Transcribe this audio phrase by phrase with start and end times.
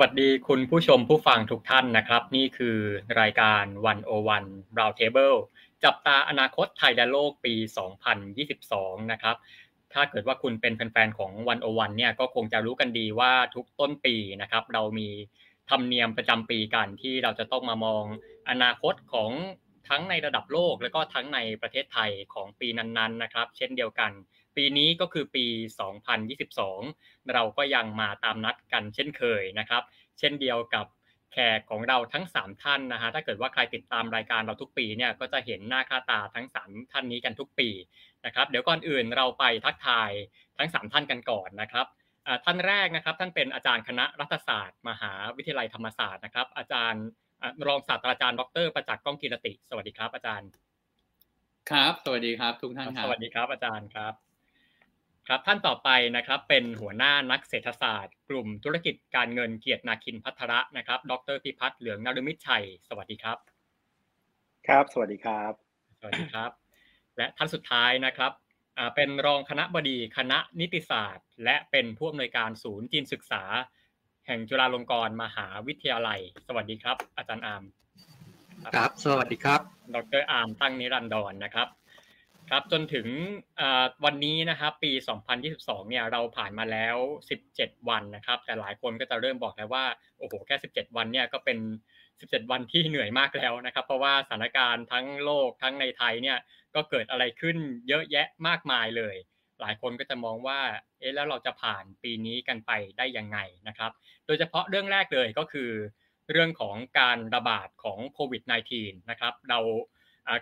[0.00, 2.76] วัสดีคุณผู้ชมผู้ฟังทุกท่านนะครับ นี่คือ
[3.20, 4.44] รายการวันโอวัน
[4.78, 5.36] Round Table
[5.84, 7.54] จับตาอนาคตไทยและโลกปี
[8.32, 9.36] 2022 นะครับ
[9.92, 15.08] ถ้าเกิดว่าคุณเป็นแฟนๆ ของวันโอวันเนี่ยก็คงจะรู้กันดีว่าทุกต้นปีนะครับ เรามี
[15.70, 18.04] ธรรมเนียมประจำปีกันที่เราจะต้องมามอง
[18.50, 19.30] อนาคตของ
[19.88, 24.10] ทั้งในระดับโลก และก็ทั้งในประเทศไทยของปีนั้นๆนะครับ เช่นเดียวกัน
[24.58, 25.46] ปีนี้ก็คือปี
[26.18, 29.82] 2022 เราก็ยังมาตามนัดกันเช่นเคยนะครับ
[30.18, 30.86] เช่นเดียวกับ
[31.32, 37.68] แขกของเราทั้ง 3 ท่านนะฮะถ้าเกิดว่าใครติดตามรายการเราทุกปีเนี่ยก็จะเห็นหน้าค่าตาทั้ง 3 ท่านนี้กันทุกปี
[38.26, 40.10] นะครับ เดี๋ยวก่อนอื่นเราไปทักทาย
[40.58, 41.86] ทั้ง 3 ท่านกันก่อนนะครับ
[42.44, 47.04] ท่านแรกนะครับท่านเป็นอาจารย์คณะรัฐศาสตร์ มหาวิทยาลัยธรรมศาสตร์นะครับ อาจารย์
[47.66, 50.48] รองศาสตราจารย์ ดร ประจักษ์ก้องกีรติ สวัสดีครับ อาจารย์
[51.70, 54.27] ครับ สวัสดีครับ ทุกท่านครับ สวัสดีครับอาจารย์ครับ
[55.32, 63.38] ครับท่านต่อไปนะครับเป็นหัวหน้านักเศรษฐศาสตร์ กลุ่มธุรกิจการเงินเกียรตินาคินพัทระนะครับ ดรพิพัฒน์เหลืองนฤมิตชัย สวัสดีครับ
[64.68, 65.52] ครับ สวัสดีครับ
[66.00, 66.50] สวัสดีครับ
[67.16, 68.32] และท่านสุดท้ายนะครับ
[68.94, 73.42] เป็นรองคณะบดีคณะนิติศาสตร์ และเป็นผู้อำนวยการศูนย์จีนศึกษา
[74.26, 77.64] แห่งจุฬาลงกรณ์มหาวิทยาลัย สวัสดีครับ อาจารย์อาร์ม
[78.74, 79.60] ครับ สวัสดีครับ
[79.94, 81.68] ดรอาร์มตั้งนิรันดรนะครับ
[82.50, 83.08] ครับจนถึง
[84.04, 84.92] วันนี้นะครับปี
[85.40, 86.96] 2022 เนี่ยเราผ่านมาแล้ว
[87.42, 89.84] 17 วันนะครับ แต่หลายคนก็จะเริ่มบอกแล้วว่า
[90.18, 91.58] โอ้โหแค่ 17 วันเนี่ยก็เป็น
[92.06, 96.38] 17 วันที่เหนื่อยมากแล้วนะครับ เพราะว่าสถานการณ์ทั้งโลกทั้งในไทยเนี่ย
[96.74, 97.56] ก็เกิดอะไรขึ้น
[97.88, 99.16] เยอะแยะมากมายเลย
[99.60, 100.60] หลายคนก็จะมองว่า
[100.98, 103.38] เอ๊ะแล้วเราจะผ่านปีนี้กันไปได้ยังไง
[103.68, 103.90] นะครับ
[104.26, 105.70] โดยเฉพาะเรื่องแรกเลยก็คือ
[106.30, 108.42] เรื่องของการระบาดของโควิด
[108.76, 109.60] -19 นะครับเรา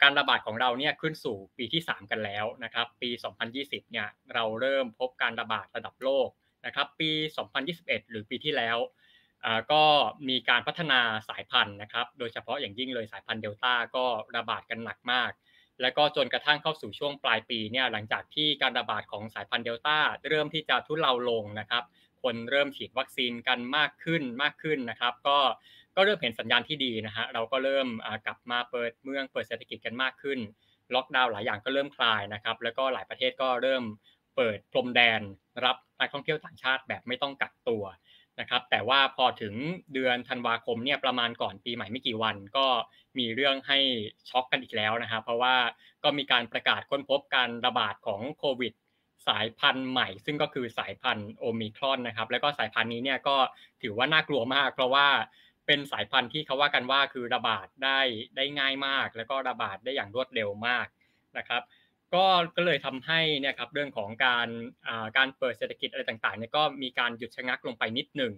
[0.02, 3.10] การระบาดของเราเนี่ยขึ้นสู่ปีที่ 3 กันแล้วนะครับปี
[3.50, 6.28] 2020เนี่ยเราเริ่มพบการระบาดระดับโลก
[6.66, 7.10] นะครับปี
[7.60, 8.76] 2021 หรือปีที่แล้ว
[9.72, 9.82] ก็
[10.28, 14.04] มีการพัฒนาสายพันธุ์นะครับ โดยเฉพาะอย่างยิ่งเลยสายพันธุ์เดลต้าก็
[14.36, 15.30] ระบาดกันหนักมาก
[15.82, 21.84] แล้วก็จนกระทั่งเข้าสู่ช่วงปลายปีเนี่ยหลังจากที่การระบาดของสายพันธุ์เดลต้าเริ่มที่จะทุเลาลงนะครับ
[22.22, 25.38] คนเริ่มฉีดวัคซีนกันมากขึ้นมากขึ้นนะครับ ก็
[25.96, 27.88] ก็เริ่มเห็นสัญญาณที่ดีนะฮะเราก็เริ่ม
[28.26, 30.38] กลับมาเปิดเมืองเปิดเศรษฐกิจกันมากขึ้น
[30.94, 33.82] ล็อกดาวน์หลายอย่างก็เริ่มคลายนะครับแล้วก็หลายประเทศก็เริ่ม
[34.36, 35.20] เปิดพรมแดน
[35.64, 37.84] รับนักท่องเที่ยวต่างชาติแบบไม่ต้องกักตัว
[38.40, 39.54] นะครับแต่ว่าพอถึง
[39.94, 42.66] เดือนธันวาคมเนี่ยประมาณก่อนปีใหม่ไม่กี่วัน ก็
[43.18, 43.78] มีเรื่องให้
[44.30, 45.54] ช็อกกันอีกแล้วนะครับเพราะว่า
[46.04, 48.72] ก็มีการประกาศค้นพบการระบาดของโควิด
[49.28, 53.36] สายพันธุ์ใหม่ ซึ่งก็คือสายพันธุ์โอมิครอนนะครับแล้วก็สายพันธุ์นี้เนี่ยก็
[53.82, 55.06] ถือว่าน่ากลัวมาก เพราะว่า
[55.66, 58.00] เป็นสายพันธุ์ที่เขาว่ากันว่าคือระบาดได้
[58.36, 60.86] ได้ง่ายมาก แล้วก็ระบาดได้อย่างรวดเร็วมาก
[61.38, 61.62] นะครับ
[62.14, 62.24] ก็
[62.56, 64.48] ก็เลยทำให้เนี่ยครับเรื่องของการ
[65.16, 68.34] การเปิดเศรษฐกิจอะไรต่างๆเนี่ยก็มีการหยุดชะงักลงไปนิดหนึ่ง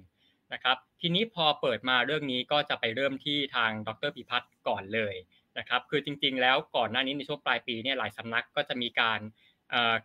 [0.52, 5.14] นะครับ ทีนี้พอเปิดมาเรื่องนี้ก็จะไปเริ่มที่ทางดรพิพัฒน์ก่อนเลย
[5.58, 9.20] นะครับคือจริงๆ แล้วก่อนหน้านี้ในช่วงปลายปีเนี่ยหลายสำนักก็จะมีการ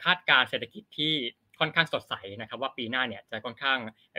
[0.03, 1.13] คาดการเศรษฐกิจที่
[1.59, 3.77] ค่อนข้างสดใสนะครับ ว่าปีหน้าเนี่ยจะค่อนข้าง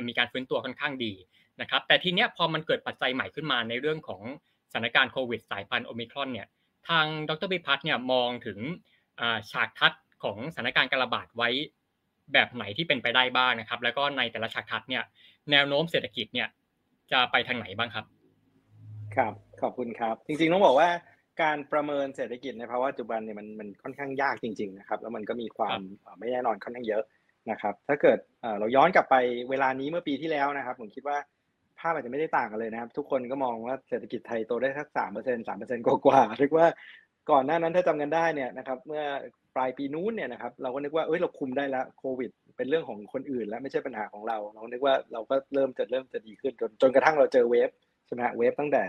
[0.09, 1.13] มีการฟื้นตัวค่อนข้างดี
[1.61, 4.23] นะครับแต่ทีเนี้ยพอมันเกิดปัจจัยใหม่ขึ้นมาในเรื่องของ
[4.71, 6.49] สถานการณ์โควิดสายพันธุ์โอมิครอนเนี่ย
[6.89, 8.59] ทางดรพิพัฒน์เนี่ยมองถึง
[9.51, 9.93] ฉากทัด
[10.25, 11.51] ของสถานการณ์การระบาดไว้
[12.33, 15.03] แบบไหนที่เป็นไปได้บ้างนะครับ แล้วก็ในแต่ละฉากทัดเนี่ย
[15.51, 16.49] แนวโน้มเศรษฐกิจเนี่ย
[17.13, 18.05] จะไปทางไหนบ้างครับ
[19.17, 19.33] ครับ
[19.63, 20.89] ขอบคุณครับ จริงๆต้องบอกว่า
[21.43, 25.79] การประเมินเศรษฐกิจในภาวะปัจจุบันเนี่ยมันมันค่อนข้างยากจริง ๆ นะครับ แล้วมันก็มีความ
[26.19, 27.03] ไม่แน่นอนค่อนข้างเยอะ
[27.51, 28.19] นะครับ ถ้าเกิด
[28.59, 29.17] เราย้อนกลับไป
[29.51, 36.67] เวลานี้เมื่อปีที่แล้วนะครับ ผมคิดว่าภาพอาจจะไม่ได้ต่างกันเลยนะครับ ทุกคนก็มองว่าเศรษฐกิจไทยโตได้สักสามเปอร์เซ็นสามเปอร์เซ็นกว่าๆเรียกว่า
[37.31, 39.03] ก่อนหน้านั้นถ้าจำกันได้เนี่ยนะครับ เมื่อ
[39.57, 47.71] ปลายปีนู้นเนี่ยนะครับ เราก็นึกว่าเอ้ยเราคุมได้แล้วโควิด เป็นเรื่องของคนอื่น แล้วไม่ใช่ปัญหาของเรา เรานึกว่าเราก็เริ่มจะเริ่มจะดีขึ้นจนจนกระทั่งเราเจอเวฟ
[48.07, 48.83] ใช่ไหมเวฟตั้งแต่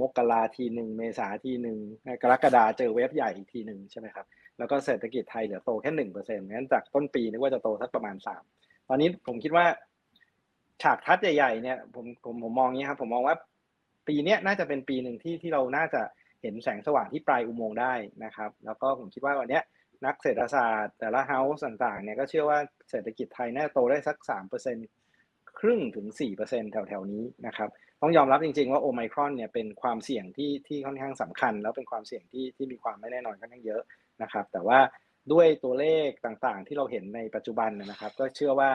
[0.00, 1.78] มกราทีหนึ่งเมษาทีหนึ่ง
[2.22, 4.26] กรกฎาเจอเวฟใหญ่อีกทีหนึ่งใช่ไหมครับ
[4.58, 8.42] แล้วก็เศรษฐกิจไทยเหลือโตแค่หนึ่งเปอร์เซ็นต์งั้นจากต้นปีนึกว่าจะโตสักประมาณสาม
[8.88, 9.66] ตอนนี้ผมคิดว่า
[10.82, 13.36] ฉากทัดใหญ่ๆเนี่ยผมผมผมมองงี้ครับผมมองว่า
[14.08, 16.02] ปีนี้น่าจะเป็นปีหนึ่งที่ที่เราน่าจะ
[16.42, 17.94] เห็นแสงสว่างที่ปลายอุโมงค์ได้
[18.24, 19.60] นะครับ แล้วก็ผมคิดว่าวันนี้
[20.06, 22.58] นักเศรษฐศาสตร์ แต่ละเฮาส์ต่างๆเนี่ยก็เชื่อว่า
[22.90, 24.16] เศรษฐกิจไทยน่าจะโตได้สัก
[24.88, 26.06] 3%ครึ่งถึง
[26.40, 27.68] 4%แถวๆนี้นะครับ
[28.02, 33.82] ต้องยอมรับจริงๆว่าโอไมครอนเนี่ยเป็นความเสี่ยงที่ที่ค่อนข้างสำคัญ แล้วเป็นความเสี่ยงที่ที่มีความไม่แน่นอนค่อนข้างเยอะ
[34.22, 34.78] นะครับ แต่ว่า
[35.32, 38.70] ด้วยตัวเลขต่างๆ ที่เราเห็นในปัจจุบันนะครับ ก็เชื่อว่า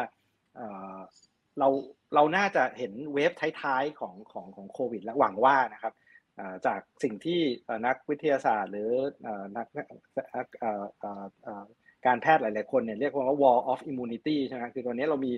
[1.60, 1.68] เรา
[2.14, 3.32] เราน่าจะเห็นเวฟ
[3.62, 5.94] ท้ายๆของของของโควิด และหวังว่านะครับ
[6.66, 7.42] จากสิ่งที่
[7.86, 8.90] นักวิทยาศาสตร์ หรือ
[9.58, 9.68] นัก
[12.06, 15.34] การแพทย์หลายๆคนเนี่ยเรียกว่า wall of immunity ใช่ไหมคือตอนนี้เรามี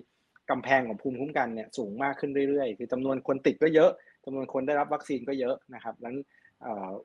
[0.50, 3.92] กำแพงของภูมิคุ้มกันเนี่ยสูงมากขึ้นเรื่อยๆ คือจำนวนคนติดก็เยอะ
[4.26, 6.18] จำนวนคนได้รับวัคซีนก็เยอะนะครับนั้น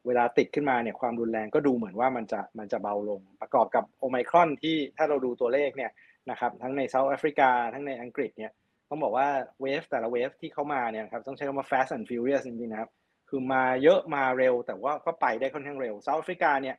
[0.07, 5.91] เวลาติดขึ้นมาเนี่ยความรุนแรงก็ดูเหมือนว่ามันจะมันจะเบาลง ประกอบกับโอไมครอนที่ถ้าเราดูตัวเลขเนี่ย
[6.31, 8.53] นะครับทั้งในเซาท์แอฟริกาทั้งในอังกฤษเนี่ย
[8.95, 9.29] ต้องบอกว่า
[9.63, 12.91] เวฟแต่ละเวฟที่เข้ามาเนี่ยครับต้องใช้คำว่า fast and furious จริงๆนะครับ
[13.29, 16.77] คือมาเยอะมาเร็ว แต่ว่าก็ไปได้ค่อนข้างเร็วเซาท์แอฟริกาเนี่ย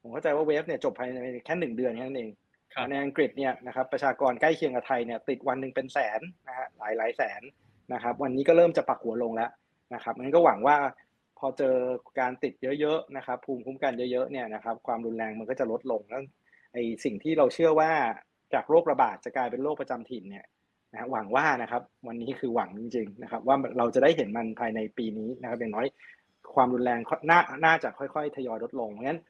[0.00, 2.30] ผมเข้าใจว่าเวฟเนี่ยจบภายในแค่หนึ่งเดือนแค่นั้นเอง
[2.90, 7.42] ในอังกฤษเนี่ยนะครับประชากรใกล้เคียงกับไทยเนี่ยติดวันหนึ่งเป็นแสนนะฮะหลายหลายแสน
[7.92, 9.50] นะครับวันนี้ก็เริ่มจะปักหัวลงแล้ว
[9.94, 10.76] นะครับงั้นก็หวังว่า
[11.38, 11.76] พอเจอ
[12.20, 16.22] การติดเยอะๆนะครับภูมิคุ้มกันเยอะๆเนี่ยนะครับความรุนแรงมันก็จะลดลงแล้ว
[16.72, 17.90] ไอสิ่งที่เราเชื่อว่า
[18.54, 20.46] จากโรคระบาดจะกลายเป็นโรคประจำถิ่นเนี่ย
[20.92, 25.86] นะหวังว่านะครับวันนี้คือหวังจริงๆนะครับว่าเราจะได้เห็นมันภายในปีนี้นะครับอย่างน้อย
[26.54, 27.00] ความรุนแรง
[27.30, 29.20] น่าน่าจะค่อยๆ ทยอยลดลงเพราะฉะนั้น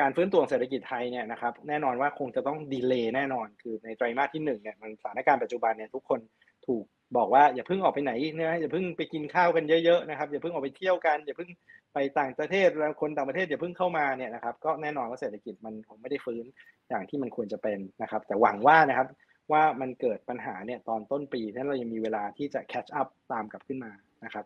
[0.00, 6.20] การฟื้นตัวเศรษฐกิจไทยเนี่ยนะครับแน่นอนว่าคงจะต้องดีเลย์แน่นอน คือในไตรมาสที่1เนี่ยมันสถานการณ์ปัจจุบันเนี่ยทุกคน
[6.66, 6.84] ถูก
[7.16, 11.50] บอกว่าอย่าเพิ่งออกไปไหนนะอย่าเพิ่งไปกินข้าวกันเยอะๆนะครับอย่าเพิ่งออกไปเที่ยวกันอย่าเพิ่ง
[11.94, 16.44] ไปต่างประเทศแล้วคนต่างประเทศอย่าเพิ่งเข้ามาเนี่ยนะครับก็แน่นอนว่าเศรษฐกิจมันคงไม่ได้ฟื้น
[16.88, 19.08] อย่างที่มันควรจะเป็นนะครับ แต่หวังว่านะครับ
[19.52, 23.92] ว่ามันเกิดปัญหาเนี่ยตอนต้นปีนั้นเรายังมีเวลาที่จะ catch up ตามกลับขึ้นมา
[24.24, 24.44] นะครับ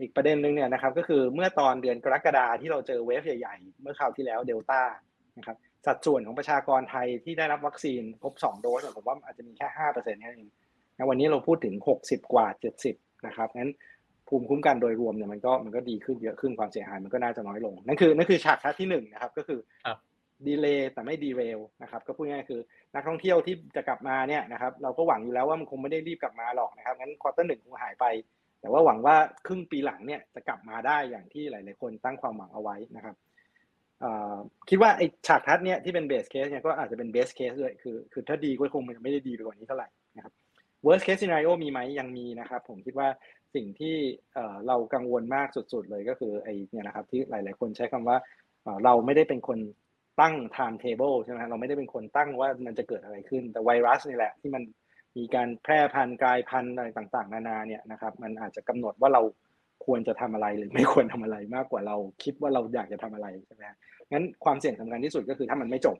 [0.00, 4.82] อีกประเด็นหนึ่งเนี่ยนะครับก็คือเมื่อตอนเดือนกรกฎาที่เราเจอเวฟใหญ่ๆ เมื่อคราวที่แล้วเดลต้า
[5.38, 5.56] นะครับ
[5.86, 10.52] สัดส่วนของประชากรไทยที่ได้รับวัคซีนครบ 2 โดสผมว่าอาจจะมีแค่5%แค่นั้นเอง
[10.96, 11.74] นะวันนี้เราพูดถึง
[12.04, 12.46] 60 กว่า
[12.86, 13.72] 70 นะครับงั้น
[14.28, 19.60] ภูมิคุ้มกันโดยรวมเนี่ยมันก็มันก็ดีขึ้นเยอะขึ้นความเสียหายมันก็น่าจะน้อยลง นั่นคือนั่นคือฉากทัศที่1นนะครับก็คือ
[20.46, 22.60] delay แต่ไม่ derail นะครับก็พูดง่ายคือ
[22.94, 28.06] นักท่องเที่ยวที่จะกลับมาเนี่ยนะครับเราก็หวังอยู่แล้วว่ามันคงไม่ได้รีบกลับมาหรอกนะครับงั้น quarter หนึ่งคงหายไป
[28.60, 29.16] แต่ว่าหวังว่า
[29.46, 33.16] ครึ่งปีหลังเนี่ยจะกลับมาได้อย่างที่หลาย ๆ คนตั้งความหวังเอาไว้นะครับ
[34.68, 40.32] คิดว่าไอ้ฉากทัศน์เนี่ยที่เป็น base case เนี่ยก็อาจจะเป็น base case ด้วยคือคือถ้าดีก็คงไม่ได้ดีไปกว่านี้เท่าไหร่นะครับ
[40.86, 43.08] worst case scenario มีไหมยังมีนะครับ ผมคิดว่า
[43.54, 43.96] สิ่งที่
[44.66, 48.16] เรากังวลมากสุด ๆ เลยก็คือไอ้เนี่ยนะครับที่หลาย ๆ คนใช้คำว่า
[48.84, 49.58] เราไม่ได้เป็นคน
[50.20, 54.62] ตั้ง time table ใช่ไหมเราไม่ได้เป็นคนตั้งว่ามันจะเกิดอะไรขึ้น แต่ไวรัสนี่แหละที่มัน
[55.16, 59.22] มีการแพร่พันธุ์กลายพันธุ์อะไรต่างๆ นานาเนี่ยนะครับ มันอาจจะกำหนดว่าเรา
[59.86, 63.62] ควรจะทำอะไรหรือไม่ควรทำอะไรมากกว่าเราคิดว่าเราอยากจะทำอะไรใช่ไหม
[64.12, 65.96] งั้นความเสี่ยงสำคัญที่สุดก็คือถ้ามันไม่จบ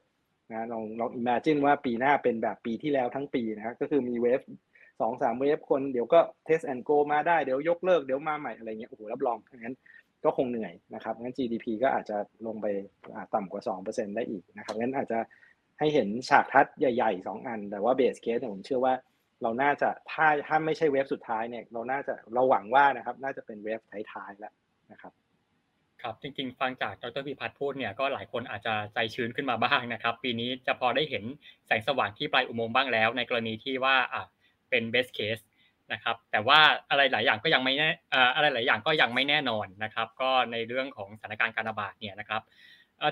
[0.50, 4.40] นะลองลอง imagine ว่าปีหน้าเป็นแบบปีที่แล้วทั้งปีนะครับก็คือมีเวฟ
[5.00, 9.74] สองสามเวฟคนเดี๋ยวก็ test and go มาได้เดี๋ยวยกเลิกเดี๋ยวมาใหม่อะไรเงี้ยโอ้โหรับรองงั้น
[10.24, 12.16] ก็คงเหนื่อยนะครับงั้น GDP ก็อาจจะ
[12.46, 12.66] ลงไป
[13.34, 15.18] ต่ำกว่า 2%ได้อีกนะครับงั้นอาจจะ
[15.78, 18.94] ให้เห็นฉากทัดใหญ่ๆ 2 อัน แต่ว่าเบสเคสเนี่ยผมเชื่อว่า
[19.42, 23.80] เราน่าจะถ้าถ้าไม่ใช่เวฟสุดท้ายเนี่ยเราน่าจะเราหวังว่านะครับน่าจะเป็นเวฟ
[24.12, 24.54] ท้ายๆแล้ว
[24.92, 25.12] นะครับ
[26.02, 31.24] ครับจริงๆ ฟังจากดรพิพัฒน์พูดเนี่ยก็หลายคนอาจจะใจชื้นขึ้นมาบ้างนะครับ ปีนี้จะพอได้เห็น
[31.66, 34.24] แสงสว่างที่ปลายอุโมงค์บ้างแล้ว ในกรณีที่ว่าอะ
[34.70, 35.42] เป็น best case
[35.92, 36.60] นะครับ แต่ว่า
[36.90, 37.88] อะไรหลายอย่างก็ยังไม่แน่
[38.34, 42.42] อะไรหลายอย่างก็ยังไม่แน่นอนนะครับ ก็ในเรื่องของสถานการณ์การระบาดเนี่ยนะครับ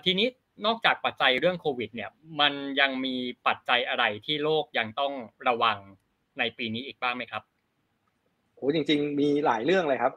[0.05, 0.29] ทีนี้
[0.67, 2.11] นอกจากปัจจัยเรื่องโควิดเนี่ย
[2.41, 3.17] มันยังมี
[3.47, 5.13] ปัจจัยอะไรที่โลกยังต้อง
[5.49, 5.79] ระวัง
[6.39, 7.43] ในปีนี้อีกบ้างไหมครับ
[8.55, 10.13] โอ้จริง ๆ มีหลายเรื่องเลยครับ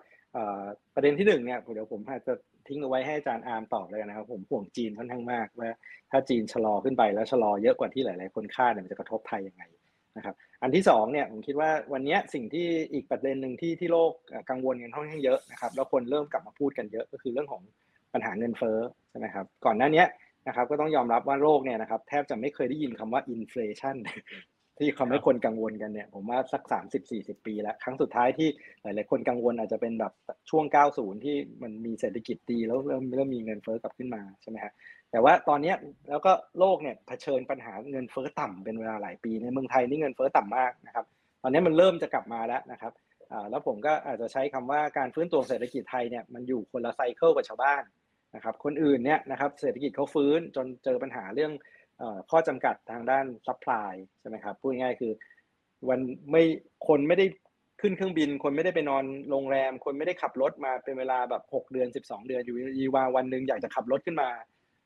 [0.96, 2.34] ประเด็นที่หนึ่งเนี่ยเดี๋ยวผมอาจจะ
[2.68, 5.70] ทิ้งเอาไว้ให้อาจารย์อาร์มตอบเลยนะครับ ผมห่วงจีนค่อนข้างมากว่า
[6.12, 9.63] ถ้าจีนชะลอขึ้นไปแล้วชะลอเยอะกว่าที่หลาย ๆ คนคาดเนี่ยมันจะกระทบไทยยังไง
[10.18, 14.12] นะครับ อันที่2เนี่ยผมคิดว่าวันนี้สิ่งที่อีกประเด็นหนึ่งที่ที่โลก
[14.50, 17.62] กังวลกันค่อนข้างเยอะนะครับแล้วคนเริ่มกลับมาพูดกันเยอะก็คือเรื่องของ
[18.14, 20.04] ปัญหาเงินเฟ้อใช่ไหมครับก่อนหน้านี้
[20.48, 23.96] นะครับก็ต้องยอมรับว่าโลกเนี่ยนะครับแทบจะไม่เคยได้ยินคำว่า inflation
[24.80, 26.62] ที่ทำให้คนกังวลกันเนี่ยผมว่าสัก
[27.06, 28.50] 30-40 ปีแล้วครั้งสุดท้ายที่
[28.82, 30.14] หลาย ๆ คนกังวลอาจจะเป็นแบบ
[30.50, 34.74] ช่วง 90 ที่มันมีเศรษฐกิจดีแล้วเริ่มเริ่มมีเงินเฟ้อกลับขึ้นมาใช่ไหมฮะ
[35.15, 35.74] แต่ว่าตอนนี้
[36.10, 41.05] แล้วก็โลกเนี่ยเผชิญปัญหาเงินเฟ้อต่ำเป็นเวลาหลายปี ในเมืองไทยนี่เงินเฟ้อต่ำมากนะครับ
[41.41, 42.93] ตอนนี้มันเริ่มจะกลับมาแล้วนะครับ
[43.50, 47.84] แล้วผมก็อาจจะใช้คำว่าการฟื้นตัวเศรษฐกิจไทยเนี่ยมันอยู่คนละ cycle กับชาวบ้าน
[48.36, 51.51] นะครับ คนอื่นเนี่ยนะครับเศรษฐกิจเขาฟื้นจนเจอปัญหาเรื่อง
[52.31, 55.12] ข้อจำกัดทางด้าน supply ใช่ไหมครับพูดง่ายคือ
[55.89, 56.00] วัน
[56.31, 56.43] ไม่
[56.88, 57.25] คนไม่ได้
[57.81, 64.29] ขึ้นเครื่องบิน คนไม่ได้ไปนอนโรงแรม คนไม่ได้ขับรถมาเป็นเวลาแบบ 6 เดือน 12 เดือนอยู่ดีๆวันหนึ่งอยากจะขับรถขึ้นมา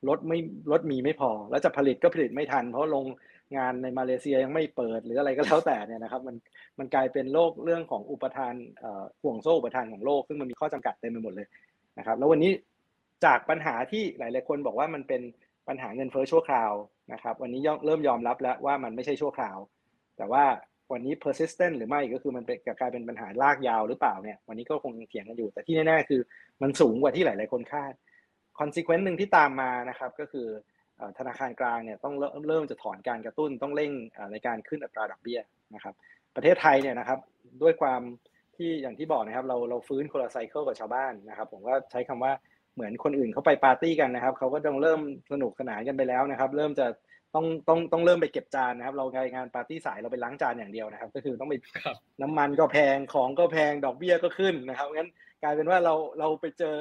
[0.08, 0.40] รถไม่
[0.72, 3.06] รถมีไม่พอ แล้วจะผลิตก็ผลิตไม่ทัน เพราะโรง
[3.58, 6.36] งานในมาเลเซียยังไม่เปิดหรืออะไรก็แล้วแต่เนี่ยนะครับ มัน
[6.80, 8.54] มันกลายเป็นโลกเรื่องของอุปทาน
[9.24, 11.48] ห่วงโซ่อุปทานของโลก ซึ่งมันมีข้อจำกัดเต็มไปหมดเลย
[11.98, 12.52] นะครับ แล้ววันนี้
[13.26, 15.22] จากปัญหาที่หลาย ๆ คนบอกว่ามันเป็น
[15.68, 16.72] ปัญหาเงินเฟ้อชั่วคราว
[17.14, 19.58] นะครับ วันนี้เริ่มยอมรับแล้วว่ามันไม่ใช่ชั่วคราว
[20.18, 20.44] แต่ว่า
[20.92, 26.22] วันนี้ persistent หรือไม่ก็คือมันเป็นกลายเป็นปัญหาลากยาวหรือเปล่าเนี่ยวันนี้ก็คงเถียงกันอยู่ แต่ที่แน่ๆคือ
[26.62, 27.94] มันสูงกว่าที่หลาย ๆ คนคาด
[28.60, 30.48] consequence หนึ่งที่ตามมานะครับก็คือ
[31.18, 32.16] ธนาคารกลางเนี่ยต้อง
[32.48, 33.92] เริ่มจะถอนการกระตุ้นต้องเร่ง
[34.32, 35.40] ในการขึ้นอัตราดอกเบี้ย
[35.76, 35.94] นะครับ
[36.36, 37.20] ประเทศไทยเนี่ยนะครับ
[37.62, 38.02] ด้วยความ
[38.58, 42.32] ที่อย่างที่บอกนะครับเราเราฟื้นคนละไซเคิลกับชาวบ้านนะครับ ผมก็ใช้คำว่า
[42.76, 45.02] เหมือนคนอื่นเขาไปปาร์ตี้กันนะครับเขาก็ต้องเริ่ม
[45.32, 46.88] สนุกสนานกันไปแล้วนะครับ เริ่มจะ
[47.36, 51.56] ต้องต้องต้องเริ่มไปเก็บจานนะครับ เรางานปาร์ตี้สายเราไปล้างจานอย่างเดียวนะครับ ก็คือต้องไป
[52.22, 55.10] น้ำมันก็แพงของก็แพงดอกเบี้ยก็ขึ้นนะครับงั้น
[55.44, 56.76] กลายเป็นว่าเราเราไปเจอ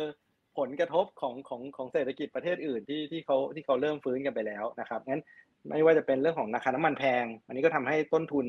[0.58, 5.22] ผลกระทบของของของเศรษฐกิจประเทศอื่นที่ที่เขาที่เขาเริ่มฟื้นกันไปแล้วนะครับงั้น
[5.68, 8.46] ไม่ว่าจะเป็นเรื่องของราคาน้ำมันแพง อันนี้ก็ทำให้ต้นทุน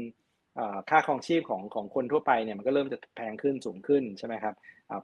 [0.89, 4.53] ค่าครองชีพของของคนทั่วไปเนี่ยมันก็เริ่มจะแพงขึ้นสูงขึ้นใช่ไหมครับ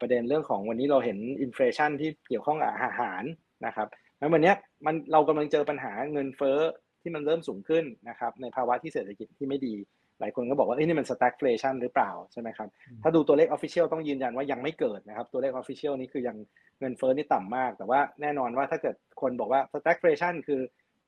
[0.02, 3.24] ประเด็นเรื่องของวันนี้เราเห็น inflation ที่เกี่ยวข้องกับอาหาร
[3.66, 4.54] นะครับแล้ววันนี้
[4.86, 6.60] มันเรากำลังเจอปัญหาเงินเฟ้อ
[7.02, 9.76] ที่มันเริ่มสูงขึ้นนะครับในภาวะที่เศรษฐกิจที่ไม่ดี
[10.20, 12.70] หลายคนก็บอกว่าเอ้ยนี่มัน stagflation หรือเปล่าใช่ไหมครับ
[13.04, 16.38] ถ้าดูตัวเลข official ต้องยืนยันว่ายังไม่เกิดนะครับตัวเลข official นี้คือยัง
[16.80, 20.62] เงินเฟ้อนี่ต่ำมาก แต่ว่าแน่นอนว่าถ้าเกิดคนบอกว่า stagflation คือ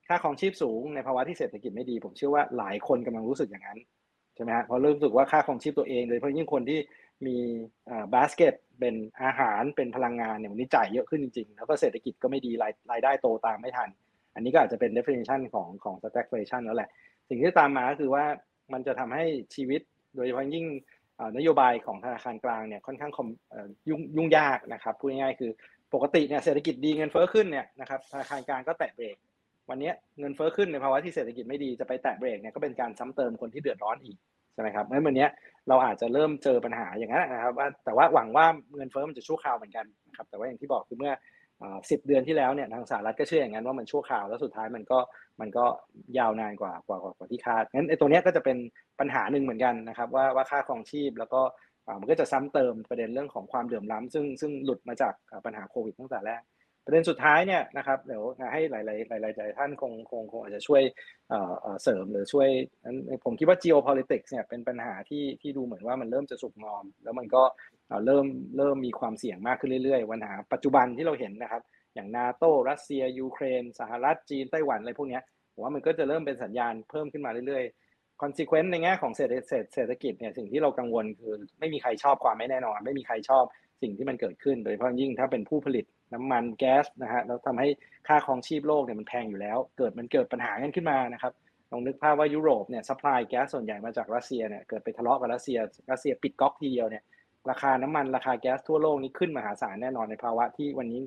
[0.08, 3.78] ค่าครองชีพสูงในภาวะที่เศรษฐกิจไม่ดี ผมเชื่อว่าหลายคนกำลังรู้สึกอย่างนั้น
[4.34, 6.78] ใช่ไหมฮะเพราะเริ่มรู้สึกว่าค่าครองชีพตัวเองโดยเฉพาะยิ่งคนที่
[7.26, 7.36] มี
[8.14, 13.88] บาสเกตเป็นอาหารเป็นพลังงานเนี่ยวันนี้จ่ายเยอะขึ้นจริงๆ แล้วก็เศรษฐกิจก็ไม่ดีรายรายได้โตตามไม่ทัน
[14.34, 16.90] อันนี้ก็อาจจะเป็น definition ของของ stagflation แล้วแหละ
[17.28, 18.24] สิ่งที่ตามมาก็คือว่า
[18.72, 19.80] มันจะทำให้ชีวิต
[20.16, 20.66] โดยเฉพาะยิ่ง
[21.36, 23.12] นโยบายของธนาคารกลางเนี่ยค่อนข้าง
[23.88, 25.50] ยุ่งยุ่งยากนะครับพูดง่ายๆคือ
[25.94, 29.16] ปกติเนี่ยเศรษฐกิจดีเงินเฟ้อขึ้นเนี่ยนะครับธนาคารกลางก็แตะเบรก
[29.70, 34.16] วันนี้เงินเฟ้อขึ้นในภาวะที่เศรษฐกิจไม่ดีจะไปแตะเบรกเนี่ยก็เป็นการซ้ำเติมคนที่เดือดร้อนอีก
[34.54, 35.26] ใช่ไหมครับงั้นวันนี้
[35.68, 38.46] เราอาจจะเริ่มเจอปัญหาอย่างนั้นนะครับว่าแต่ว่าหวังว่า
[38.76, 41.12] เงินเฟ้อมันจะชั่วคราวเหมือนกันนะครับแต่ว่าอย่างที่บอกคือเมื่อ
[41.90, 44.98] สิบเดือนที่แล้วเนี่ยทางสหรัฐก็เชื่ออย่างนั้นว่ามันชั่วคราวแล้วสุดท้ายมันก็
[45.40, 45.64] มันก็
[46.18, 48.56] ยาวนานกว่ากว่ากว่าที่คาดงั้นไอ้ตัวเนี้ยก็จะเป็น
[49.00, 51.40] ปัญหาหนึ่งเหมือนกันนะครับว่าว่าค่าครองชีพแล้วก็
[52.00, 56.42] มันก็จะซ้ำเติมประเด็นเรื่องของความเดือดร้อนซึ่งซึ่งหลุดมาจากปัญหาโควิดตั้งแต่แรก
[56.88, 58.80] ประเด็นสุดท้ายเนี่ยนะครับเดี๋ยวให้หลา
[59.20, 60.82] ยๆหลายๆท่านคงคงคงอาจจะช่วย
[61.82, 62.48] เสริมหรือช่วย
[63.24, 67.42] ผมคิดว่า geopolitics เนี่ยเป็นปัญหาที่ที่ดูเหมือนว่ามันเริ่มจะสุกงอม แล้วมันก็
[68.06, 68.26] เริ่ม
[68.56, 71.62] เริ่มมีความเสี่ยงมากขึ้นเรื่อยๆปัญหาปัจจุบันที่เราเห็นนะครับ
[71.94, 75.20] อย่างนาโตรัสเซีย ยูเครน สหรัฐจีนไต้หวันอะไรพวกนี้
[75.52, 79.32] ผมว่ามันก็จะเริ่มเป็นสัญญาณเพิ่มขึ้นมาเรื่อยๆ consequence ในแง่ของเศรษฐ
[79.74, 83.44] เศรษฐกิจเนี่ยสิ่งที่เรากังวลคือไม่มีใครชอบความไม่แน่นอน ไม่มีใครชอบ
[83.82, 85.84] สิ่งที่มันเกิดขึ้น โดยเฉพาะยิ่งถ้าเป็นผู้ผลิต
[86.14, 87.68] น้ำมันแก๊สนะฮะแล้วทำให้
[88.08, 91.32] ค่าครองชีพโลกเนี่ยมันแพงอยู่แล้ว เกิดมันเกิดปัญหากันขึ้นมานะครับ
[91.70, 95.58] ลองนึกภาพว่ายุโรปเนี่ย supply แก๊สส่วนใหญ่มาจากรัสเซียเนี่ยเกิดไปทะเลาะกับรัสเซีย
[95.90, 97.02] รัสเซียปิดก๊อกทีเดียวเนี่ย
[97.50, 101.00] ราคาน้ำมันราคาแก๊สทั่วโลกนี้ขึ้นมหาศาลแน่นอนในภาวะที่วันนี้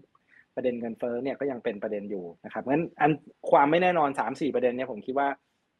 [0.55, 3.11] ประเด็นเงินเฟ้อเนี่ยก็ยังเป็นประเด็นอยู่นะครับงั้นอัน
[3.51, 5.27] ความไม่แน่นอน 3-4 ประเด็นเนี่ยผมคิดว่า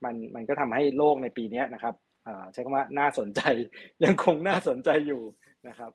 [0.04, 1.94] มันมันก็ทำให้โลกในปีนี้นะครับ
[2.54, 3.42] ใช้คำว่าน่าสนใจ
[4.04, 5.22] ยังคงน่าสนใจอยู่
[5.68, 5.92] นะครับ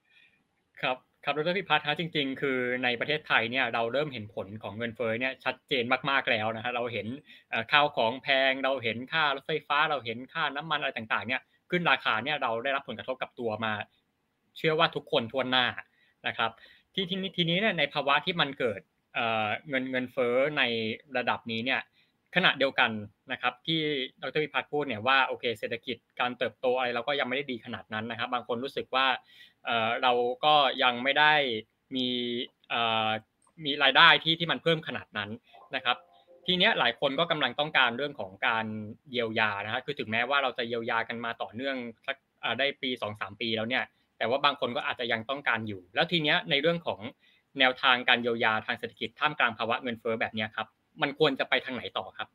[0.83, 0.97] ครับ
[1.29, 7.07] ครับดรพิพัฒน์ฮะจริง ๆ คือในประเทศไทยเนี่ยเราเริ่มเห็นผลของเงินเฟ้อเนี่ยชัดเจนมากๆแล้วนะฮะเราเห็น
[7.73, 11.41] ข้าวของแพงเราเห็นค่ารถไฟฟ้า เราเห็นค่าน้ำมันอะไรต่างๆเนี่ย
[11.71, 13.73] ขึ้นราคาเนี่ยเราได้รับผลกระทบกับตัวมา
[14.57, 15.67] เชื่อว่าทุกคนทวนหน้า
[16.27, 16.51] นะครับ
[16.95, 18.81] ที่ทีนี้ทีนี้เนี่ยในภาวะที่มันเกิด
[19.69, 20.63] เงินเงินเฟ้อใน
[21.17, 21.81] ระดับนี้เนี่ย
[22.35, 22.91] ขณะเดียวกัน
[23.33, 23.81] นะครับ ที่
[24.23, 29.07] ดรวิพัฒน์พูดเนี่ยว่าโอเคเศรษฐกิจการเติบโตอะไรเราก็ยังไม่ได้ดีขนาดนั้นนะครับ บางคนรู้สึกว่า
[30.03, 30.13] เรา
[30.45, 31.35] ก็ยังไม่ได้
[31.95, 32.07] มี
[33.65, 35.31] มีรายได้ที่ที่มันเพิ่มขนาดนั้น
[35.77, 35.97] นะครับ
[36.47, 38.67] ทีเนี้ยหลายคนก็กำลังต้องการเรื่องของการ
[39.11, 42.17] เยียวยานะครับคือถึงแม้ว่าเราจะเยียวยากันมาต่อเนื่องสัก
[42.59, 43.85] ได้ปีสองสามปีแล้วเนี่ย
[44.19, 47.01] แต่ว่าบางคนก็อาจจะยังต้องการอยู่ แล้วทีเนี้ยในเรื่องของ
[47.59, 50.67] แนวทางการเยียวยาทางเศรษฐกิจท่ามกลางภาวะเงินเฟ้อแบบนี้ครับ
[51.03, 52.29] มันควรจะไปทางไหนต่อครับ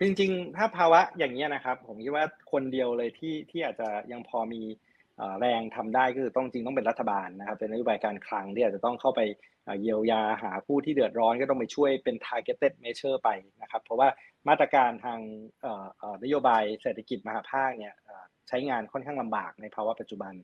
[0.00, 4.62] จริงๆ ถ้าภาวะอย่างนี้นะครับ ผมคิดว่าคนเดียวเลยที่ที่อาจจะยังพอมี
[5.40, 9.20] แรงทำได้ก็คือต้องจริงต้องเป็นรัฐบาลนะครับ เป็นนโยบายการคลังที่อาจจะต้องเข้าไป
[9.80, 13.28] เยียวยาหาผู้ที่เดือดร้อนก็ต้องไปช่วยเป็น targeted measure ไป
[13.62, 14.08] นะครับ เพราะว่า
[14.48, 15.20] มาตรการทาง
[16.22, 17.94] นโยบายเศรษฐกิจมหาภาคเนี่ย
[18.48, 20.34] ใช้งานค่อนข้างลำบากในภาวะปัจจุบัน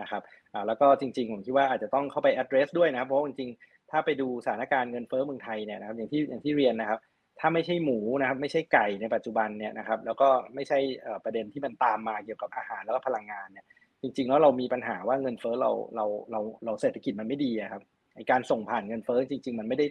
[0.00, 0.22] นะครับ
[0.66, 6.98] แล้วก็จริงๆ ผมคิดว่าอาจจะต้องเข้าไป address ด้วยนะเพราะจริงๆ ถ้าไปดูสถานการณ์เงินเฟ้อเมืองไทยเนี่ยนะครับอย่างที่อย่างที่เรียนนะครับ
[7.40, 10.78] ถ้าไม่ใช่หมูนะครับ ไม่ใช่ไก่ในปัจจุบันเนี่ยนะครับ แล้วก็ไม่ใช่
[11.24, 13.66] ประเด็นที่มันตามมาเกี่ยวกับอาหารแล้วก็พลังงานเนี่ย
[14.02, 17.82] จริงๆแล้วเรามีปัญหาว่าเงินเฟ้อเราเราเราเราเศรษฐกิจมันไม่ดีครับ
[18.16, 19.86] ไอการส่งผ่านเงินเฟ้อจริง ๆ มันไม่ได้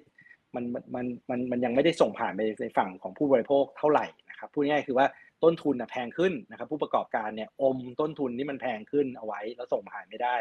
[0.56, 0.64] มัน
[0.96, 5.08] มันมันมันยังไม่ได้ส่งผ่านไปในฝั่งของผู้บริโภคเท่าไหร่นะครับพูดง่ายๆคือว่า
[5.44, 10.36] ต้นทุนแพงขึ้นนะครับ ผู้ประกอบการเนี่ยอมต้นทุนที่มันแพงขึ้นเอาไว้แล้วส่งผ่านไม่ได้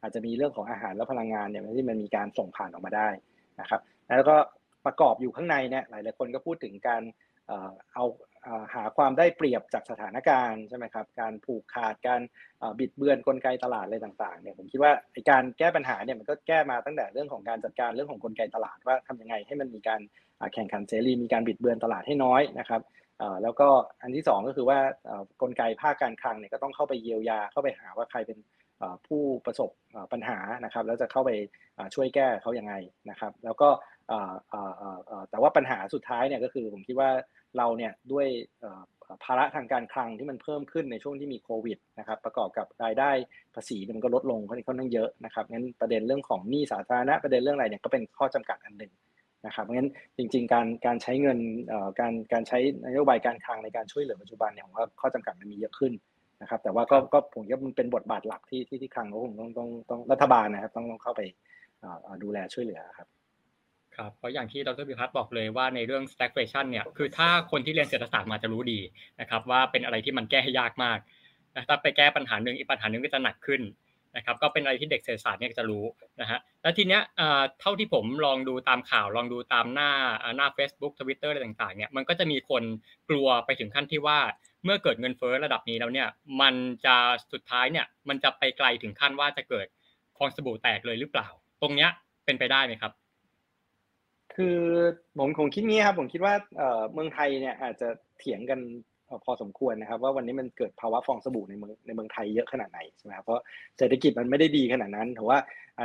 [0.00, 3.08] อาจจะมีเรื่องของอาหารและพลังงานเนี่ยที่มันมีการส่งผ่านออกมาได้
[3.60, 4.36] นะครับแล้วก็
[4.86, 7.02] ประกอบอยู่ข้างในเนี่ยหลายๆคนก็พูดถึงการ
[7.94, 8.04] เอา
[8.74, 12.20] หาความได้เปรียบจากสถานการณ์ใช่ไหมครับการผูกขาดการ
[12.78, 14.92] บิดเบือนกลไกตลาดอะไรต่างๆเนี่ยผมคิดว่า
[15.30, 20.00] การแก้ปัญหาเนี่ยมันก็แก้มาตั้งแต่เรื่องของการจัดการเรื่องของกลไกตลาดว่าทำยังไงให้มันมีการ
[20.54, 22.82] แข่งขันเสรีมีการบิดเบือนตลาดให้น้อยนะครับ
[23.42, 23.68] แล้วก็
[24.02, 24.78] อันที่ 2 ก็คือว่า
[25.42, 28.38] กลไกภาคการคลังเนี่ยก็ต้องเข้าไปเยียวยาเข้าไปหาว่าใครเป็น
[29.06, 29.70] ผู้ประสบ
[30.12, 31.30] ปัญหานะครับ แล้วจะเข้าไป
[31.94, 32.74] ช่วยแก้เขาอยังไง
[33.10, 33.68] นะครับ แล้วก็
[35.30, 37.10] แต่ว่าปัญหาสุดท้ายเนี่ยก็คือผมคิดว่า
[37.58, 38.26] เราเนี่ยด้วย
[39.24, 43.10] ภาระทางการคลังที่มันเพิ่มขึ้นในช่วงที่มีโควิดนะครับ ประกอบกับรายได้
[43.54, 48.92] ภาษีมันก็ลดลงค่อนข้างเยอะนะครับงั้นประเด็นเรื่องของหนี้สาธารณะประเด็นเรื่องอะไรเนี่ยก็เป็นข้อจำกัดอันหนึ่ง
[49.46, 51.38] นะครับงั้นจริง ๆ การการใช้เงิน
[52.00, 55.92] การการใช้นโยบายการคลังในการช่วยเหลือปัจจุบันเนี่ยผมว่าข้อจำกัดมันมีเยอะขึ้น
[56.40, 61.22] นะครับ แต่ว่าก็ก็ผมว่ามันเป็นบทบาทหลักที่ที่ที่คลังก็คงต้องต้องต้องรัฐบาลนะครับต้องต้องเข้าไป
[62.22, 63.08] ดูแลช่วยเหลือครับ
[63.96, 68.80] ครับเพราะอย่างที่ดรพิพัฒน์บอกเลยว่าในเรื่อง stagflation เนี่ยคือถ้าคนที่เรียนเศรษฐศาสตร์มาจะรู้ดี
[69.20, 70.98] นะครับว่าเป็นอะไรที่มันแก้ให้ยากมาก
[71.68, 73.62] ถ้าไปแก้ปัญหาหนึ่งอีกปัญหาหนึ่งก็จะหนักขึ้น
[74.16, 75.84] นะครับก็เป็นอะไรที่เด็กเศรษฐศาสตร์เนี่ยจะรู้
[76.20, 77.02] นะฮะแล้วทีเนี้ย
[77.60, 79.90] เท่าที่ผมลองดูตามข่าวลองดูตามหน้า
[80.36, 82.62] หน้า Facebook Twitter อะไรต่างๆเนี่ยมันก็จะมีคน
[83.08, 84.18] กลัวไปถึงขั้นที่ว่า
[84.64, 86.08] เมื่อเกิดเงินเฟ้อระดับนี้แล้วเนี่ย
[86.40, 86.96] มันจะ
[87.32, 89.66] สุดท้ายเนี่ย มันจะไปไกลถึงขั้นว่าจะเกิด
[90.16, 91.28] ฟองสบู่แตกเลยหรือเปล่า
[91.62, 91.90] ตรงเนี้ย
[92.24, 92.92] เป็นไปได้ไหมครับ
[94.34, 94.58] คือ
[95.18, 96.34] ผมคงคิดงี้ครับ ผมคิดว่า
[96.92, 97.88] เมืองไทยเนี่ยอาจจะ
[98.18, 98.60] เถียงกัน
[99.24, 103.42] พอสมควรนะครับ ว่าวันนี้มันเกิดภาวะฟองสบู่ในเมืองในเมืองไทยเยอะขนาดไหนใช่ไหมครับเพราะ
[103.78, 105.38] เศรษฐกิจมันไม่ได้ดีขนาดนั้นถือว่า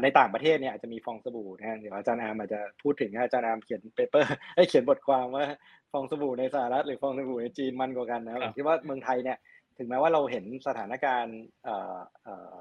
[0.03, 5.45] ในต่างประเทศเนี่ยอาจจะมีฟองสบู่นะเดี๋ยวอาจารย์อามอาจจะพูดถึงอาจารย์อามเขียนเปเปอร์ให้เขียนบทความว่า
[5.91, 9.37] ฟองสบู่ในสหรัฐหรือฟองสบู่ในจีนมันกว่ากันนะครับผมคิดว่าเมืองไทยเนี่ย
[9.77, 12.53] ถึงแม้ว่าเราเห็นสถานการณ์เอ่อเอ่อ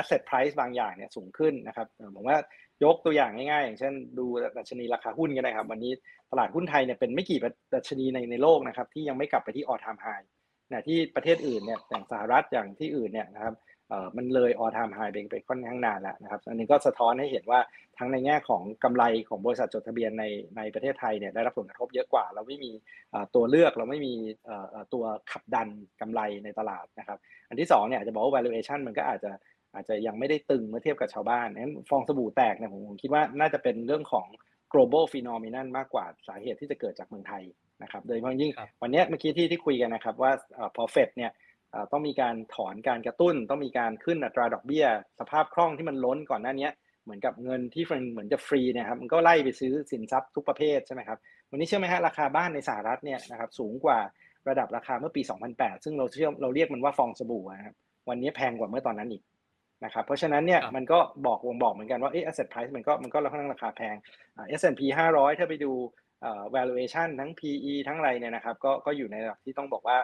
[0.00, 2.38] asset price บางอย่างเนี่ยสูงขึ้นนะครับผมว่า
[2.84, 4.26] ยกตัวอย่างง่ายๆอย่างเช่นดู
[4.58, 5.92] ดัชนีราคาหุ้นกันนะครับ วันนี้
[6.32, 7.38] ตลาดหุ้นไทยเนี่ยเป็นไม่กี่
[7.74, 10.26] ดัชนีในในโลกนะครับ ที่ยังไม่กลับไปที่ all time high
[10.70, 13.54] นะที่ประเทศอื่นเนี่ยอย่างสหรัฐอย่างที่อื่นเนี่ยนะครับ
[13.88, 17.60] เอ่อมันเลย all time high ไปไปค่อนข้างนานแล้วนะครับ อันนี้ก็สะท้อนให้เห็นว่า
[17.98, 20.24] ทั้งในแง่ของกำไรของบริษัทจดทะเบียนใน
[20.56, 22.70] ในประเทศไทยเนี่ยได้รับผลกระทบเยอะกว่า เราไม่มี
[23.34, 24.14] ตัวเลือกเราไม่มี
[24.94, 25.68] ตัวขับดัน
[26.00, 29.30] กำไรในตลาดนะครับ อันที่2เนี่ยจะบอกว่า valuation มันก็อาจจะ
[29.74, 34.26] อาจจะยังไม่ได้ตึงเมื่อเทียบกับชาวบ้านนั้นฟองสบู่แตกเนี่ยผมคิดว่าน่าจะเป็นเรื่องของ
[34.72, 37.42] global phenomenon มากกว่าสาเหตุที่จะเกิดจากเมืองไทย
[37.82, 38.52] นะครับ โดยเฉพาะยิ่ง
[38.82, 40.32] วันนี้เมื่อกี้ที่ที่คุยกันนะครับว่า
[40.76, 41.32] พอเฟดเนี่ย
[41.92, 44.86] ต้องมีการถอนการกระตุ้น ต้องมีการขึ้นอัตราดอกเบี้ย
[45.20, 46.68] สภาพคล่องที่มันล้นก่อนหน้านี้
[47.04, 51.18] เหมือนกับเงินที่เหมือนจะฟรีเนี่ยครับมันก็ไล่ไปซื้อสินทรัพย์ทุกประเภทใช่ไหมครับ
[51.50, 53.98] วันนี้เชื่อไหมฮะราคาบ้านในสหรัฐเนี่ยนะครับสูงกว่า
[54.48, 57.74] ระดับราคาเมื่อปี 2008 ซึ่งเราเชื่อเราเรียกมันว่าฟองสบู่นะครับ
[58.08, 59.22] วันนี้แพงกว่าเมื่อตอนนั้นอีก
[59.84, 63.96] นะครับเพราะฉะนั้นเนี่ยมันก็บอกวงบอกเหมือนกันว่าเออ asset price มันก็มันก็ค่อนข้างราคาแพง
[64.36, 64.80] อ่า S&P
[65.14, 65.72] 500 ถ้าไปดู
[66.22, 69.98] เอ่อ valuation ทั้ง PE ทั้งอะไรเนี่ยนะครับก็ก็อยู่ในระดับที่ต้องบอกว่า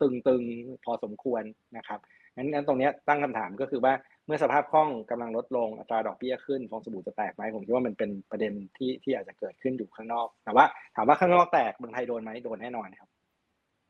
[0.00, 1.42] ตึงๆพอสมควร
[1.76, 2.00] นะครับ
[2.36, 3.92] งั้นงั้นตรงนี้ตั้งคำถามก็คือว่า
[4.26, 10.64] เมื่อสภาพคล่องกำลังลดลงอัตราดอกเบี้ยขึ้นฟองสบู่จะแตกไหมผมคิดว่ามันเป็นประเด็นที่ที่อาจจะเกิดขึ้นอยู่ข้างนอก แต่ว่า
[10.96, 13.08] ถามว่าข้างนอกแตกเมืองไทยโดนไหมโดนแน่นอนครับ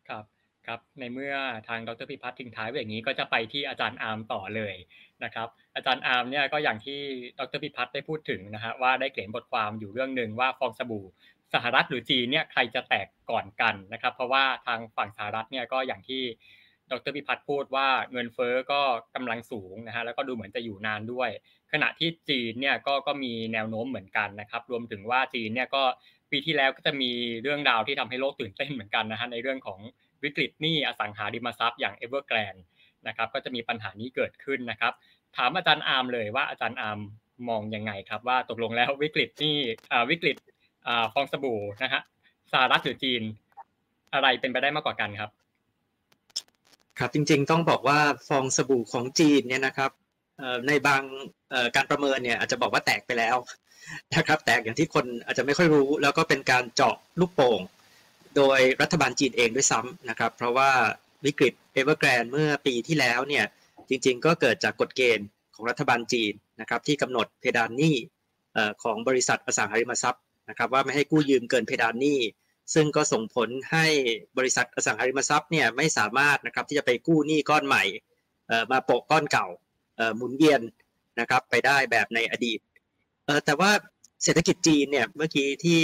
[0.09, 0.25] ครับ
[0.67, 1.35] ครับในเมื่อ
[1.69, 4.75] ทางดรพิพัฒน์ทิ้งท้ายไว้อย่างนี้ก็จะไปที่อาจารย์อาร์มต่อเลย
[5.25, 7.01] นะครับอาจารย์อาร์มเนี่ยก็อย่างที่
[7.39, 11.07] ดรพิพัฒน์ได้พูดถึงนะฮะว่าได้เขียนบทความอยู่เรื่องหนึ่งว่าฟองสบู่
[11.55, 16.23] สหรัฐหรือจีนเนี่ยใครจะแตกก่อนกันนะครับ เพราะว่าทางฝั่งสหรัฐเนี่ยก็อย่างที่
[16.91, 18.81] ดรพิพัฒน์พูดว่าเงินเฟ้อก็
[19.15, 21.31] กำลังสูงนะฮะแล้วก็ดูเหมือนจะอยู่นานด้วย
[21.73, 25.83] ขณะที่จีนเนี่ยก็ก็มีแนวโน้มเหมือนกันนะครับ รวมถึงว่าจีนเนี่ยก็
[26.31, 27.11] ปีที่แล้วก็จะมี
[27.43, 29.81] เรื่องราวที่ทำให้โลกตื่นเต้นเหมือนกันนะฮะในเรื่องของ
[30.25, 32.63] วิกฤตหนี้อสังหาริมทรัพย์อย่าง Evergrande
[33.07, 34.93] นะครับก็จะมีปัญหานี้เกิดขึ้นนะครับ
[35.37, 36.99] ถามอาจารย์อาร์มเลยว่าอาจารย์อาร์ม
[37.49, 39.57] มองยังไงครับ ว่าตกลงแล้ววิกฤตหนี้
[40.11, 40.37] วิกฤต
[41.13, 42.03] ฟองสบู่นะฮะ
[42.53, 43.23] สหรัฐหรือจีน
[44.15, 45.31] อะไรเป็นไปได้มากกว่ากันครับ
[46.99, 47.99] ครับจริงๆต้องบอกว่า
[48.29, 49.91] ฟองสบู่ของจีนเนี่ยนะครับ
[50.69, 51.03] ในบาง
[51.77, 53.37] การประเมินเนี่ยอาจจะบอกว่าแตกไปแล้ว
[54.17, 57.61] นะครับ แตกอย่างที่คนอาจจะไม่ค่อยรู้ แล้วก็เป็นการเจาะลูกโป่ง
[58.37, 60.71] โดยรัฐบาลจีนเองด้วยซ้ำนะครับ เพราะว่า
[61.25, 63.45] วิกฤตเอเวอร์แกรนเมื่อปีที่แล้วเนี่ย
[63.89, 67.97] จริงๆ ก็เกิดจากกฎเกณฑ์ของรัฐบาลจีนนะครับที่กำหนดเพดานหนี้
[68.83, 72.19] ของบริษัทอสังหาริมทรัพย์นะครับว่าไม่ให้กู้ยืมเกินเพดานหนี้
[72.75, 73.87] ซึ่งก็ส่งผลให้
[74.39, 77.85] บริษัทอสังหาริมทรัพย์เนี่ยไม่สามารถนะครับที่จะไปกู้หนี้ก้อนใหม่
[78.71, 79.47] มาโปะก้อนเก่า
[80.17, 80.61] หมุนเวียน
[81.21, 82.59] นะครับไปได้แบบในอดีต
[83.45, 83.71] แต่ว่า
[84.25, 85.81] เศรษฐกิจจีนเนี่ยเมื่อกี้ที่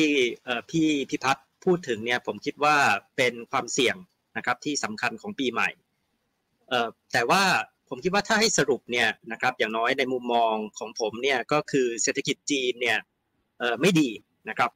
[0.70, 2.76] พี่พิพัฒน์ พูดถึงเนี่ยผมคิดว่า
[3.16, 3.96] เป็นความเสี่ยง
[4.36, 5.70] นะครับที่สำคัญของปีใหม่
[7.12, 7.42] แต่ว่า
[7.88, 12.98] ผมคิดว่าถ้าให้สรุปเนี่ยนะครับอย่างน้อยในมุมมองของผมเนี่ยก็คือเศรษฐกิจจีนเนี่ย
[13.80, 14.10] ไม่ดี
[14.48, 14.70] นะครับ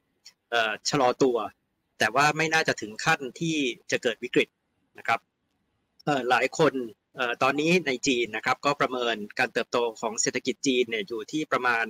[0.89, 1.37] ชะลอตัว
[1.99, 3.55] แต่ว่าไม่น่าจะถึงขั้นที่
[3.91, 4.49] จะเกิดวิกฤต
[4.97, 5.19] นะครับ
[6.29, 6.73] หลายคน
[7.43, 11.85] ตอนนี้ในจีนนะครับก็ประเมินการเติบโตของเศรษฐกิจจีนเนี่ยอยู่ที่ประมาณ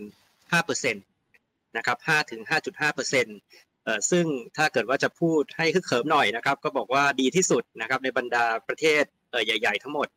[0.61, 3.09] 5%นะครับ5ถึง5.5%
[3.66, 4.25] เซึ่ง
[4.57, 9.03] ถ้าเกิดว่าจะพูดให้คึกเขิมหน่อยนะครับ ก็บอกว่าดีที่สุดนะครับในบรรดาประเทศ
[9.45, 10.07] ใหญ่ ๆ ทั้งหมด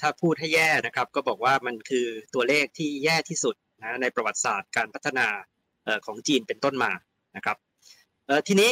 [0.00, 5.26] ถ้าพูดให้แย่นะครับ ก็บอกว่ามันคือตัวเลขที่แย่ที่สุดนะในประวัติศาสตร์การพัฒนา
[6.06, 6.92] ของจีนเป็นต้นมา
[7.36, 7.56] นะครับ
[8.48, 8.70] ทีนี้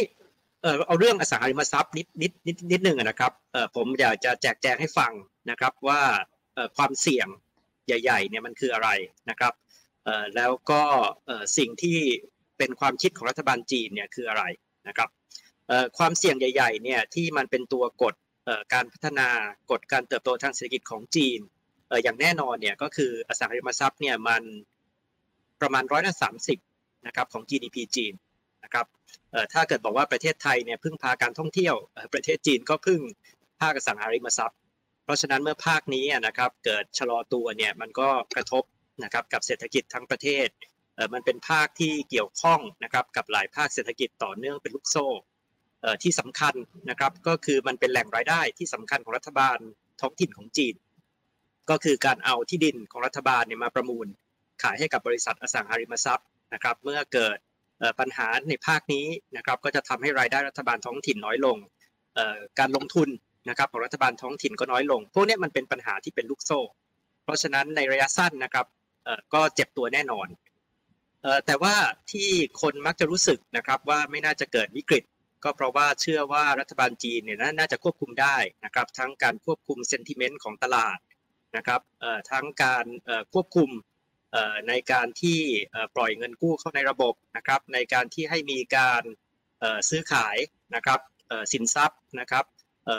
[0.86, 3.32] เอาเรื่องอสังหาริมทรัพย์นิดนิดนิดนิดหนึ่งนะครับ
[3.76, 5.12] ผมอยากจะแจกแจงให้ฟัง
[5.50, 6.02] นะครับว่า
[6.76, 7.28] ความเสี่ยง
[7.86, 8.88] ใหญ่ๆเนี่ยมันคืออะไร
[9.30, 9.52] นะครับ
[10.36, 10.82] แล้วก็
[11.58, 11.98] สิ่งที่
[12.62, 14.44] เป็นความคิดของรัฐบาลจีนเนี่ยคืออะไร
[14.88, 15.08] นะครับ
[15.98, 18.14] ความเสี่ยงใหญ่ๆเนี่ยที่มันเป็นตัวกด
[18.72, 19.28] การพัฒนา
[19.70, 21.38] กดการเติบโตทางเศรษฐกิจของจีน
[22.02, 24.42] อย่างแน่นอนเนี่ยก็คืออสังหาริมทรัพย์เนี่ยมัน
[25.60, 26.58] ประมาณร้อยละสามสิบ
[27.06, 28.14] นะครับของ GDP จีน
[28.64, 28.86] นะครับ
[29.52, 31.74] ถ้าเกิดบอกว่าประเทศไทยเนี่ยพึ่งพาการท่องเที่ยว
[32.14, 33.00] ประเทศจีนก็พึ่ง
[33.60, 34.58] ภาคอสังหาริมทรัพย์
[35.04, 38.64] เพราะฉะนั้นเมื่อภาคนี้นะครับเกิดชะลอตัวเนี่ยมันก็กระทบ
[39.04, 40.48] นะครับกับเศรษฐกิจทั้งประเทศ
[41.12, 45.06] มันเป็นภาคที่เกี่ยวข้องนะครับกับหลายภาคเศรษฐกิจต่อเนื่องเป็นลูกโซ่
[46.02, 46.54] ที่สำคัญ
[46.90, 49.58] นะครับก็คือมันเป็นแหล่งรายได้ที่สำคัญของรัฐบาล
[50.00, 50.74] ท้องถิ่นของจีน
[51.70, 54.06] ก็คือการเอาที่ดินของรัฐบาลเนี่ยมาประมูล
[54.62, 57.38] ขายให้กับบริษัทอสังหาริมทรัพย์นะครับ เมื่อเกิด
[58.00, 61.56] ปัญหาในภาคนี้นะครับก็จะทำให้รายได้รัฐบาลท้องถิ่นน้อยลง
[62.58, 63.08] การลงทุน
[63.48, 66.60] นะครับของรัฐบาลท้องถิ่นก็น้อยลง พวกนี้มันเป็นปัญหาที่เป็นลูกโซ่
[67.24, 68.66] เพราะฉะนั้นในระยะสั้นนะครับ
[69.34, 70.26] ก็เจ็บตัวแน่นอน
[71.46, 71.74] แต่ว่า
[72.12, 72.30] ที่
[72.62, 75.04] คนมักจะรู้สึกนะครับว่าไม่น่าจะเกิดวิกฤต
[75.44, 80.98] ก็เพราะว่าเชื่อว่ารัฐบาลจีนเนี่ยน่าจะควบคุมได้นะครับ ทั้งการควบคุมเซนติเมนต์ของตลาด
[81.56, 81.80] นะครับ
[82.30, 82.86] ทั้งการ
[83.32, 83.70] ควบคุม
[84.68, 85.40] ในการที่
[85.96, 89.02] ปล่อยเงินกู้เข้าในระบบนะครับ ในการที่ให้มีการ
[89.88, 90.36] ซื้อขาย
[90.74, 91.00] นะครับ
[91.52, 92.44] สินทรัพย์นะครับ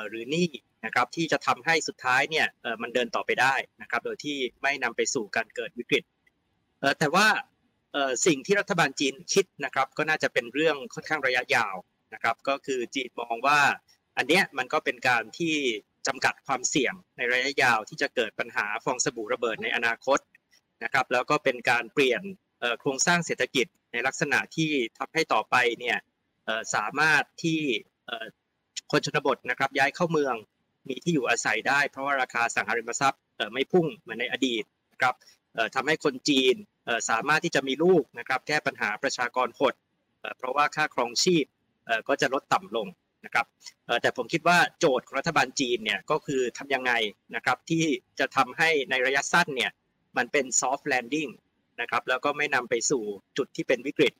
[0.09, 0.49] หรือหนี้
[0.85, 2.47] นะครับที่จะทำให้สุดท้ายเนี่ย
[2.81, 6.03] มันเดินต่อไปได้นะครับ โดยที่ไม่นำไปสู่การเกิดวิกฤต
[6.99, 7.27] แต่ว่า
[8.25, 11.75] สิ่งที่รัฐบาลจีนคิดนะครับก็น่าจะเป็นเรื่องค่อนข้างระยะยาว
[12.13, 13.59] นะครับก็คือจีนมองว่า
[14.17, 15.55] อันเนี้ยมันก็เป็นการที่
[16.07, 20.19] จำกัดความเสี่ยงในระยะยาวที่จะเกิดปัญหาฟองสบู่ระเบิดในอนาคต
[20.83, 22.21] นะครับแล้วก็เป็นการเปลี่ยน
[22.79, 25.97] โครงสร้างเศรษฐกิจในลักษณะที่ทำให้ต่อไปเนี่ย
[26.75, 27.61] สามารถที่
[28.91, 30.35] คนชนบทนะครับย้ายเข้าเมือง
[30.89, 33.21] มีที่อยู่อาศัยได้ เพราะว่าราคาสังหาริมทรัพย์
[33.53, 35.15] ไม่พุ่งเหมือนในอดีตนะครับ
[35.75, 36.55] ทำให้คนจีน
[37.09, 39.73] สามารถที่จะมีลูกนะครับแก้ปัญหาประชากรหด
[40.37, 41.45] เพราะว่าค่าครองชีพ
[42.07, 42.87] ก็จะลดต่ำลง
[43.25, 43.45] นะครับ
[44.01, 46.91] แต่ผมคิดว่าโจทย์ของรัฐบาลจีนเนี่ยก็คือทำยังไง
[47.35, 47.85] นะครับที่
[48.19, 49.71] จะทำให้ในระยะสั้นเนี่ย
[50.17, 51.31] มันเป็น soft landing
[51.81, 53.03] นะครับแล้วก็ไม่นำไปสู่
[53.37, 54.13] จุดที่เป็นวิกฤต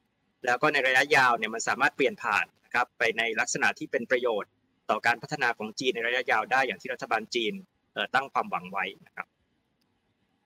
[0.45, 4.51] แล้วก็ในระยะยาวเนี่ยมันสามารถเปลี่ยนผ่านนะครับไปในลักษณะที่เป็นประโยชน์
[4.89, 7.53] ต่อการพัฒนาของจีนในระยะยาวได้อย่างที่รัฐบาลจีน
[8.15, 9.27] ตั้งความหวังไว้นะครับ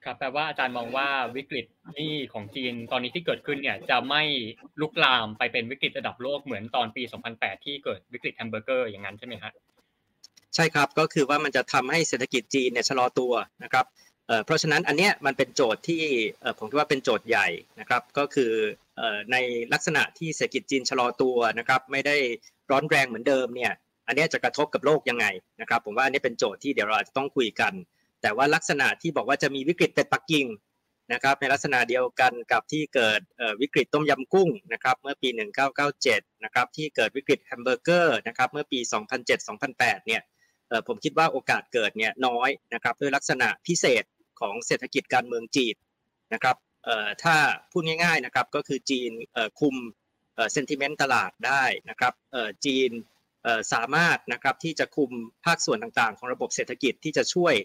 [0.08, 1.66] ครับแปลว่าอาจารย์มองว่าวิกฤตห
[1.98, 4.24] นี้ของจีนตอนนี้ที่เกิดขึ้นเนี่ยจะไม่
[4.82, 9.54] ลุกลามไปเป็นวิกฤตระดับโลกเหมือนตอนปี 2008 ที่เกิดวิกฤตแฮมเบอร์เกอร์อย่างนั้นใช่ไหมครับ
[10.56, 13.86] ใช่ครับก็คือว่ามันจะทำให้เศรษฐกิจจีนเนี่ยชะลอตัวนะครับ
[14.46, 16.04] เพราะฉะนั้นอันเนี้ยมันเป็นโจทย์ที่
[16.58, 17.48] ผมคิดว่าเป็นโจทย์ใหญ่
[17.80, 18.52] นะครับ ก็คือ
[19.32, 19.38] ใน
[19.74, 22.18] ลักษณะที่เศรษฐกิจจีนชะลอตัวนะครับ ไม่ได้
[22.72, 23.74] ร้อนแรงเหมือนเดิมเนี่ย
[24.08, 25.26] อันนี้จะกระทบกับโลกยังไง
[25.62, 27.74] นะครับ ผมว่าอันนี้เป็นโจทย์ที่เดี๋ยวเราจะต้องคุยกัน
[28.28, 30.46] แต่ว่าลักษณะที่บอกว่าจะมีวิกฤตเป็ดปักกิ่ง
[31.14, 33.22] นะครับในลักษณะเดียวกันกับที่เกิด
[33.62, 35.30] วิกฤตต้มยำกุ้งนะครับเมื่อปี
[35.88, 38.80] 1997นะครับที่เกิดวิกฤตแฮมเบอร์เกอร์นะครับเมื่อปี
[39.44, 40.22] 2007-2008เนี่ย
[40.88, 44.04] ผมคิดว่าโอกาสเกิดเนี่ยน้อยนะครับด้วยลักษณะพิเศษ
[44.40, 45.76] ของเศรษฐกิจการเมืองจีน
[46.34, 46.56] นะครับ
[47.24, 47.36] ถ้า
[47.72, 49.12] พูดง่ายๆนะครับก็คือจีน
[49.60, 49.76] คุม
[50.54, 52.14] เซนติเมนต์ตลาดได้นะครับ
[52.66, 52.92] จีน
[53.74, 55.12] สามารถนะครับที่จะคุม
[55.46, 57.56] ภาคส่วนต่างๆ ของระบบเศรษฐกิจที่จะช่วย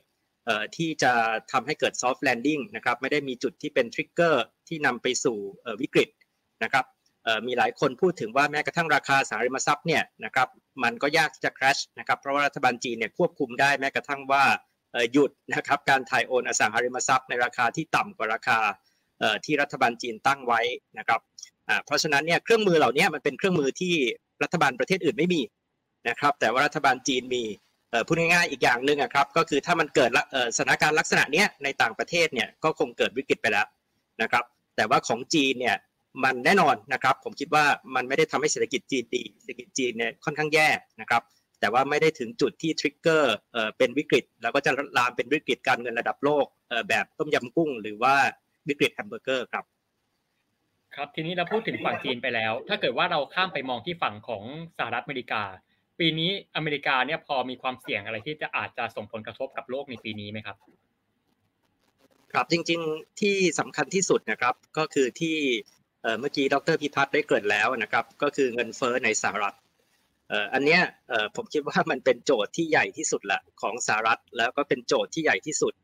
[0.77, 1.13] ที่จะ
[1.53, 5.39] ทำให้เกิด soft landing นะครับไม่ได้มีจุดที่เป็น trigger ที่นำไปสู่
[5.81, 6.09] วิกฤต
[6.63, 6.85] นะครับ
[7.47, 10.49] มีหลายคนพูดถึงว่าแม้กระทั่งราคาอสังหาริมทรัพย์เนี่ยนะครับ
[10.83, 14.45] มันก็ยากที่จะ crash นะครับเพราะว่ารัฐบาลจีนเนี่ยควบคุมได้แม้กระทั่งว่า
[15.13, 18.59] หยุดนะครับการถ่ายโอนอสังหาริมทรัพย์ในราคาที่ต่ำกว่าราคา
[19.45, 20.61] ที่รัฐบาลจีนตั้งไว้
[20.99, 21.21] นะครับ
[21.87, 23.95] เพราะฉะนั้นเนี่ยเครื่องมือเหล่านี้มันเป็นเครื่องมือที่
[24.43, 25.43] รัฐบาลประเทศอื่นไม่มี
[26.09, 27.45] นะครับแต่ว่ารัฐบาลจีนมี
[28.07, 30.11] พูดง่ายๆอีกอย่างหนึ่งครับก็คือถ้ามันเกิด
[30.57, 33.67] สถานการณ์ลักษณะนี้ในต่างประเทศเนี่ยก็คงเกิดวิกฤตไปแล้ว
[34.23, 34.45] นะครับ
[34.77, 35.77] แต่ว่าของจีนเนี่ย
[36.25, 40.69] มันแน่นอนนะครับผมคิดว่ามันไม่ได้ทำให้เศรษฐกิจจีนดีเศรษฐกิจจีนเนี่ยค่อนข้างแย่
[41.01, 41.23] นะครับ
[41.61, 43.35] แต่ว่าไม่ได้ถึงจุดที่ทริกเกอร์
[43.79, 46.47] เป็นวิกฤต แล้วก็จะลามเป็นวิกฤตการเงินระดับโลก
[46.89, 48.15] แบบต้มยำกุ้ง หรือว่า
[48.69, 49.65] วิกฤตแฮมเบอร์เกอร์ครับ
[50.97, 54.43] ครับทีนี้เราพูดถึงฝั่งจีนไปแล้ว ถ้าเกิดว่าเราข้ามไปมองที่ฝั่งของ
[54.79, 55.43] สหรัฐอเมริกา
[56.05, 60.57] ปีนี้อเมริกาเนี่ยพอมีความเสี่ยงอะไรที่จะอาจจะส่งผลกระทบกับโลกในปีนี้ไหมครับ
[62.33, 65.37] ครับจริง ๆที่สำคัญที่สุดนะครับ ก็คือที่
[66.21, 69.57] เมื่อกี้ดรพิพัฒน์ได้เกริ่นแล้วนะครับ ก็คือเงินเฟ้อในสหรัฐ
[70.55, 70.83] อันเนี้ย
[71.37, 75.75] ผมคิดว่ามันเป็นโจทย์ที่ใหญ่ที่สุดละของสหรัฐแล้วก็เป็นโจทย์ที่ใหญ่ที่สุด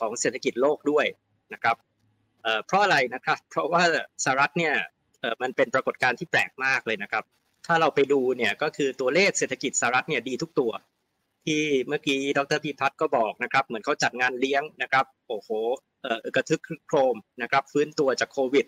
[0.00, 1.06] ของเศรษฐกิจโลกด้วย
[1.54, 1.76] นะครับ
[2.66, 3.82] เพราะอะไรนะครับ เพราะว่า
[4.24, 4.74] สหรัฐเนี่ย
[5.42, 7.24] มันเป็นปรากฏการณ์ที่แปลกมากเลยนะครับ
[7.68, 10.72] ถ้าเราไปดูเนี่ยก็คือตัวเลขเศรษฐกิจสหรัฐเนี่ยดีทุกตัว
[11.46, 15.48] ที่เมื่อกี้ดรพิพัฒน์ก็บอกนะครับ เหมือนเขาจัดงานเลี้ยงนะครับโอ้โห
[16.36, 18.66] กระทึกโครมนะครับ ฟื้นตัวจากโควิด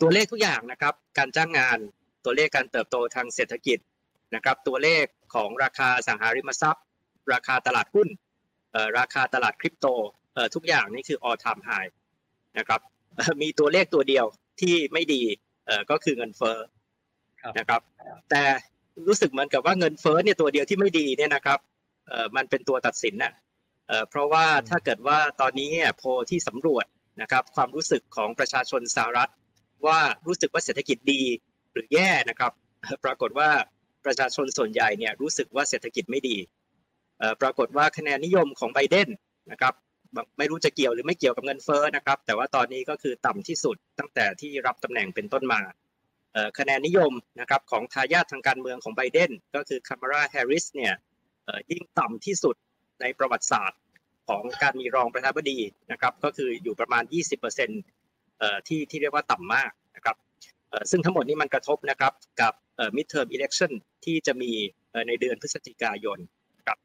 [0.00, 1.78] ตัวเลขทุกอย่างนะครับ การจ้างงาน
[2.24, 3.78] ตัวเลขการเติบโตทางเศรษฐกิจ
[4.34, 6.84] นะครับ ตัวเลขของราคาสังหาริมทรัพย์
[7.32, 8.08] ราคาตลาดหุ้น
[8.98, 9.86] ราคาตลาดคริปโต
[10.54, 11.90] ทุกอย่างนี่คือ all time high
[12.58, 12.80] นะครับ
[13.42, 14.26] มีตัวเลขตัวเดียว
[14.60, 15.22] ที่ไม่ดี
[15.90, 16.58] ก็คือเงินเฟ้อ
[17.58, 17.80] นะครับ
[18.30, 18.42] แต่
[19.06, 21.58] รู้สึกเหมือนกับว่าเงินเฟ้อเนี่ยตัวเดียวที่ไม่ดีเนี่ยนะครับ
[22.36, 23.32] มันเป็นตัวตัดสินนะ
[24.10, 26.86] เพราะว่าถ้าเกิดว่าตอนนี้โพที่สำรวจ
[27.22, 29.30] นะครับความรู้สึกของประชาชนสหรัฐ
[29.86, 31.22] ว่ารู้สึกว่าเศรษฐกิจดี
[31.72, 32.52] หรือแย่นะครับ
[33.04, 33.50] ปรากฏว่า
[34.04, 36.36] ประชาชนส่วนใหญ่เนี่ยรู้สึกว่าเศรษฐกิจไม่ดี
[37.40, 39.08] ปรากฏว่าคะแนนนิยมของไบเดน
[39.52, 39.74] นะครับ
[40.38, 45.60] ไม่รู้จะเกี่ยวหรือไม่เกี่ยวกับเงินเฟ้อนะครับ แต่ว่าตอนนี้ก็คือต่ำที่สุดตั้งแต่ที่รับตำแหน่งเป็นต้นมา
[46.58, 50.94] คะแนนนิยมนะครับของทายาททางการเมืองของไบเดนก็คือคามาราแฮริสเนี่ย
[51.70, 52.56] ยิ่งต่ำที่สุด
[53.00, 53.80] ในประวัติศาสตร์
[54.28, 55.58] ของการมีรองประธานาธิบดี
[55.92, 57.02] นะครับก็คืออยู่ประมาณ
[57.84, 60.16] 20%ที่ที่เรียกว่าต่ำมากนะครับ
[60.90, 62.52] ซึ่งทั้งหมดนี้มันกระทบนะครับกับ
[62.96, 63.72] midterm election
[64.04, 64.52] ที่จะมี
[65.08, 66.18] ในเดือนพฤศจิกายน
[66.66, 66.78] ครับ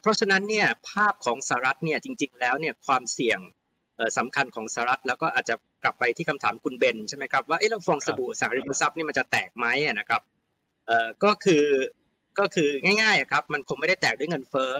[0.00, 3.38] เพราะฉะนั้นเนี่ยภาพของสหรัฐเนี่ยจริงๆแล้วเนี่ยความเสี่ยง
[4.18, 10.22] สำคัญของสหรัฐแล้วก็อาจจะ กลับไปที่คำถามคุณเบนใช่ไหมครับว่าเออเราฟองสบู่สังหาริมทรัพย์นี่มันจะแตกไหมนะครับ
[11.24, 11.64] ก็คือ
[12.38, 14.72] ก็คือง่ายๆครับ มันคงไม่ได้แตกด้วยเงินเฟ้อ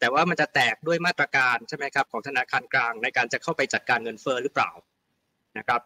[0.00, 4.70] แต่ว่ามันจะแตกด้วยมาตรการใช่ไหมครับของธนาคารกลางในการจะเข้าไปจัดการเงินเฟ้อหรือเปล่า
[5.58, 5.80] นะครับ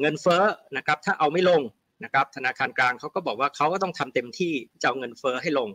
[0.00, 0.42] เงินเฟ้อ
[0.76, 1.62] นะครับถ้าเอาไม่ลง
[2.04, 4.52] นะครับธนาคารกลางเขาก็บอกว่าเขาก็ต้องทำเต็มที่
[4.82, 5.68] จะเอาเงินเฟ้อให้ลง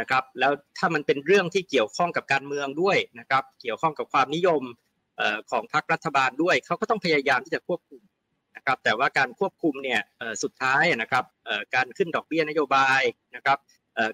[0.00, 4.62] นะครับแล้วถ้ามันเป็นเรื่องที่เกี่ยวข้องกับการเมืองด้วยนะครับเกี่ยวข้องกับความนิยม
[5.50, 8.02] ของพรรครัฐบาลด้วยเขาก็ต้องพยายามที่จะควบคุม
[8.56, 10.00] นะครับแต่ว่าการควบคุมเนี่ย
[10.42, 11.24] สุดท้ายนะครับ
[11.74, 13.00] การขึ้นดอกเบี้ยนโยบาย
[13.36, 13.58] นะครับ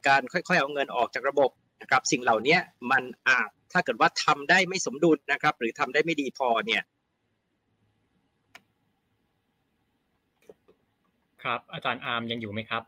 [0.08, 1.50] การค่อยๆเอาเงินออกจากระบบ
[1.82, 2.58] นะครับสิ่งเหล่านี้
[2.92, 6.82] มันอาจถ้าเกิดว่าทำได้ไม่สมดุลนะครับ หรือทำได้ไม่ดีพอเนี่ย
[11.44, 12.82] ครับอาจารย์อาร์มยังอยู่ไหมครับ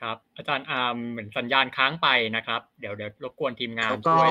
[0.00, 4.30] ครับ อาจารย์อาร์มเหมือนสัญญาณค้างไปนะครับ เดี๋ยวเดี๋ยวรบกวนทีมงานช่วย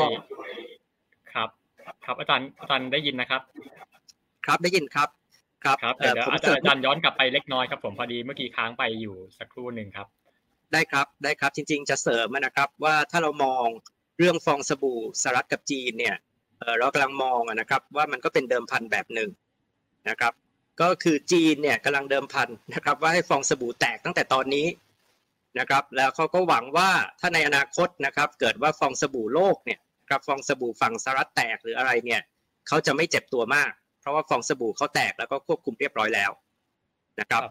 [1.33, 1.49] ครับ
[2.05, 3.41] ครับอาจารย์อาจารย์ได้ยินนะครับ
[4.45, 5.09] ครับได้ยินครับ
[5.63, 10.07] ครับครับเดี๋ยวอาจารย์ย้อนกลับไปเล็กน้อยครับผมพอดีเมื่อกี้ค้างไปอยู่สักครู่หนึ่งครับ
[10.73, 13.65] ได้ครับได้ครับจริง ๆ จะเสริมนะครับ ว่าถ้าเรามอง
[14.17, 16.15] เรื่องฟองสบู่สหรัฐกับจีนเนี่ย
[16.77, 19.29] เรากำลังมองนะครับ ว่ามันก็เป็นเดิมพันแบบหนึ่ง
[20.09, 20.33] นะครับ
[20.81, 24.67] ก็คือจีนเนี่ยกำลังเดิมพันนะครับ ว่าให้ฟองสบู่แตกตั้งแต่ตอนนี้
[25.59, 26.89] นะครับ แล้วเขาก็หวังว่า
[27.19, 32.21] ถ้าในอนาคตนะครับ เกิดว่าฟองสบู่โลกเนี่ย ครับฟองสบู่ฝั่งสหรัฐแตกหรืออะไรเนี่ย
[32.67, 36.31] เขาจะไม่เจ็บตัวมาก เพราะว่าฟองสบู่เขาแตกแล้วก็ควบคุมเรียบร้อยแล้ว
[37.19, 37.43] นะครับ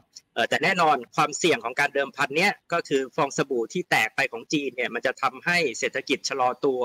[0.49, 6.83] แต่แน่นอนความเสี่ยงของการเดิมพันเนี้ยก็คือฟองสบู่ที่แตกไปของจีนเนี่ยมันจะทำให้เศรษฐกิจชะลอตัว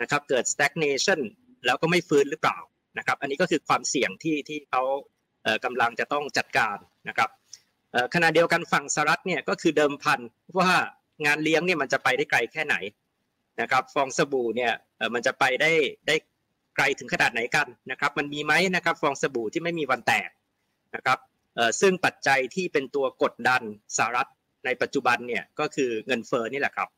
[0.00, 1.20] นะครับเกิด stagnation
[1.66, 2.58] แล้วก็ไม่ฟื้นหรือเปล่า
[2.98, 4.82] นะครับอันนี้ก็คือความเสี่ยงที่ที่เขา
[5.64, 6.76] กำลังจะต้องจัดการ
[7.08, 7.30] นะครับ
[8.14, 10.20] ขณะเดียวกันฝั่งสหรัฐเนี่ยก็คือเดิมพัน
[10.58, 10.70] ว่า
[11.26, 12.76] งานเลี้ยงเนี่ยมันจะไปได้ไกลแค่ไหน
[13.60, 14.72] นะครับฟองสบู่เนี่ย
[15.14, 15.72] มันจะไปได้
[16.06, 16.16] ได้
[16.76, 20.30] ไกลถึงขนาดไหนกันนะครับมันมีไหมนะครับฟองสบู่ที่ไม่มีวันแตก
[20.94, 21.18] นะครับ
[21.80, 23.62] ซึ่งปัจจัยที่เป็นตัวกดดัน
[23.96, 24.28] สหรัฐ
[24.64, 26.88] ในปัจจุบันเนี่ยก็คือเงินเฟอ้อนี่แหละครับ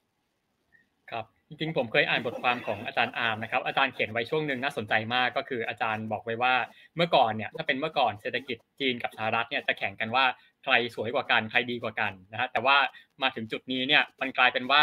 [1.11, 6.55] ครับจริงๆผมเคยอ่านบทความของอาจารย์อาร์มนะครับอาจารย์เขียนไว้ช่วงหนึ่งน่าสนใจมากก็คืออาจารย์บอกไว้ว่า
[6.97, 10.25] เมื่อก่อนเนี่ยถ้าเป็นเมื่อก่อนเศรษฐกิจจีนกับสหรัฐเนี่ยจะแข่งกันว่า
[10.65, 12.77] ใครสวยกว่ากันใครดีกว่ากันนะฮะแต่ว่า
[13.23, 14.83] มาถึงจุดนี้เนี่ยมันกลายเป็นว่า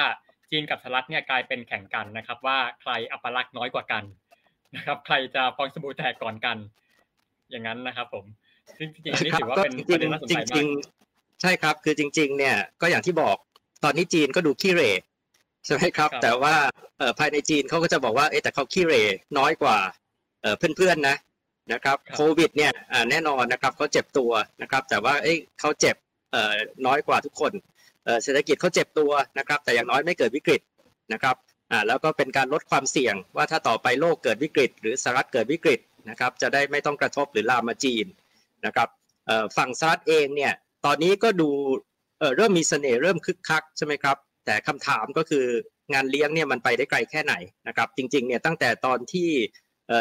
[0.51, 4.03] จีนกับสหรัฐเนี่ยกลายเป็นแข่งกันนะครับ ว่าใครอัปลักษณ์น้อยกว่ากัน
[4.75, 6.57] นะครับ ใครจะฟองสบู่แตกก่อนกัน
[7.49, 8.25] อย่างนั้นนะครับ ผม
[8.79, 10.63] จริงจริงนี่ถือว่าเป็นประเด็นน่าสนใจมาก
[11.41, 13.35] ใช่ครับ คือจริง ๆ เนี่ยก็อย่างที่บอก
[13.83, 14.81] ตอนนี้จีนก็ดูขี้เร
[15.65, 16.55] ใช่ไหมครับ แต่ว่า
[17.19, 18.93] ภายในจีนเขาก็จะบอกว่าเอแต่เขาขี้เร
[19.37, 19.77] น้อยกว่า
[20.57, 21.15] เพื่อนๆนะ
[21.73, 22.71] นะครับโควิดเนี่ย
[23.09, 24.31] แน่นอนนะครับเขาเจ็บตัว
[24.61, 25.13] นะครับ แต่ว่า
[25.59, 25.95] เขาเจ็บ
[26.85, 27.51] น้อยกว่าทุกคน
[28.23, 30.61] เศรษฐกิจเขาเจ็บตัวนะครับแต่อย่างน้อยไม่เกิดวิกฤต
[31.13, 31.35] นะครับ
[31.71, 38.05] อ่าแล้วก็เป็นการลดความเสี่ยงว่าถ้าต่อไปโลกเกิดวิกฤต หรือสหรัฐเกิดวิกฤตนะครับจะได้ไม่ต้องกระทบหรือลามมาจีน
[38.65, 38.89] นะครับ
[39.57, 40.53] ฝั่งสหรัฐเองเนี่ย
[40.85, 41.49] ตอนนี้ก็ดู
[42.35, 45.45] เริ่มมีเสน่ห์เริ่มคึกคักใช่ไหมครับแต่คำถามก็คือ
[45.93, 47.33] งานเลี้ยงเนี่ยมันไปได้ไกลแค่ไหน
[47.67, 49.29] นะครับจริงๆเนี่ยตั้งแต่ตอนที่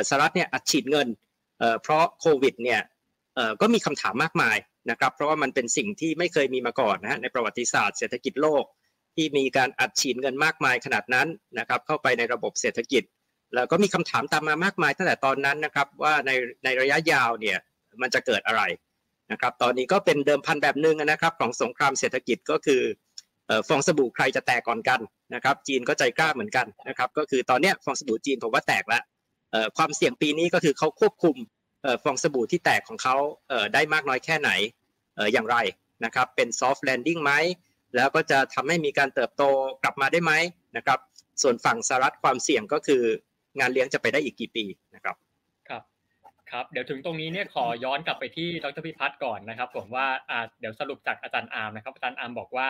[0.08, 1.08] สหรัฐเนี่ยอัดฉีดเงิน
[1.82, 2.80] เพราะโควิดเนี่ย
[3.60, 4.56] ก็มีคำถามมากมาย
[4.90, 8.64] นะครับเพราะว่ามันเป็นสิ่งที่ไม่เคยมีมาก่อนนะฮะในประวัติศาสตร์เศรษฐกิจโลก
[9.16, 13.02] ที่มีการอัดฉีดเงินมากมายขนาดนั้นนะครับเข้าไปในระบบเศรษฐกิจ
[13.54, 16.30] แล้วก็มีคำถามตามมามากมายตั้งแต่ตอนนั้นนะครับว่าใน
[16.64, 17.58] ในระยะยาวเนี่ย
[18.02, 18.62] มันจะเกิดอะไร
[19.32, 22.82] นะครับตอนนี้ก็เป็นเดิมพันแบบหนึ่งนะครับของสงครามเศรษฐกิจก็คือ
[23.68, 25.00] ฟองสบู่ใครจะแตกก่อนกัน
[25.34, 29.02] นะครับจีนก็ใจกล้าเหมือนกันนะครับก็คือตอนนี้ฟองสบู่จีนผมว่าแตกแล้ว
[29.76, 31.36] ความเสี่ยงปีนี้ก็คือเขาควบคุม
[32.02, 33.16] ฟองสบู่ที่แตกของเขา
[33.74, 34.50] ได้มากน้อยแค่ไหน
[35.32, 35.56] อย่างไร
[36.04, 37.32] นะครับ เป็น soft landing ไหม
[37.96, 39.42] แล้วก็จะทำให้มีการเติบโต
[39.82, 40.32] กลับมาได้ไหม
[40.76, 40.98] นะครับ
[41.42, 43.02] ส่วนฝั่งสหรัฐความเสี่ยงก็คือ
[43.58, 45.16] งานเลี้ยงจะไปได้อีกกี่ปีนะครับ
[45.68, 45.82] ครับ
[46.50, 50.06] ครับเดี๋ยวถึงตรงนี้เนี่ยขอย้อนกลับไปที่ดรพิพัฒน์ก่อนนะครับ ผมว่า
[50.60, 52.68] เดี๋ยวสรุปจากอาจารย์อาร์มนะครับอาจารย์อาร์มบอกว่า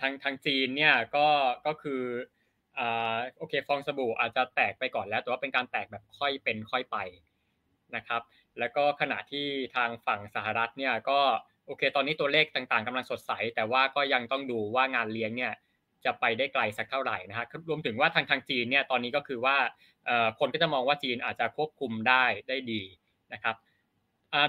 [0.00, 1.26] ทางทางจีนเนี่ยก็
[1.66, 2.02] ก็คือ
[3.38, 6.98] โอเคฟองสบู่อาจจะแตกไปก่อนแล้ว แต่ว่าเป็นการแตกแบบค่อยเป็นค่อยไป
[7.96, 8.22] นะครับ
[8.58, 11.20] แล้วก็ขณะที่ทางฝั่งสหรัฐเนี่ยก็
[11.66, 15.52] โอเค ตอนนี้ตัวเลขต่างๆกำลังสดใส แต่ว่าก็ยังต้องดูว่างานเลี้ยงเนี่ย
[16.04, 19.56] จะไปได้ไกลสักเท่าไหร่นะฮะรวมถึงว่าทางทางจีนเนี่ยตอนนี้ก็คือว่า
[20.38, 22.82] คนก็จะมองว่าจีนอาจจะควบคุมได้ได้ดี
[23.32, 23.56] นะครับ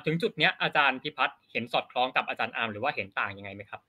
[0.05, 3.81] ถึงจุดเนี้ยอาจารย์พิพัฒน์เห็นสอดคล้องกับอาจารย์อาร์มหรือว่าเห็นต่างยังไงไหมครับ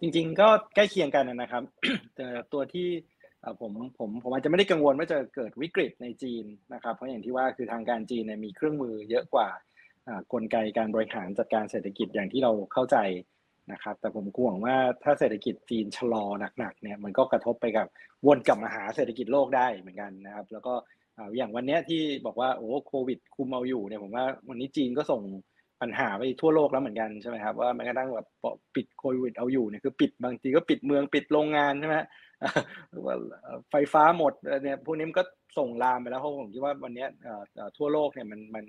[0.00, 1.62] จริงๆก็ใกล้เคียงกันนะครับ
[2.14, 2.88] แต่ตัวที่
[3.60, 9.48] ผมผมผมอาจจะไม่ได้กังวลว่าจะเกิดวิกฤตในจีนนะครับ เพราะอย่างที่ว่าคือทางการจีนเนี่ยมีเครื่องมือเยอะกว่า
[10.32, 12.96] กลไกการบริหารจัดการเศรษฐกิจอย่างที่เราเข้าใจ
[13.72, 16.24] นะครับ แต่ผมกลัวว่าถ้าเศรษฐกิจจีนชะลอ
[16.58, 17.86] หนักๆเนี่ยมันก็กระทบไปกับ
[18.26, 20.74] วนกลับมาหาเศรษฐกิจโลกได้เหมือนกันนะครับ แล้วก็
[21.36, 25.22] อย่างวันนี้ที่บอกว่าโอ้โควิดคุมเอาอยู่เนี่ยผมว่าวันนี้จีนก็ส่ง
[25.80, 28.26] ปัญหาไปทั่วโลกแล้วเหมือนกันใช่ไหมครับว่าแม้กระทั่งแบบ
[28.74, 31.96] ปิดโควิดเอาอยู่เนี่ยคือปิดบางทีก็ปิดเมืองปิดโรงงานใช่ไหม
[33.06, 33.16] ว่า
[33.70, 35.24] ไฟฟ้าหมดเนี่ยพวกนี้มันก็
[35.58, 37.06] ส่งลามไปแล้วเพราะผมคิดว่าวันนี้
[37.76, 38.64] ทั่วโลกเนี่ยมันมัน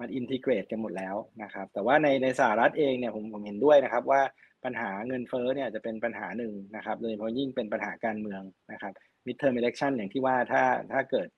[0.00, 4.20] มัน integrate กันหมดแล้วนะครับ แต่ว่าในในสหรัฐเองเนี่ยผมผมเห็นด้วยนะครับว่า
[4.64, 8.92] ปัญหาเงินเฟ้อเนี่ยจะเป็นปัญหาหนึ่งนะครับโดยเฉพาะยิ่งเป็นปัญหาการเมืองนะครับ
[9.26, 10.62] midterm election อย่างที่ว่าถ้า
[10.92, 11.28] ถ้าเกิด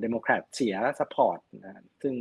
[0.00, 1.38] เดโมแครตเสีย support
[2.02, 2.14] ซึ่ง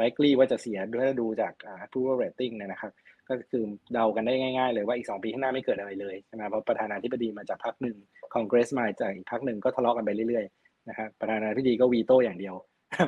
[0.00, 2.92] likely ว่าจะเสียด้วยดูจาก approval rating นะครับ
[3.28, 7.96] ก็คือเดากันได้ง่ายๆเลยว่าอีก2ปีข้างหน้าไม่เกิดอะไรเลยใช่ไหมเพราะประธานาธิบดีมาจากพรรคหนึ่ง
[8.34, 12.54] คอนเกรสมาจากอีกพรรคหนึ่งก็ทะเลาะกันไปเรื่อยๆนะครับประธานาธิบดีก็วีโต้อย่างเดียว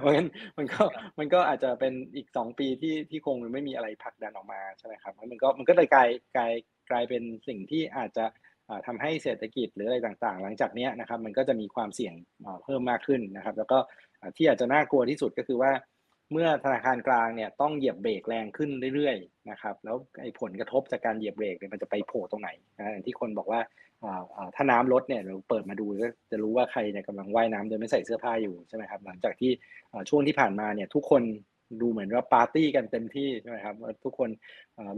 [0.00, 0.28] เพราะฉะนั้น
[0.58, 0.82] มันก็
[1.18, 6.52] มันก็อาจจะเป็นอีก2ปีที่ที่คงไม่มีอะไรผลักดันออกมาใช่ไหมครับมันก็มันก็เลยกลายกลาย
[6.90, 8.24] กลายเป็นสิ่งที่อาจจะ
[8.86, 12.14] ทำให้เศรษฐกิจหรืออะไรต่างๆ หลังจากนี้นะครับมันก็จะมีความเสี่ยง
[12.64, 13.78] เพิ่มมากขึ้นนะครับ แล้วก็
[14.36, 15.72] ที่อาจจะน่ากลัวที่สุดก็คือว่า
[16.32, 23.60] เมื่อธนาคารกลางเนี่ยต้องเหยียบเบรกแรงขึ้นเรื่อยๆนะครับแล้วไอ้ผลกระทบจากการเหยียบเบรกเนี่ยมันจะไปโผล่ตรงไหนนะอย่างที่คนบอกว่า
[24.54, 29.50] ถ้าน้ำลดเนี่ยเราเปิดมาดูก็จะรู้ว่าใครเนี่ยกำลังว่ายน้ำโดยไม่ใส่เสื้อผ้าอยู่ใช่ไหมครับหลังจากที่
[30.08, 31.22] ช่วงที่ผ่านมาเนี่ยทุกคน
[31.80, 34.30] ดูเหมือนว่าปาร์ตี้กันเต็มที่ใช่ไหมครับทุกคน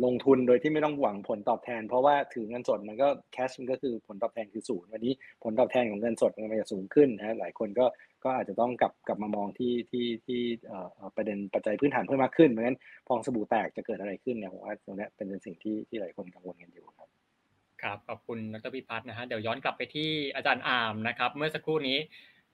[0.04, 5.12] ลงทุนโดยที่ไม่ต้องหวังผลตอบแทน เพราะว่าถือเงินสดมันก็แคชมันก็คือผลตอบแทนคือศูนย์วันนี้
[5.44, 7.86] ผลตอบแทนของเงินสดมันจะสูงขึ้นนะหลายคนก็
[8.24, 10.40] ก็อาจจะต้องกลับกลับมามองที่ที่ที่
[11.16, 12.78] ประเด็นปัจจัยพื้นฐานเพิ่มมากขึ้นเพราะฉะนั้น
[13.08, 17.08] ฟองสบู่แตกจะเกิดอะไรขึ้นเนี่ยผมว่าตรงนี้เป็นสิ่งที่ที่หลายคนกังวลกันอยู่ครับ
[17.82, 21.98] ครับขอบคุณดรพิพัฒน์นะฮะเดี๋ยวย้อนกลับไปที่อาจารย์อาร์มนะครับ เมื่อสักครู่นี้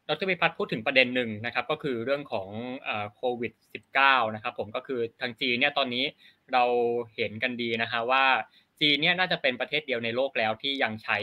[0.08, 2.48] ดรพิพัฒน์พูดถึงประเด็นหนึ่งนะครับ ก็คือเรื่องของ
[3.16, 3.52] โควิด
[3.94, 6.04] -19 นะครับ ผมก็คือทางจีนเนี่ยตอนนี้
[6.52, 6.64] เรา
[7.14, 8.24] เห็นกันดีนะฮะว่า
[8.80, 11.18] จีนเนี่ยน่าจะเป็นประเทศเดียวในโลกแล้วที่ยังใช้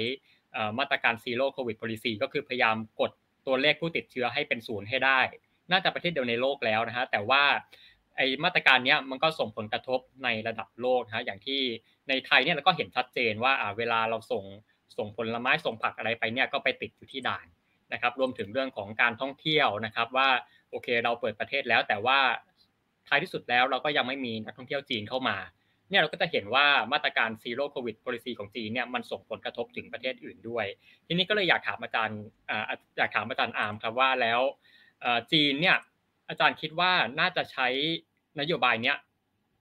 [0.80, 3.12] มาตรการซีโร่โควิด policy ก็คือพยายามกด
[3.48, 5.20] ตัวเลขผู้ติดเชื้อให้เป็นศูนย์ให้ได้
[5.72, 7.44] น่าจะประเทศเดียวในโลกแล้วนะฮะแต่ว่า
[8.18, 11.62] ไอมาตรการนี้มันก็ส่งผลกระทบในระดับโลกนะฮะอย่างที่
[12.10, 14.44] ในไทยเนี่ยเราก็เห็นชัดเจนว่าเวลาเราส่ง
[14.98, 17.48] ส่งผลไม้ส่งผักอะไรไปเนี่ยก็ไปติดอยู่ที่ด่าน
[17.94, 20.30] นะครับรวมถึงเรื่องของการท่องเที่ยวนะครับ ว่า
[20.70, 22.20] โอเคเราเปิดประเทศแล้ว แต่ว่า
[23.08, 25.38] ท้ายที่สุดแล้วเราก็ยังไม่มีนักท่องเที่ยวจีนเข้ามา
[25.90, 30.66] เนี่ยเราก็จะเห็นว่ามาตรการซีโร่โควิด policy ของจีนเนี่ยมันส่งผลกระทบถึงประเทศอื่นด้วย
[31.08, 32.20] ทีนี้ก็เลยอยากถามอาจารย์
[32.98, 34.42] อยากถามอาจารย์อาร์มครับว่าแล้ว
[35.32, 35.78] จีนเนี่ย
[36.30, 37.68] อาจารย์คิดว่าน่าจะใช้
[38.40, 38.98] นโยบายเนี้ย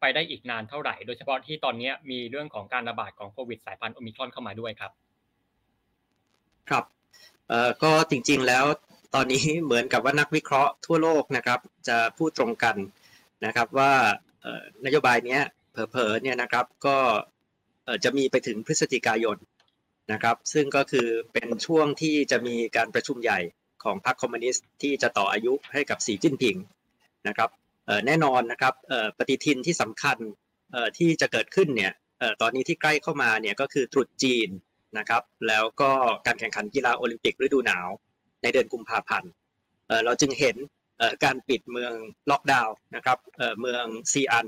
[0.00, 4.92] ไปได้อีกนานเท่าไหร่ โดยเฉพาะที่ตอนนี้มีเรื่องของการระบาดของโควิดสายพันธุ์โอมิครอนเข้ามาด้วยครับ
[6.68, 6.84] ครับ
[7.52, 8.64] เอ่อก็จริงๆแล้ว
[9.14, 12.76] ตอนนี้เหมือนกับว่านักวิเคราะห์ทั่วโลกนะครับ จะพูดตรงกัน
[13.46, 13.92] นะครับว่า
[14.84, 15.38] นโยบายนี้
[15.72, 16.96] เผลอๆเนี่ยนะครับก็
[18.04, 19.36] จะมีไปถึงพฤศจิกายน
[20.12, 23.40] นะครับ ซึ่งก็คือเป็นช่วงที่จะมีการประชุมใหญ่
[23.84, 26.56] ของพรรคคอมมิวนิสต์ที่จะต่ออายุให้กับสีจิ้นผิง
[27.28, 27.50] นะครับ
[28.06, 28.74] แน่นอนนะครับ
[29.18, 30.18] ปฏิทินที่สำคัญ
[30.98, 31.92] ที่จะเกิดขึ้นเนี่ย
[32.40, 34.48] ตอนนี้ที่ใกล้เข้ามาเนี่ยก็คือตรุษจีน
[34.98, 35.90] นะครับ แล้วก็
[36.26, 37.88] การแข่งขันกีฬาโอลิมปิกฤดูหนาว
[38.42, 39.30] ในเดือนกุมภาพันธ์
[40.04, 40.56] เราจึงเห็น
[41.24, 41.92] การปิดเมือง
[42.30, 43.18] ล็อกดาวน์นะครับ
[43.60, 44.46] เมืองซีอัน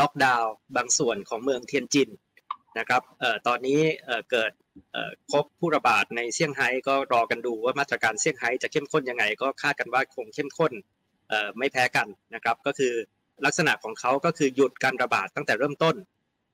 [0.00, 2.10] ล็อกดาวน์บางส่วนของเมืองเทียนจิน
[2.78, 3.02] นะครับ
[3.46, 3.80] ตอนนี้
[4.30, 4.52] เกิด
[5.32, 10.72] พบผู้ระบาดในเซี่ยงไฮ้ก็รอกันดูว่ามาตรการเซี่ยงไฮ้จะเข้มข้นยังไง ก็คาดกันว่าคงเข้มข้น
[11.58, 12.92] ไม่แพ้กันนะครับก็คือ
[13.44, 15.96] ลักษณะของเขาก็คือหยุดการระบาดตั้งแต่เริ่มต้น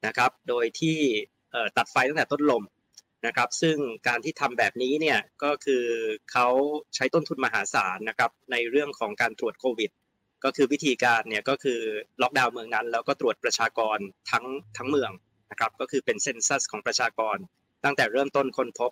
[0.06, 0.98] นะครับ โดยที่
[1.76, 2.62] ตัดไฟตั้งแต่ต้นลม
[3.26, 3.76] นะครับ ซึ่ง
[4.08, 5.84] การที่ทำแบบนี้เนี่ยก็คือ
[6.32, 6.48] เขา
[6.94, 9.90] ใช้ต้นทุนมหาศาลนะครับในเรื่องของการตรวจโควิด
[10.44, 11.80] ก็คือวิธีการเนี่ยก็คือ
[12.22, 13.98] ล็อกดาวน์เมืองนั้น แล้วก็ตรวจประชากร
[14.30, 14.44] ทั้ง
[14.76, 15.12] ทั้งเมือง
[15.50, 17.36] นะครับก็คือเป็นเซนซัสของประชากร
[17.84, 18.90] ตั้งแต่เริ่มต้นคนพบ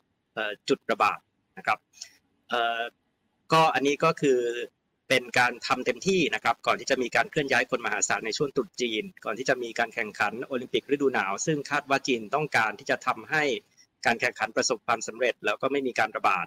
[0.69, 1.19] จุดระบาด
[1.59, 1.79] นะครับ
[3.53, 4.39] ก็อันนี้ก็คือ
[5.09, 13.45] เป็นการทำเต็มที่นะครับ ก่อนที่จะมีการเคลื่อนย้ายคนมหาศาลในช่วงตรุษจีน ก่อนที่จะมีการแข่งขันโอลิมปิกฤดูหนาว ซึ่งคาดว่าจีนต้องการที่จะทำให้
[14.07, 16.47] การแข่งขันประสบความสำเร็จ แล้วก็ไม่มีการระบาด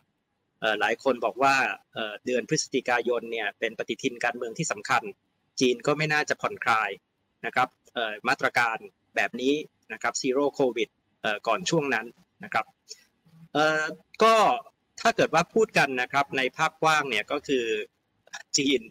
[0.80, 1.56] หลายคนบอกว่า
[2.26, 5.04] เดือนพฤศจิกายนเนี่ยเป็นปฏิทินการเมืองที่สำคัญ
[5.60, 6.90] จีนก็ไม่น่าจะผ่อนคลาย
[7.46, 7.68] นะครับ
[8.28, 8.78] มาตรการ
[9.16, 9.54] แบบนี้
[9.94, 10.90] นะครับซีโร่โควิด
[11.48, 12.06] ก่อนช่วงนั้น
[12.44, 12.66] นะครับ
[14.24, 14.36] ก็
[15.02, 17.66] ถ้าเกิดว่าพูดกันนะครับในภาพกว้างเนี่ยก็คือ
[18.58, 18.82] จีน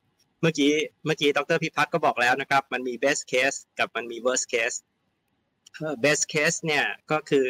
[0.40, 0.72] เมื่อกี้
[1.06, 4.76] เมื่อกี้ดรพิพัฒน์ก็บอกแล้วนะครับ มันมี best case กับมันมี worst case
[6.04, 7.48] best case เนี่ยก็คือ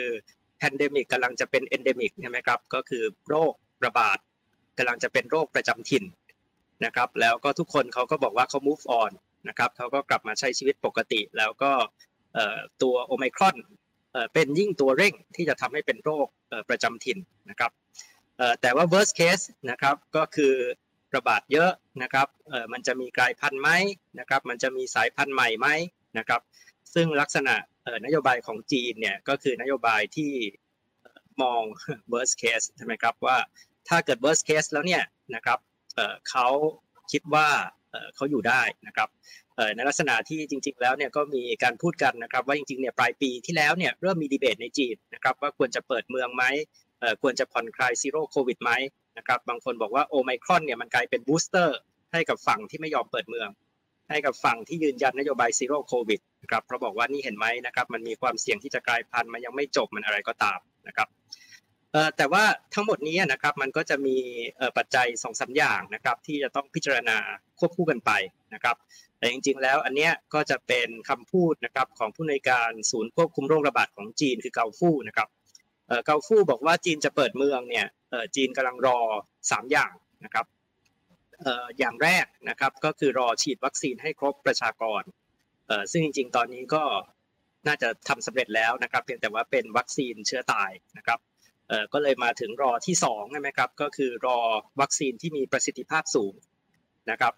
[0.63, 3.53] pandemic กำลังจะเป็น endemic ใช่ไหมครับก็คือโรค
[3.85, 4.19] ระบาด
[4.79, 6.05] กำลังจะเป็นโรคประจำถิ่น
[6.85, 9.13] นะครับ แล้วก็ทุกคนเขาก็บอกว่าเขา move on
[9.49, 11.73] นะครับเขาก็กลับมาใช้ชีวิตปกติ แล้วก็
[12.83, 13.57] ตัวโอไมครอน
[14.35, 16.27] เป็นยิ่งตัวเร่งที่จะทำให้เป็นโรค
[16.69, 17.19] ประจำถิ่น
[17.51, 17.71] นะครับ
[18.61, 20.55] แต่ว่า worst case นะครับก็คือ
[21.17, 21.71] ระบาดเยอะ
[22.03, 22.29] นะครับ
[22.73, 23.71] มันจะมีกลายพันธุ์ไหม
[24.19, 25.69] นะครับ มันจะมีสายพันธุ์ใหม่ไหม
[26.19, 26.41] นะครับ
[26.95, 27.55] ซึ่งลักษณะ
[28.05, 30.33] นโยบายของจีนเนี่ยก็คือนโยบายที่
[31.43, 31.63] มอง
[32.13, 33.37] worst case ใช่ไหมครับว่า
[33.89, 35.03] ถ้าเกิด worst case แล้วเนี่ย
[35.35, 35.59] นะครับ
[36.31, 36.49] เขา
[37.13, 37.49] คิดว่า
[38.15, 39.09] เขาอยู่ได้นะครับ
[39.77, 46.45] ในลักษณะที่จริง ๆ แล้วเนี่ยก็มีการพูดกันนะครับ ว่าจริงๆเนี่ยปลายปีที่แล้วเนี่ยเริ่มมีดีเบตในจีนนะครับว่าควรจะเปิดเมืองไหม
[47.23, 48.73] ควรจะผ่อนคลาย zero COVID ไหม
[49.19, 51.79] นะครับบางคนบอกว่าโอไมครอนเนี่ยมันกลายเป็น booster
[52.13, 53.49] ให้กับฝั่งที่ไม่ยอมเปิดเมือง
[54.11, 61.09] ให้กับฝั่งที่ยืนยันนโยบาย zero COVID นะครับเพราะบอกว่านี่เห็นไหมนะครับ มันมีความเสี่ยงที่จะกลายพันธุ์มันยังไม่จบมันอะไรก็ตามนะครับ
[62.17, 64.17] แต่ว่าทั้งหมดนี้นะครับมันก็จะมี
[64.77, 67.17] ปัจจัยสองสาอย่างนะครับ ที่จะต้องพิจารณา
[67.59, 68.11] ควบคู่กันไป
[68.55, 68.77] นะครับ
[69.19, 75.29] แต่จริงๆ แล้วอันเนี้ยก็จะเป็นคำพูดนะครับของผู้ในการศูนย์ควบคุมโรคระบาดของจีนคือเกาฟู่นะครับ
[76.05, 77.87] เกาฟู่บอกว่าจีนจะเปิดเมืองเนี่ย
[78.37, 78.99] จีนกำลังรอ
[79.37, 79.93] 3 อย่าง
[80.25, 80.47] นะครับ
[81.79, 85.03] อย่างแรกนะครับก็คือรอฉีดวัคซีนให้ครบประชากร
[85.91, 86.83] ซึ่งจริง ๆ ตอนนี้ก็
[87.67, 91.19] น่าจะทำสำเร็จแล้วนะครับเพียงแต่ว่าเป็นวัคซีนเชื้อตายนะครับ
[91.93, 94.39] ก็เลยมาถึงรอที่2ใช่ไหมครับก็คือรอ
[94.81, 96.35] วัคซีนที่มีประสิทธิภาพสูง
[97.11, 97.35] นะครับ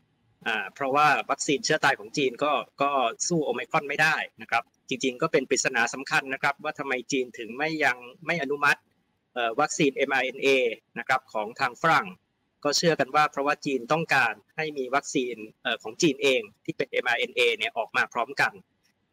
[0.75, 2.53] เพราะว่าวัคซีนเชื้อตายของจีนก็
[2.83, 2.91] ก็
[3.29, 8.81] สู้โอไมครอนไม่ได้นะครับ จริงๆ ก็เป็นปริศนาสำคัญนะครับ ว่าทำไมจีนถึงไม่ยังไม่อนุมัติ
[9.61, 10.49] วัคซีน mRNA
[10.99, 12.07] นะครับของทางฝรั่ง
[12.65, 15.37] ก็เชื่อกันว่าเพราะว่าจีนต้องการให้มีวัคซีน
[15.83, 18.53] ของจีนเองที่เป็น mRNA เนี่ยออกมาพร้อมกัน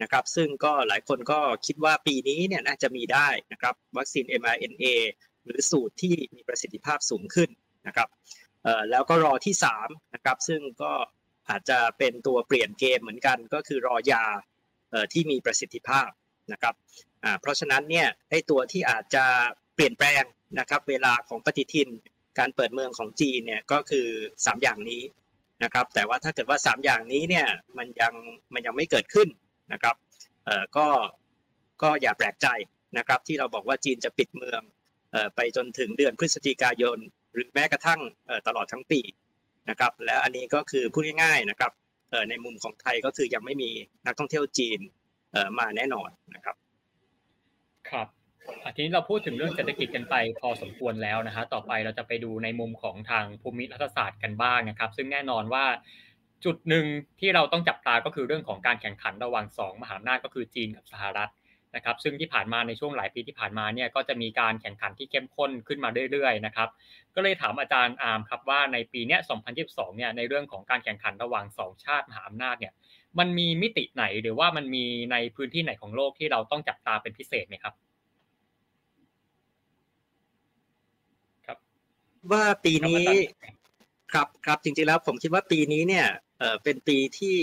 [0.02, 4.86] นะครับซึ่งก็หลายคนก็คิดว่าปีนี้เนี่ยน่าจะมีได้นะครับวัคซีน mRNA
[5.46, 7.50] หรือสูตรที่มีประสิทธิภาพสูงขึ้น
[7.88, 8.10] นะครับ
[8.92, 10.92] แล้วก็รอที่3นะครับซึ่งก็
[11.50, 14.24] อาจจะเป็นตัวเปลี่ยนเกมเหมือนกัน ก็คือรอยา
[15.14, 16.10] ที่มีประสิทธิภาพ
[16.52, 16.76] นะครับ
[17.42, 19.26] เพราะฉะนั้นเนี่ยไอ้ตัวที่อาจจะ
[19.76, 20.24] เปลี่ยนแปลง
[20.60, 21.90] นะครับเวลาของปฏิทิน
[22.40, 25.02] การเปิดเมืองของจีนเนี่ยก็คือ 3 อย่างนี้
[25.64, 28.14] นะครับ แต่ว่าถ้าเกิดว่า 3 อย่างนี้เนี่ยมันยัง
[28.54, 29.28] มันยังไม่เกิดขึ้น
[29.74, 29.96] นะครับ
[30.46, 30.88] เอ่อก็
[31.82, 32.48] ก็อย่าแปลกใจ
[32.98, 34.62] นะครับที่เราบอกว่าจีนจะปิดเมือง
[35.12, 36.98] เอ่อไปจนถึงเดือนพฤศจิกายน
[37.34, 39.02] หรือแม้กระทั่งเอ่อตลอดทั้งปี
[39.70, 41.72] นะครับแล้วอันนี้ก็คือพูดง่ายๆนะครับ
[42.12, 43.70] เอ่อในมุมของไทยก็คือยังไม่มี
[44.06, 44.80] นักท่องเที่ยวจีน
[45.32, 46.56] เอ่อมาแน่นอนนะครับ
[47.90, 48.08] ครับ
[48.76, 55.66] ทีนี้เราพูดถึงเรื่องเศรษฐกิจกันไปพอสมควรแล้วนะฮะต่อไปเราจะไปดูในมุมของทางภูมิรัฐศาสตร์กันบ้างนะครับ ซึ่งแน่นอนว่า
[56.46, 56.86] จุดหนึ่ง
[57.20, 61.32] ที่เราต้องจับตาก็คือเรื่องของการแข่งขันระหว่าง 2 มหาอำนาจก็คือจีนกับสหรัฐ
[61.76, 66.70] นะครับ ซึ่งที่ผ่านมาในช่วงหลายปีที่ผ่านมาเนี่ยก็จะมีการแข่งขันที่เข้มข้นขึ้นมาเรื่อยๆนะครับ
[67.16, 69.18] ก็เลยถามอาจารย์อาร์มครับว่าในปีนี้
[69.58, 72.74] 2022 เนี่ยในเรื่องของการแข่งขันระหว่าง 2 ชาติมหาอำนาจเนี่ย
[73.20, 77.74] มันมีมิติไหนหรือว่ามันมีในพื้นที่ไหนของโลกที่เราต้องจับตาเป็นพิเศษไหมครับ
[82.32, 83.08] ว่าปีนี้
[84.14, 86.08] ครับครับจริงๆแล้วผมคิดว่าปีนี้เนี่ย
[86.40, 87.38] เออเป็นปีที่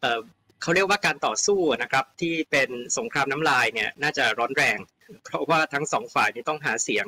[0.00, 0.20] เออ
[0.62, 4.78] เขาเรียกว่าการต่อสู้นะครับ ที่เป็นสงครามน้ำลายเนี่ยน่าจะร้อนแรง
[5.24, 7.06] เพราะว่าทั้งสองฝ่ายนี้ต้องหาเสียง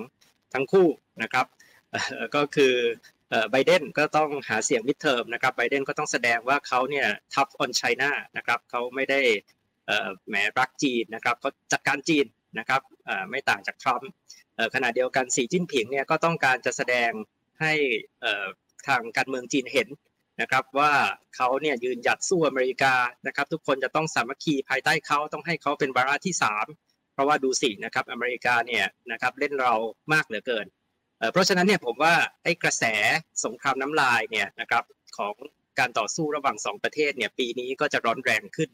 [0.54, 0.86] ทั้งคู่
[1.22, 1.46] นะครับ
[2.34, 2.74] ก็คือ
[3.50, 9.20] ไบเดนก็ต้องหาเสียงมิดเทอมนะครับไบเดนก็ต้องแสดงว่าเขาเนี่ยทับออนไชน่านะครับเขาไม่ได้
[10.28, 12.26] แหมรักจีนนะครับเขาจัดการจีน
[12.58, 12.80] นะครับ
[13.30, 14.10] ไม่ต่างจากทรัมป์
[14.74, 17.10] ขณะเดียวกันสีจิ้นผิงเนี่ยก็ต้องการจะแสดง
[17.60, 17.72] ให้
[18.86, 19.88] ทางการเมืองจีนเห็น
[20.40, 20.92] นะครับว่า
[21.36, 22.94] เขาเนี่ยยืนหยัดสู้อเมริกา
[23.26, 26.34] นะครับ ทุกคนจะต้องสามัคคีภายใต้เขาต้องให้เขาเป็นบาระที่
[26.74, 29.72] 3 เพราะว่าดูสินะครับอเมริกาเนี่ยนะครับเล่นเรา
[30.12, 30.66] มากเหลือเกิน
[31.32, 32.84] เพราะฉะนั้นเนี่ยผมว่าไอ้กระแส
[33.44, 34.84] สงครามน้ำลายเนี่ยนะครับ
[35.18, 35.34] ของ
[35.78, 38.70] การต่อสู้ระหว่าง 2 ประเทศเนี่ยปีนี้ก็จะร้อนแรงขึ้น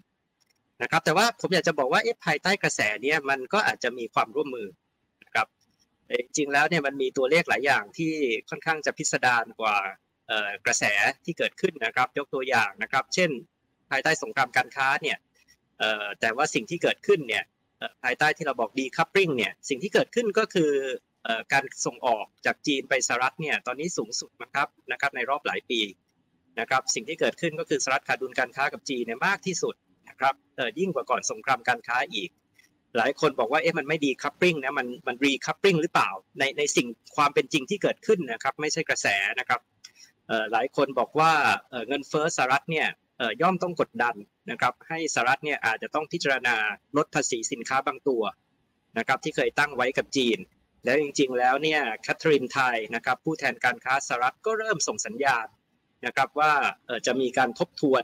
[0.82, 4.68] นะครับแต่ว่าผมอยากจะบอกว่าเอ๊ะภายใต้กระแสเนี่ยมันก็อาจจะมีความร่วมมือ
[6.36, 8.12] จริงแล้วเนี่ยมันมีตัวเลขหลายอย่างที่
[8.50, 9.76] ค่อนข้างจะพิสดารกว่า
[10.66, 10.84] กระแส
[11.24, 13.30] ที่เกิดขึ้นนะครับยกตัวอย่างนะครับ เช่น
[13.90, 15.18] ภายใต้สงครามการค้าเนี่ย
[16.20, 17.44] แต่ว่าสิ่งที่เกิดขึ้นเนี่ย
[18.02, 20.72] ภายใต้ที่เราบอกดีคัพปริงเนี่ยสิ่งที่เกิดขึ้นก็คือ
[21.52, 25.80] การส่งออกจากจีนไปสหรัฐเนี่ยตอนนี้สูงสุดนะครับนะครับในรอบหลายปี
[26.60, 29.74] นะครับสิ่งที่เกิดขึ้นก็คือสหรัฐขาดดุลการค้ากับจีนเนี่ยมากที่สุด
[30.08, 30.34] นะครับ
[30.78, 32.30] ยิ่งกว่าก่อนสงครามการค้าอีก
[32.96, 36.86] หลายคนบอกว่าเอ๊ะมันไม่ดีคัพปริงนะมันมันรีคัพปริงหรือเปล่าในในสิ่ง
[37.16, 39.06] ความเป็นจริงที่เกิดขึ้นนะครับไม่ใช่กระแส
[39.40, 39.60] นะครับ
[40.52, 41.32] หลายคนบอกว่า
[41.88, 42.88] เงินเฟ้อสหรัฐเนี่ย
[43.42, 44.14] ย่อมต้องกดดัน
[44.50, 46.56] นะครับให้สหรัฐเนี่ยอาจจะต้องพิจารณา
[46.96, 48.22] ลดภาษีสินค้าบางตัว
[48.98, 50.38] นะครับที่เคยตั้งไว้กับจีน
[50.84, 55.46] แล้วจริงๆแล้วเนี่ยแคทเธอรีนไทยนะครับผู้แทนการค้าสหรัฐก็เริ่มส่งสัญญาณ
[56.06, 56.52] นะครับว่า
[57.06, 58.02] จะมีการทบทวน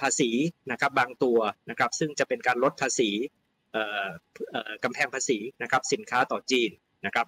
[0.00, 0.30] ภาษี
[0.70, 1.38] นะครับบางตัว
[1.70, 3.10] นะครับซึ่งจะเป็นการลดภาษี
[4.84, 6.70] กำแพงภาษีนะครับสินค้าต่อจีน
[7.06, 7.26] นะครับ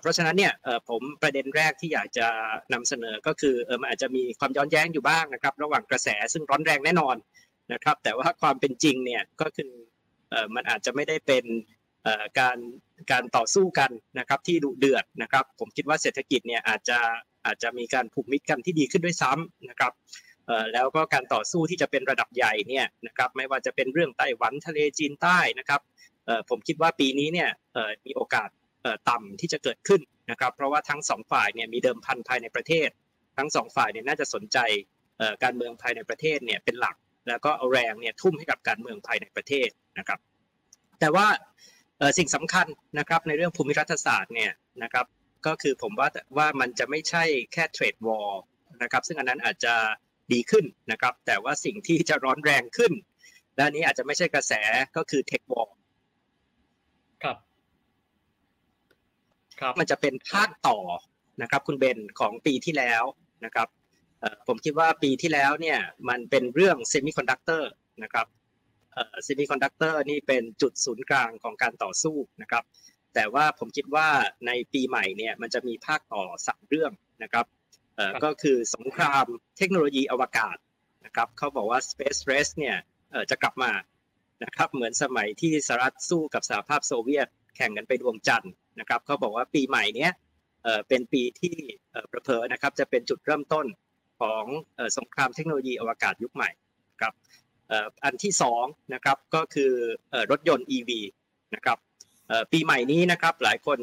[0.00, 0.52] เพราะฉะนั้นเนี่ย
[0.88, 2.26] ผมประเด็นแรกที่อยากจะ
[2.72, 7.16] นำเสนอก็คือมันอาจจะมีความย้อนแย้งอยู่บ้างนะครับระหว่างกระแสซึ่งร้อนแรงแน่นอน
[7.72, 9.72] นะครับแต่ว่าความเป็นจริงเนี่ยก็คือ
[10.30, 11.44] เออมันอาจจะไม่ได้เป็น
[12.38, 12.58] การ
[13.10, 16.98] การต่อสู้กันนะครับที่ดุเดือดนะครับ ผมคิดว่าเศรษฐกิจเนี่ยอาจจะ
[17.46, 19.92] อาจจะมีการผูกมิตรกันที่ดีขึ้นด้วยซ้ำนะครับ
[20.72, 25.80] แล้วก็การต่อสู้ที่จะเป็นระดับใหญ่เนี่ยนะครับไม่ว่าจะเป็นเรื่องไต้หวันทะเลจีนใต้นะครับ
[26.48, 27.50] ผมคิดว่าปีนี้เนี่ย
[28.06, 28.48] มีโอกาส
[29.10, 32.88] ต่ำที่จะเกิดขึ้นนะครับ เพราะว่าทั้งสองฝ่ายเนี่ยมีเดิมพันภายในประเทศ
[33.38, 34.58] ทั้งสองฝ่ายเนี่ยน่าจะสนใจ
[35.42, 36.96] การเมืองภายในประเทศเนี่ยเป็นหลัก
[37.28, 39.68] แล้วก็เอาแรงเนี่ยทุ่มให้กับการเมืองภายในประเทศ
[39.98, 40.18] นะครับ
[41.00, 41.26] แต่ว่า
[42.18, 42.66] สิ่งสำคัญ
[42.98, 45.06] นะครับในเรื่องภูมิรัฐศาสตร์เนี่ยนะครับ
[45.46, 48.30] ก็คือผมว่าว่ามันจะไม่ใช่แค่เทรดวอล
[48.82, 49.74] นะครับซึ่งอันนั้นอาจจะ
[50.32, 52.92] ดีขึ้นนะครับ แต่ว่าสิ่งที่จะร้อนแรงขึ้น
[53.56, 54.52] และนี้อาจจะไม่ใช่กระแส
[54.96, 55.68] ก็คือ tech war
[57.22, 57.36] ครับ
[59.78, 60.78] มันจะเป็นภาคต่อ
[61.42, 63.02] นะครับ คุณเบนของปีที่แล้ว
[63.44, 63.68] นะครับ
[64.46, 65.78] ผมคิดว่าปีที่แล้วเนี่ย
[66.08, 67.70] มันเป็นเรื่องเซมิคอนดักเตอร์
[68.02, 68.26] นะครับ
[69.24, 72.64] เซมิคอนดักเตอร์นี่เป็นจุดศูนย์กลางของการต่อสู้นะครับ
[73.14, 74.08] แต่ว่าผมคิดว่า
[74.46, 77.46] ในปีใหม่เนี่ยมันจะมีภาคต่อสามเรื่องนะครับ
[78.24, 79.26] ก็คือสงคราม
[79.58, 80.56] เทคโนโลยีอวกาศ
[81.04, 82.76] นะครับเขาบอกว่า Space Race เนี่ย
[83.30, 83.72] จะกลับมา
[84.44, 90.08] นะครับเหมือนสมัยที่สหรัฐสู้กับสหภาพโซเวียตแข่งกันไปดวงจันทร์นะครับเขาบอกว่าปีใหม่นี้
[90.88, 91.56] เป็นปีที่
[92.12, 93.66] ประเพอนะครับจะเป็นจุดเริ่มต้น
[94.20, 94.44] ของ
[94.98, 96.50] สงครามเทคโนโลยีอวกาศยุคใหม่
[97.00, 97.12] ครับ
[98.04, 98.64] อันที่สอง
[98.94, 99.72] นะครับก็คือ
[100.30, 100.90] รถยนต์ EV
[101.54, 101.78] นะครับ
[102.52, 103.78] ปีใหม่นี้นะครับหลายคน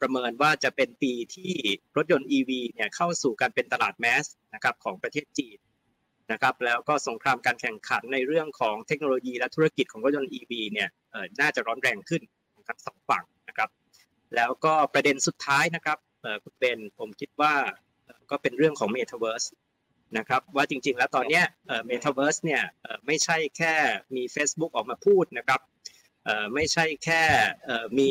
[0.00, 1.54] ประเมินว่าจะเป็นปีที่
[1.96, 5.58] รถยนต์ EV เนี่ยเข้าสู่การเป็นตลาดแมสนะครับของประเทศจีน
[6.32, 10.88] นะครับแล้วก็สงครามการแข่งขันในเรื่องของเทคโนโลยีและธุรกิจของรถยนต์ EV เนี่ย
[11.40, 12.22] น่าจะร้อนแรงขึ้น
[12.68, 13.70] ทั้งสองฝั่งนะครับ
[14.36, 15.98] แล้วก็ประเด็นสุดท้ายนะครับ
[16.42, 17.54] คุณเป็นผมคิดว่า
[18.30, 19.48] ก็เป็นเรื่องของ Metaverse
[20.18, 21.42] นะครับว่าจริงๆแล้วตอนนี้
[21.90, 22.62] Metaverse เนี่ย
[23.06, 23.74] ไม่ใช่แค่
[24.16, 25.60] มี Facebook ออกมาพูดนะครับ
[26.54, 27.22] ไม่ใช่แค่
[27.98, 28.10] มี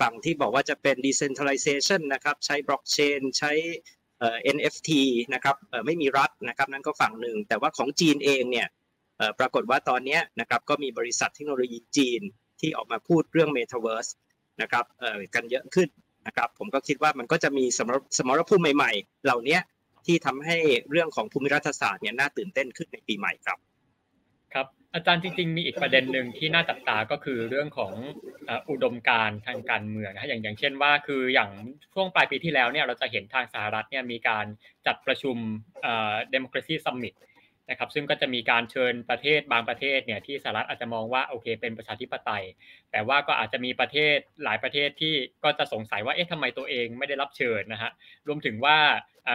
[0.00, 3.52] ฝั่งที่บอกว่าจะเป็น decentralization นะครับใช้ blockchain ใช้
[4.56, 4.90] NFT
[5.34, 8.68] นะครับไม่มีรัฐนะครับนั่นก็ฝั่งหนึ่ง แต่ว่าของจีนเองเนี่ย
[9.38, 12.20] ปรากฏว่าตอนนี้นะครับก็มีบริษัทเทคโนโลยีจีน
[12.60, 14.10] ที่ออกมาพูดเรื่อง Metaverse
[14.62, 14.84] นะครับ
[15.34, 15.88] กันเยอะขึ้น
[16.26, 19.58] นะครับผมก็คิดว่ามันก็จะมีสมรสมรภูมิใหม่ๆ เหล่านี้
[20.06, 20.56] ที่ทำให้
[20.90, 23.58] เรื่องของภูมิรัฐศาสตร์เนี่ยน่าตื่นเต้นขึ้นในปีใหม่ครับ
[24.54, 27.92] ครับ อาจารย์จริงๆมีอีกประเด็นหนึ่งที่น่าจับตาก็คือเรื่องของ
[28.70, 31.50] อุดมการทางการเมืองนะอย่างอย่างเช่นว่าคืออย่าง
[31.94, 34.46] ช่วงปลายปีที่แล้วเนี่ยเราจะเห็นทางสหรัฐเนี่ยมีการ
[34.86, 35.36] จัดประชุม
[35.82, 37.14] เอ่อ democracy summit
[37.70, 42.44] นะครับซึ่งก็จะมีการเชิญประเทศบางประเทศเนี่ยที่สหรัฐอาจจะมองว่าโอเค เป็นประชาธิปไตย
[42.92, 45.14] แต่ว่าก็อาจจะมีประเทศหลายประเทศที่
[45.44, 47.90] ก็จะสงสัยว่าเอ๊ะทำไมตัวเองไม่ได้รับเชิญนะฮะ
[48.26, 48.76] รวมถึงว่า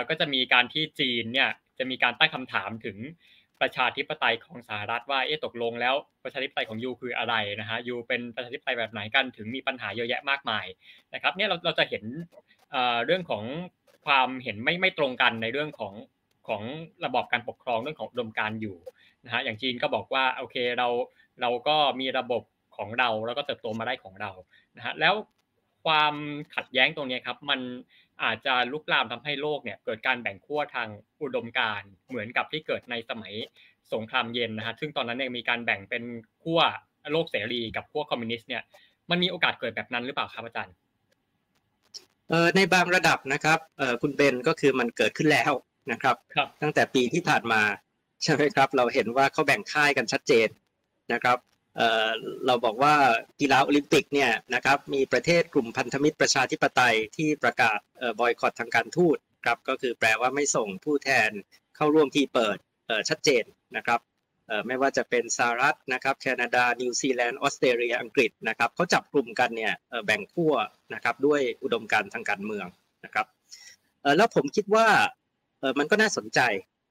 [0.10, 1.50] ก็จะมีการที่จีนเนี่ย
[1.80, 2.98] จะมีการตั้งคำถามถึง
[3.66, 10.66] ประชาธิปไตยของสหรัฐว่าเอ๊ะตกลงแล้วประชาธิปไตยของยูคืออะไรนะฮะยูเป็นประชาธิปไตยแบบไหนกันถึงมีปัญหาเยอะแยะมากมาย
[11.14, 12.04] นะครับเนี่ยเราเราจะเห็น
[13.06, 13.44] เรื่องของ
[14.06, 15.94] ความเห็นไม่ไม่ตรงกันในเรื่องของ
[16.48, 16.64] ของ
[17.06, 18.78] ระบอบการปกครองเรื่องของอุดมการอยู่
[19.26, 20.88] นะฮะอย่างจีนก็บอกว่าโอเคเรา
[21.42, 22.44] เราก็มีระบบ
[22.78, 24.32] ของเราแล้วก็เติบโตมาได้ของเรา
[24.78, 25.16] นะฮะแล้ว
[25.86, 26.16] ความ
[26.56, 27.60] ขัดแย้งตรงนี้ครับมัน
[28.24, 30.88] อาจจะลุกลามทำให้โลกเนี่ยเกิดการแบ่งขั้วทาง
[31.22, 33.34] อุดมการเหมือนกับที่เกิดในสมัย
[33.94, 36.04] สงครามเย็นนะฮะซึ่งตอนนั้นเนี่ยมีการแบ่งเป็น
[36.44, 36.62] ขั้ว
[37.12, 38.64] โลกเสรีกับขั้วคอมมิวนิสต์เนี่ย
[39.10, 40.74] มันมีโอกาสเกิดแบบนั้นหรือเปล่าครับอาจารย์
[42.30, 45.52] เอ่อในบางระดับนะครับเอ่อคุณเบนก็คือมันเกิดขึ้นแล้ว
[45.92, 47.62] นะครับครับตั้งแต่ปีที่ผ่านมา
[48.24, 50.48] ใช่ไหมครับ เราเห็นว่าเขาแบ่งค่ายกันชัดเจน
[51.14, 51.38] นะครับ
[52.46, 52.96] เราบอกว่า
[53.40, 57.80] กีฬาโอลิมปิกเนี่ยนะครับมีประเทศกลุ่มพันธมิตรประชาธิปไตยที่ประกาศ
[58.20, 61.30] บอยคอตทางการทูตครับก็คือแปลว่าไม่ส่งผู้แทน
[61.76, 62.58] เข้าร่วมที่เปิด
[63.10, 63.44] ชัดเจน
[63.78, 64.00] นะครับ
[64.68, 69.74] ไม่ว่าจะเป็นสหรัฐนะครับแคนาดา นิวซีแลนด์ ออสเตรเลีย อังกฤษนะครับเขาจับกลุ่มกันเนี่ย
[70.06, 70.54] แบ่งขั้ว
[70.94, 72.68] นะครับด้วยอุดมการณ์ทางการเมือง
[73.06, 73.26] นะครับ
[74.18, 74.88] แล้วผมคิดว่า
[75.80, 76.40] มันก็น่าสนใจ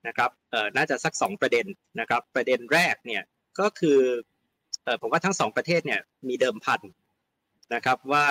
[0.09, 0.30] นะครับ
[0.76, 1.66] น่าจะสักสองประเด็น
[2.01, 3.22] นะครับ ประเด็นแรกเนี่ย
[3.61, 4.01] ก็คือ
[5.01, 6.80] ผมว่าทั้งสองประเทศเนี่ยมีเดิมพัน
[7.74, 8.26] นะครับว่า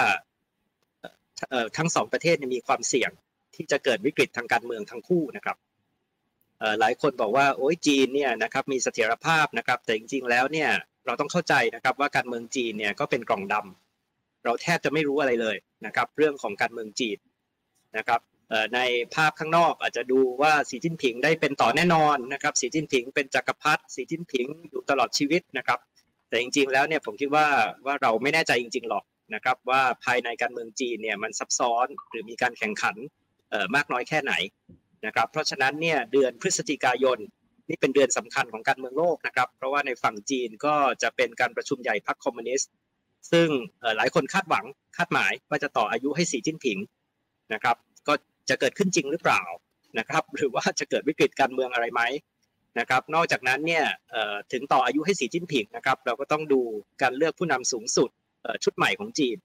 [1.78, 3.12] ทั้งสองประเทศมีความเสี่ยง
[3.56, 5.58] ที่จะเกิดวิกฤตทางการเมืองทั้งคู่นะครับ
[6.80, 10.70] หลายคนบอกว่าโอ้ยจีนเนี่ยนะครับมีเสถียรภาพนะครับ แต่จริงๆแล้วเนี่ย
[11.06, 17.18] เราต้องเข้าใจนะครับว่าการเมืองจีนเนี่ยก็เป็นกล่องดำเราแทบจะไม่รู้อะไรเลยนะครับ เรื่องของการเมืองจีน
[17.97, 18.22] นะครับ
[18.76, 18.80] ใน
[19.16, 25.80] ภาพข้างนอกอาจจะดูว่าสีจิ้นผิงได้เป็นต่อแน่นอนนะครับ สีจิ้นผิงเป็นจักรพรรดิสีจิ้นผิงอยู่ตลอดชีวิตนะครับ
[26.34, 27.47] แต่จริงๆแล้วเนี่ยผมคิดว่า
[27.86, 29.03] ว่าเราไม่แน่ใจจริง ๆหรอก
[29.36, 32.95] นะครับว่าภายในการเมืองจีนเนี่ยมันซับซ้อนหรือมีการแข่งขัน
[33.75, 34.34] มากน้อยแค่ไหน
[35.05, 37.17] นะครับเพราะฉะนั้นเนี่ยเดือนพฤศจิกายน
[37.69, 42.71] นี่เป็นเดือนสำคัญของการเมืองโลกนะครับ เพราะว่าในฝั่งจีนก็จะเป็นการประชุมใหญ่พรรคคอมมิวนิสต์
[43.31, 43.47] ซึ่ง
[43.97, 44.65] หลายคนคาดหวัง
[44.97, 46.77] คาดหมายว่าจะต่ออายุให้สีจิ้นผิง
[47.53, 47.75] นะครับ
[48.07, 48.13] ก็
[48.49, 49.43] จะเกิดขึ้นจริงหรือเปล่า
[49.99, 52.01] นะครับ หรือว่าจะเกิดวิกฤตการเมืองอะไรไหม
[52.80, 53.86] นะครับ นอกจากนั้นเนี่ย
[54.51, 56.61] ถึงต่ออายุให้สีจิ้นผิงนะครับ เราก็ต้องดู
[57.01, 58.09] การเลือกผู้นำสูงสุด
[58.63, 59.38] ชุดใหม่ของจีน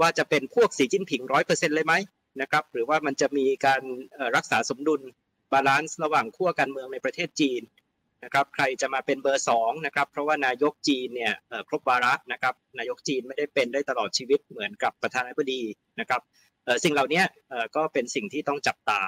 [0.00, 1.94] ว่าจะเป็นพวกสีจิ้นผิงร้อยเปอร์เซ็นต์เลยไหม
[2.40, 3.82] นะครับ หรือว่ามันจะมีการ
[4.36, 5.00] รักษาสมดุล
[5.52, 7.62] balance ระหว่างขั้วการเมืองในประเทศจีน
[8.24, 11.34] นะครับ ใครจะมาเป็นเบอร์สองนะครับ เพราะว่านายกจีนเนี่ย
[11.68, 15.62] ครบวาระนะครับ นายกจีนไม่ได้เป็นได้ตลอดชีวิตเหมือนกับประธานาธิบดี
[16.00, 16.20] นะครับ
[16.84, 17.22] สิ่งเหล่านี้
[17.76, 19.02] ก็เป็นสิ่งที่ต้องจับตา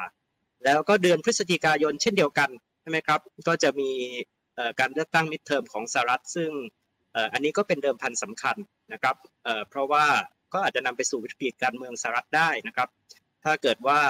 [0.65, 2.51] แล้วก็เดือนพฤศจิกายนเช่นเดียวกัน
[2.81, 3.91] ใช่ไหมครับ ก็จะมี
[4.81, 6.51] การเลือกตั้งมิดเทอมของสหรัฐ ซึ่ง
[7.33, 8.57] อันนี้ก็เป็นเดิมพันสำคัญ
[8.93, 9.17] นะครับ
[9.69, 10.07] เพราะว่า
[10.53, 12.89] ก็อาจจะนำไปสู่วิกฤตการเมืองสหรัฐได้นะครับ
[13.45, 14.01] ถ้าเกิดว่า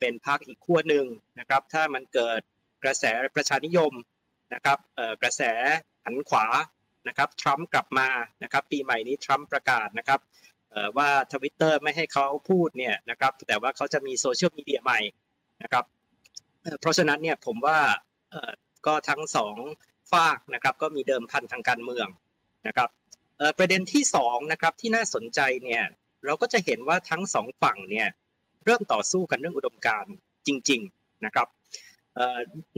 [0.00, 1.06] เป็นพรรคอีกขั้วหนึ่ง
[1.38, 2.40] นะครับ ถ้ามันเกิด
[2.84, 3.04] กระแส
[3.34, 3.92] ประชานิยม
[4.54, 4.78] นะครับ
[5.22, 5.42] กระแส
[6.04, 6.46] หันขวา
[7.08, 8.08] นะครับทรัมป์กลับมา
[8.42, 10.20] นะครับ ปีใหม่นี้ทรัมป์ประกาศนะครับ
[10.96, 15.00] ว่าทวิตเตอร์ไม่ให้เขาพูดเนี่ยนะครับ แต่ว่าเขาจะมีโซเชียลมีเดียใหม่
[15.62, 15.84] นะครับ
[16.80, 17.78] เพราะฉะนั้นเนี่ยผมว่า
[18.86, 19.56] ก็ทั้งสอง
[20.12, 22.08] ฝากนะครับก็มีเดิมพันทางการเมือง
[22.66, 22.88] นะครับ
[23.58, 25.84] ประเด็นที่สองนะครับที่น่าสนใจเนี่ย
[26.24, 28.08] เราก็จะเห็นว่าทั้งสองฝั่งเนี่ย
[28.64, 30.14] เริ่มต่อสู้กันเรื่องอุดมการณ์
[30.46, 31.48] จริง ๆนะครับ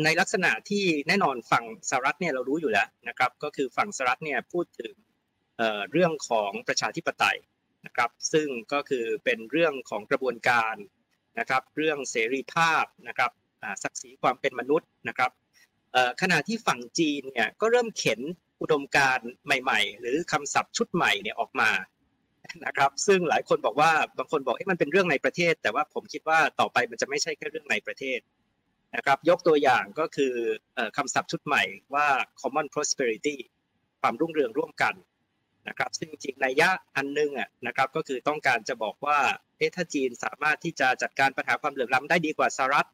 [0.04, 4.94] ในลักษณะที่แน่นอนฝั่งสหรัฐเนี่ยเรารู้อยู่แล้วนะครับก็คือฝั่งสหรัฐเนี่ยพูดถึง
[5.92, 7.38] เรื่องของประชาธิปไตย
[7.86, 10.74] นะครับซึ่งก็คือเป็นเรื่องของกระบวนการ
[11.38, 13.30] นะครับเรื่องเสรีภาพนะครับ
[13.82, 15.30] ศักดิ์ศรีความเป็นมนุษย์นะครับ
[16.22, 18.20] ขณะที่ฝั่งจีนเนี่ยก็เริ่มเข็น
[18.60, 21.70] อุดมการณ์ใหม่ ๆ หรือคำศัพท์ชุดใหม่เนี่ยออกมา
[22.66, 28.20] นะครับซึ่งหลายคนบอกว่าบางคนบอกให้มันเป็นเรื่องในประเทศ แต่ว่าผมคิดว่าต่อไปมันจะไม่ใช่แค่เรื่องในประเทศ
[28.96, 30.34] นะครับยกตัวอย่างก็คือ
[30.96, 31.62] คำศัพท์ชุดใหม่
[31.94, 32.06] ว่า
[32.40, 33.36] common prosperity
[34.00, 34.94] ความรุ่งเรืองร่วมกัน
[35.68, 39.18] นะครับซึ่งจริงในยะอันนึงอะนะครับก็คือต้องการจะบอกว่า
[39.58, 42.88] เอ๊ะถ้าจีนสามารถที่จะจัดการปัญหาความเหลื่อมล้ำได้ดีกว่าสหรัฐ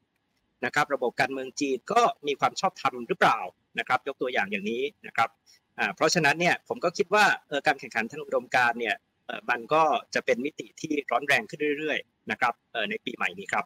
[0.64, 3.38] นะครับระบบการเมืองจีนก็มีความชอบธรรมหรือเปล่า
[3.78, 5.28] นะครับยกตัวอย่างอย่างนี้นะครับ
[5.96, 7.24] เพราะฉะนั้นเนี่ยผมก็คิดว่า
[7.66, 8.96] การแข่งขันทางอุดมการเนี่ย
[9.50, 9.82] มันก็
[10.14, 12.52] จะเป็นมิติที่ร้อนแรงขึ้นเรื่อยๆนะครับ
[12.90, 13.64] ในปีใหม่นี้ครับ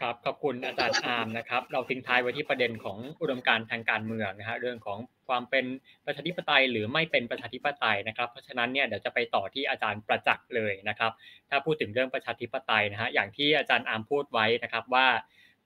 [0.00, 5.64] ครับขอบคุณอาจารย์อาร์มนะครับ เราทิ้งท้ายไว้ที่ประเด็นของอุดมการทางการเมืองนะฮะเรื่องของความเป็น
[6.06, 11.12] ประชาธิปไตย หรือไม่เป็นประชาธิปไตยนะครับ เพราะฉะนั้นเนี่ยเดี๋ยวจะไปต่อที่อาจารย์ประจักษ์เลยนะครับ
[11.50, 15.06] ถ้าพูดถึงเรื่องประชาธิปไตยนะฮะอย่างที่อาจารย์อาร์มพูดไว้นะครับว่า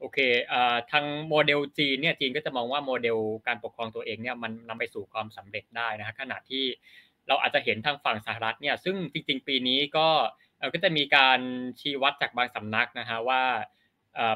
[0.01, 0.19] โอเค
[0.93, 6.65] ทางโมเดลจีนเนี่ยจีนก็จะมองว่าโมเดลการปกครองตัวเองเนี่ยมันนำไปสู่ความสำเร็จได้นะฮะขณะที่
[7.29, 10.09] เราอาจจะเห็นทางฝั่งสหรัฐเนี่ยซึ่งจริง ๆ ปีนี้ก็
[10.75, 11.41] ก็จะมีการ
[11.81, 13.43] ชี้วัดจากบางสำนักนะฮะว่า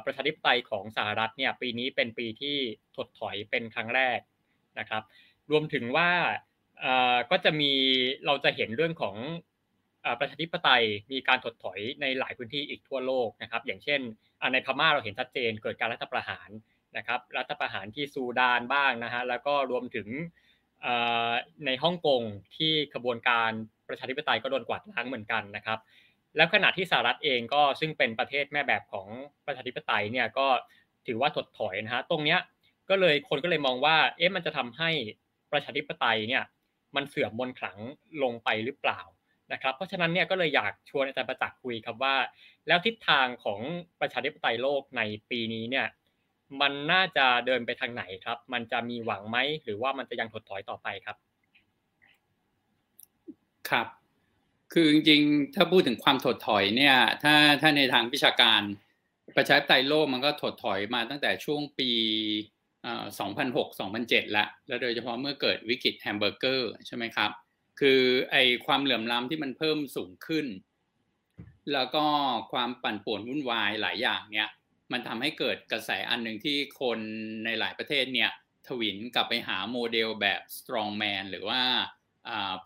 [0.04, 2.56] ประชาธิปไตยของสหรัฐเนี่ยปีนี้เป็นปีที่
[2.96, 4.18] ถดถอยเป็นครั้งแรก
[4.78, 5.02] นะครับ
[5.50, 6.10] รวมถึงว่า
[7.30, 7.72] ก็จะมี
[8.26, 9.16] เราจะเห็นเรื่องของ
[10.20, 14.00] ประชาธิปไตยมีการถดถอยในหลายพื้นที่อีกทั่วโลกนะครับ อย่างเช่น
[14.52, 16.48] ในพม่าเราเห็นชัดเจนเกิดการรัฐประหาร
[16.96, 20.08] นะครับ รัฐประหารที่ซูดานบ้างนะฮะแล้วก็รวมถึง
[21.66, 22.22] ในฮ่องกง
[22.56, 23.50] ที่ขบวนการ
[23.88, 25.78] ประชาธิปไตยก็โดนกวาดล้างเหมือนกันนะครับ
[26.36, 29.08] แล้วขณะที่สหรัฐเองก็ซึ่งเป็นประเทศแม่แบบของ
[29.46, 30.46] ประชาธิปไตยเนี่ยก็
[31.06, 32.40] ถือว่าถดถอยนะฮะตรงเนี้ย
[32.90, 34.90] ก็เลยคนก็เลยมองว่าเอ๊ะมันจะทำให้
[35.52, 36.44] ประชาธิปไตยเนี่ย
[36.96, 37.78] มันเสื่อมมนขลัง
[38.22, 39.00] ลงไปหรือเปล่า
[39.52, 42.16] นะครับเพราะฉะนั้นเนี่ยก็เลยอยากชวนอาจารย์ประจักษ์คุยครับว่า
[42.66, 43.60] แล้วทิศทางของ
[44.00, 45.86] ประชาธิปไตยโลกในปีนี้เนี่ย
[46.60, 51.16] มันน่าจะเดินไปทางไหนครับ มันจะมีหวังไหมหรือว่ามันจะยังถดถอยต่อไปครับ
[53.70, 53.86] ครับ
[54.72, 58.62] คือจริงๆ ถ้าพูดถึงความถดถอยเนี่ย ถ้าถ้าในทางวิชาการ
[59.36, 61.90] ประชาธิปไตยโลกมันก็ถดถอยมาตั้งแต่ช่วงปี
[63.34, 67.30] 2006-2007ละแล้วโดยเฉพาะเมื่อเกิดวิกฤตแฮมเบอร์เกอร์ใช่ไหมครับ
[67.80, 68.00] คือ
[68.30, 70.46] ไอความเหลื่อมล้ำที่มันเพิ่มสูงขึ้น
[71.72, 72.04] แล้วก็
[72.52, 74.50] ความปั่นป่วนวุ่นวายหลายอย่างเนี่ย
[74.92, 76.98] มันทำให้เกิดกระแสอันหนึ่งที่คน
[77.44, 78.30] ในหลายประเทศเนี่ย
[78.66, 81.60] ทวินกลับไปหาโมเดลแบบ strong man หรือว่า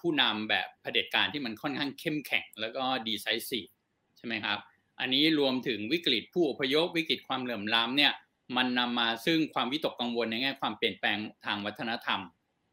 [0.01, 3.71] ผู้นำแบบเผด็จการที่มันค่อนข้างเข้มแข็ง แล้วก็ decisive
[4.17, 4.59] ใช่ไหมครับ
[5.01, 8.13] อันนี้รวมถึงวิกฤตผู้อพยพวิกฤตความเหลื่อมล้ำเนี่ย
[8.57, 12.21] มันนำมาซึ่งความวิตกกังวลในแง่ความเปลี่ยนแปลงทางวัฒนธรรม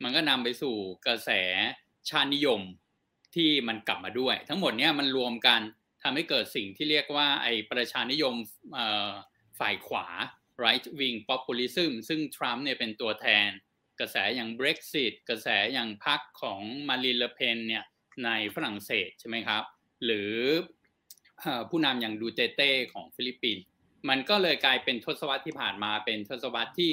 [0.04, 0.76] มันก็นำไปสู่
[1.06, 1.30] กระแส
[2.10, 2.62] ชาตินิยม
[3.36, 5.62] ที่มันกลับมาด้วย ทั้งหมดเนี้ยมันรวมกัน
[6.04, 8.36] ทำให้เกิดสิ่งที่เรียกว่าไอประชานิยม
[9.60, 10.08] ฝ่ายขวา
[10.64, 13.48] right wing populism ซึ่งทรัมป์เนี่ยเป็นตัวแทน
[14.00, 17.84] กระแสอย่าง Brexit กระแสอย่างพรรคของมารีน เลอเปนเนี่ย
[18.26, 19.64] ในฝรั่งเศสใช่ไหมครับ
[20.06, 20.34] หรือ
[21.70, 23.66] ผู้นำอย่างดูเตเต้ของฟิลิปปินส์
[24.10, 26.92] มันก็เลยกลายเป็นทศวรรษที่ผ่านมาเป็นทศวรรษที่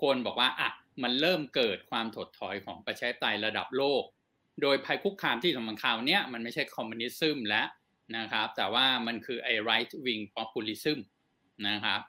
[0.00, 0.70] คนบอกว่าอะ
[1.02, 4.02] มันเริ่มเกิดความถดถอยของประชาธิปไตยระดับโลก
[4.62, 7.66] โดยภัยคุกคามที่สำคัญเนี้ยมันไม่ใช่คอมมิวนิสต์แล้ว
[8.16, 10.98] นะครับ แต่ว่ามันคือไอ้ right wing populism
[11.68, 12.00] นะครับ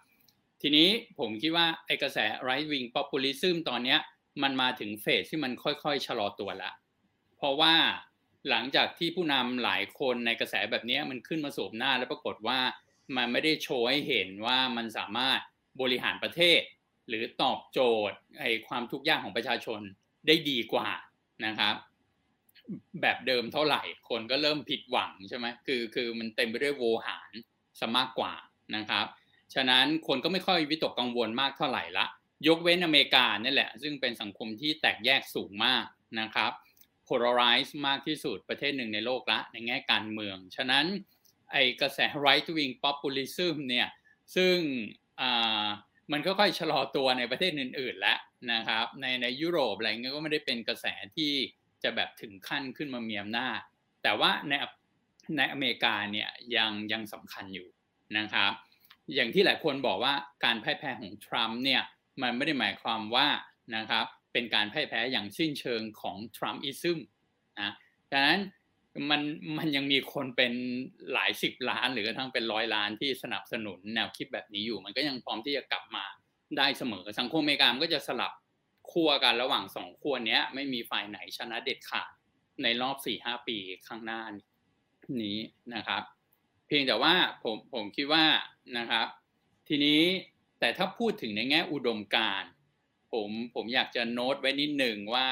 [0.62, 0.89] ทีนี้
[1.20, 3.97] ผมคิดว่าไอ้กระแส right wing populism ตอนนี้
[4.43, 6.72] มันมาถึงเฟสที่มันค่อยๆ ชะลอตัวละ
[7.38, 7.76] เพราะว่า
[8.50, 12.60] หลังจากที่ผู้นำหลายคนในกระแสแบบนี้มันขึ้นมาสูบหน้าแล้วปรากฏว่า
[13.18, 15.39] มันไม่ได้โชว์ให้เห็นว่ามันสามารถ
[15.82, 16.62] บริหารประเทศ
[17.08, 17.80] หรือตอบโจ
[18.10, 19.80] ทย์ไอ้ความทุกข์ยากของประชาชน
[20.28, 20.89] ได้ดีกว่า
[21.45, 21.76] นะครับ
[23.01, 27.32] แบบเดิมเท่าไหร่ คนก็เริ่มผิดหวังใช่ไหมคือคือมันเต็มไปด้วยโวหาร
[27.80, 28.34] ซะมากกว่า
[28.76, 29.05] นะครับ
[29.53, 32.05] ฉะนั้นคนก็ไม่ค่อยวิตกกังวลมากเท่าไหร่ละ
[32.47, 35.86] ยกเว้นอเมริกานี่แหละ ซึ่งเป็นสังคมที่แตกแยกสูงมาก
[36.20, 36.51] นะครับ
[37.07, 40.86] polarize มากที่สุดประเทศหนึ่งในโลกละ ในแง่การเมือง ฉะนั้น
[41.51, 43.88] ไอกระแส right wing populism เนี่ย
[44.36, 44.55] ซึ่ง
[46.11, 48.20] มันค่อยชะลอตัวในประเทศอื่นๆแล้ว
[48.53, 50.86] นะครับ ในในยุโรปอะไรเงี้ยก็ไม่ได้เป็นกระแส
[51.17, 51.34] ที่
[51.84, 53.59] จะแบบถึงขั้นขึ้นมามีอำนาจ
[54.03, 54.53] แต่ว่าใน
[55.38, 57.67] ในอเมริกาเนี่ยยังยังสำคัญอยู่
[58.17, 58.51] นะครับ
[59.15, 60.13] อย่างที่หลายคนบอกว่า
[60.45, 61.82] การพ่ายแพ้ของทรัมป์เนี่ย
[62.21, 63.27] มันไม่ได้หมายความว่า
[63.75, 66.99] นะครับเป็นการพ่ายแพ้อย่างสิ้นเชิงของทรัมป์อิซึม
[67.59, 67.71] นะ
[68.11, 68.39] ดังนั้น
[69.09, 69.21] มัน
[69.57, 70.53] มันยังมีคนเป็น
[71.13, 76.05] หลายสิบล้านหรือกระทั่งเป็นร้อยล้านที่สนับสนุนแนวคิดแบบนี้อยู่ มันก็ยังพร้อมที่จะกลับมา
[76.57, 78.32] ได้เสมอ สังคมอเมริกาก็จะสลับ
[78.92, 82.12] ขั้วกันระหว่างสองขั้วนี้ไม่มีฝ่ายไหนชนะเด็ดขาด
[82.64, 84.22] ในรอบสี่ห้าปีข้างหน้า
[85.22, 85.38] นี้
[85.76, 86.04] นะครับ
[86.68, 87.14] เพียงแต่ว่า
[87.44, 88.26] ผมผมคิดว่า
[88.78, 89.08] นะครับ
[89.68, 90.02] ทีนี้
[90.60, 92.44] แต่ถ้าพูดถึงในแง่อุดมการ
[93.14, 95.28] ผมผมอยากจะโน้ตไว้นิดหนึ่งว่า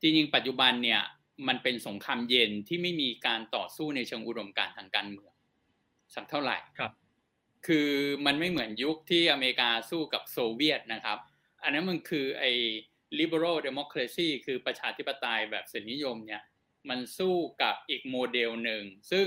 [0.00, 1.02] จริงๆปัจจุบันเนี่ย
[1.48, 5.34] มันเป็นสงครามเย็นที่ไม่มีการต่อสู้ในเชิงอุดมการทางการเมือง
[6.14, 6.92] สักเท่าไหร่ครับ
[7.66, 7.88] คือ
[8.26, 11.18] มันไม่เหมือนยุคที่อเมริกาสู้กับโซเวียตนะครับ
[11.64, 12.52] อันนั้นมันคือไอ้
[13.18, 16.42] liberal democracy คือประชาธิปไตยแบบเสรีนิยมเนี่ย
[16.88, 19.26] มันสู้กับอีกโมเดลหนึ่ง ซึ่ง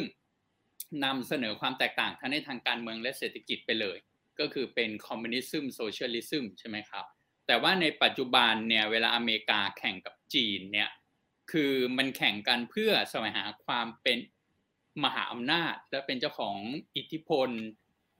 [1.06, 3.98] นำเสนอความแตกต่างทั้งในทางการเมืองและเศรษฐกิจไปเลย
[4.40, 7.06] ก็คือเป็นคอมมิวนิสต์ socialism ใช่ไหมครับ
[7.48, 10.90] แต่ว่าในปัจจุบันเนี่ยเวลาอเมริกาแข่งกับจีนเนี่ย
[11.52, 14.18] คือมันแข่งกันเพื่อแสวงหาความเป็น
[15.04, 16.58] มหาอำนาจ และเป็นเจ้าของ
[16.96, 17.50] อิทธิพล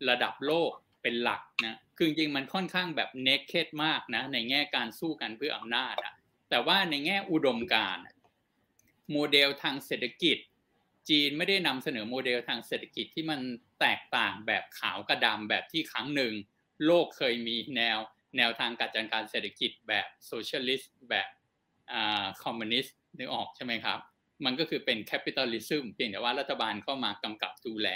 [0.10, 0.72] ระดับโลก
[1.08, 6.14] เป็นหลักนะคือจริงมันค่อนข้างแบบ naked มากนะในแง่การสู้กันเพื่ออำนาจอะ
[6.50, 7.98] แต่ว่าในแง่อุดมการณ์
[9.12, 10.38] โมเดลทางเศรษฐกิจ
[11.10, 13.40] จีนไม่ได้นำเสนอโมเดลทางเศรษฐกิจที่มัน
[13.82, 16.34] แตกต่างแบบขาวกับดำแบบที่ครั้งหนึ่ง
[16.86, 17.98] โลกเคยมีแนว
[18.38, 21.28] แนวทางการจัดการเศรษฐกิจแบบ socialist แบบ
[22.44, 24.00] คอมมิวนิสต์นึกออกใช่ไหมครับ
[24.46, 27.90] มันก็คือเป็น capitalism เพียงแต่ว่ารัฐบาลเข้ามากำกับดูแล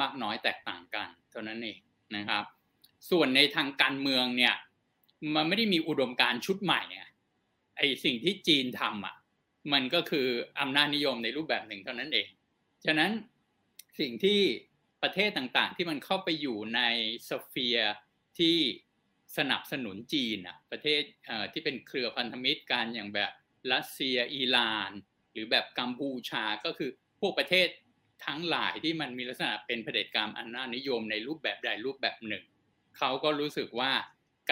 [0.00, 1.78] มากน้อยแตกต่างกัน เท่านั้นเอง
[2.16, 2.44] นะครับ
[3.10, 4.54] ส่วนในทางการเมืองเนี่ย
[5.34, 6.82] มันไม่ได้มีอุดมการณ์ชุดใหม่
[7.78, 9.16] ไอสิ่งที่จีนทำอะ
[9.72, 10.26] มันก็คือ
[10.60, 12.28] อำนาจนิยมในรูปแบบหนึ่งเท่านั้นเอง
[12.84, 13.10] ฉะนั้น
[14.00, 14.40] สิ่งที่
[15.02, 16.80] ประเทศต่างๆ ที่มันเข้าไปอยู่ใน
[17.28, 17.94] สเฟียร์
[18.38, 18.56] ที่
[19.36, 21.02] สนับสนุนจีนอะประเทศ
[21.52, 23.30] ที่เป็นเครือพันธมิตรกันอย่างแบบ
[23.72, 24.90] รัสเซียอิหร่าน
[25.32, 26.90] หรือแบบกัมพูชาก็คือ
[27.20, 27.68] พวกประเทศ
[28.26, 32.44] ทั้งหลายที่มันมีลักษณะเป็นเผด็จการอำนาจนิยมในรูปแบบใดรูปแบบหนึ่ง
[32.98, 33.92] เขาก็รู้สึกว่า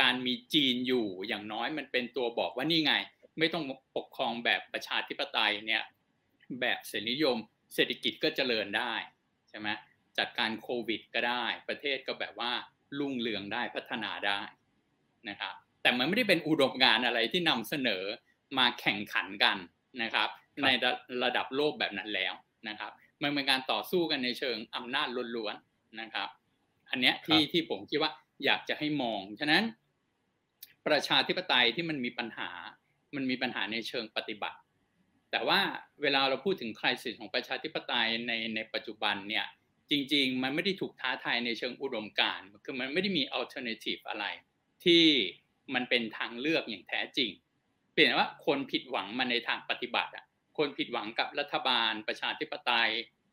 [0.00, 2.94] การมีจีนอยู่อย่างน้อยมันเป็นตัวบอกว่านี่ไง
[3.38, 3.64] ไม่ต้อง
[3.96, 5.82] ปกครองแบบประชาธิปไตยเนี่ย
[6.60, 7.36] แบบเสรีนิยม
[7.74, 8.94] เศรษฐกิจก็เจริญได้
[9.48, 9.68] ใช่ไหม
[10.18, 12.52] จัดการโควิดก็ได้ประเทศก็แบบว่า
[12.98, 14.40] รุ่งเรืองได้พัฒนาได้
[15.28, 18.04] นะครับแต่มันไม่ได้เป็นอุดมการอะไรที่นำเสนอ
[18.58, 19.56] มาแข่งขันกัน
[20.02, 20.28] นะครับ
[20.62, 20.68] ใน
[21.24, 22.34] ระดับโลกแบบนั้นแล้ว
[22.68, 22.92] นะครับ
[23.22, 26.28] มันเป็นการต่อสู้กันในเชิงอำนาจล้วนๆนะครับ
[26.90, 28.12] อันเนี้ยที่ที่ผมคิดว่า
[28.44, 29.62] อยากจะให้มอง ฉะนั้น
[30.86, 32.50] ประชาธิปไตยที่มันมีปัญหา
[33.16, 34.58] มันมีปัญหาในเชิงปฏิบัติ
[35.30, 35.60] แต่ว่า
[36.02, 39.46] เวลาเราพูดถึง crisis ของประชาธิปไตยในในปัจจุบันเนี่ย
[39.90, 44.24] จริง ๆ มันไม่ได้ถูกท้าทายในเชิงอุดมการณ์คือมันไม่ได้มี alternative อะไร
[44.84, 45.04] ที่
[45.74, 47.30] มันเป็นทางเลือกอย่างแท้จริง
[47.92, 50.24] เพียงแต่ว่าคนผิดหวังมาในทางปฏิบัติอะ
[50.58, 52.90] คนผิดหวังกับรัฐบาล ประชาธิปไตย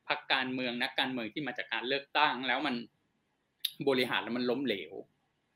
[0.08, 2.76] พรรคการเมืองนักการเมืองที่มาจากการเลือกตั้ง แล้วมัน
[3.88, 4.94] บริหารแล้วมันล้มเหลว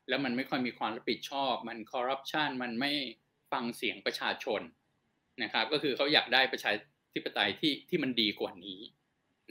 [0.08, 2.92] แล้วมันไม่ค่อยมีความรับผิดชอบ มันคอร์รัปชันมันไม่
[3.52, 4.60] ฟังเสียงประชาชน
[5.42, 6.72] นะครับ ก็คือเขาอยากได้ประชา
[7.14, 8.80] ธิปไตยที่ที่มันดีกว่านี้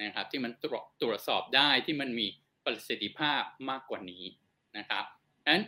[0.01, 2.27] นะครับ ที่มันตรวจตรวจสอบได้ที่มันมี
[2.65, 4.23] ประสิทธิภาพมากกว่านี้
[4.77, 5.05] นะครับ
[5.49, 5.63] นั้น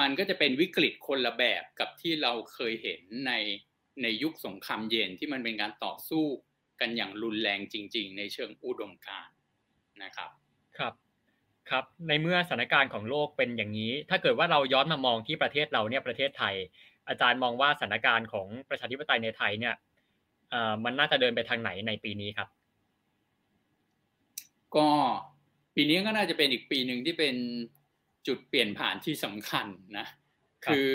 [0.00, 3.32] มันก็จะเป็นวิกฤตคนละแบบกับที่เราเคยเห็นใน
[4.02, 6.24] ในยุคสงครามเย็นที่มันเป็นการต่อสู้
[6.80, 9.34] กันอย่างรุนแรงจริง ๆ ในเชิงอุดมการณ์
[10.02, 10.30] นะครับ
[10.78, 10.94] ครับ
[11.70, 16.54] ครับ ในเมื่อสถานการณ์ของโลกเป็นอย่างนี้ ถ้าเกิดว่าเราย้อนมามองที่ประเทศเราเนี่ยประเทศไทย
[17.08, 19.74] อาจารย์มองว่าสถานการณ์ของประชาธิปไตยในไทยเนี่ย
[20.84, 22.48] มันน่าจะเดินไปทางไหนในปีนี้ครับ
[24.76, 24.88] ก็
[25.74, 27.36] ปีนี้ก็น่าจะเป็นอีกปีหนึ่งที่เป็น
[28.26, 29.66] จุดเปลี่ยนผ่านที่สำคัญ
[29.98, 30.06] นะ
[30.64, 30.94] คือ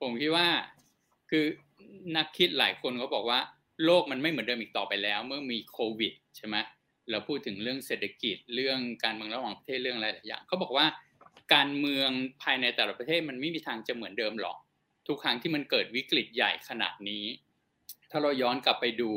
[0.00, 0.48] ผมคิดว่า
[1.30, 1.44] คือ
[2.16, 3.40] นักคิดหลายคนเขาบอกว่า
[3.84, 6.56] โลกมันไม่เหมือนเดิมอีกต่อไปแล้ว เมื่อมีโควิดใช่ไหม
[7.10, 10.86] เราพูดถึงเรื่องเศรษฐกิจเรื่องการเมืองระหว่างประเทศเรื่องอะไรหลายอย่างเขาบอกว่า
[11.54, 12.10] การเมือง
[12.42, 14.56] ภายในแต่ละประเทศมันไม่มีทางจะเหมือนเดิมหรอก
[15.06, 17.24] ทุกครั้งที่มันเกิดวิกฤตใหญ่ขนาดนี้
[18.10, 19.10] ถ้าเราย้อนกลับไปดู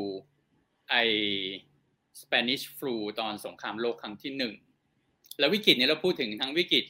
[0.90, 0.94] ไอ
[2.20, 4.54] Spanish flu ตอนสงครามโลกครั้งที่หนึ่ง
[5.38, 6.84] แล้ววิกฤตนี้เราพูดถึงทั้งวิกฤต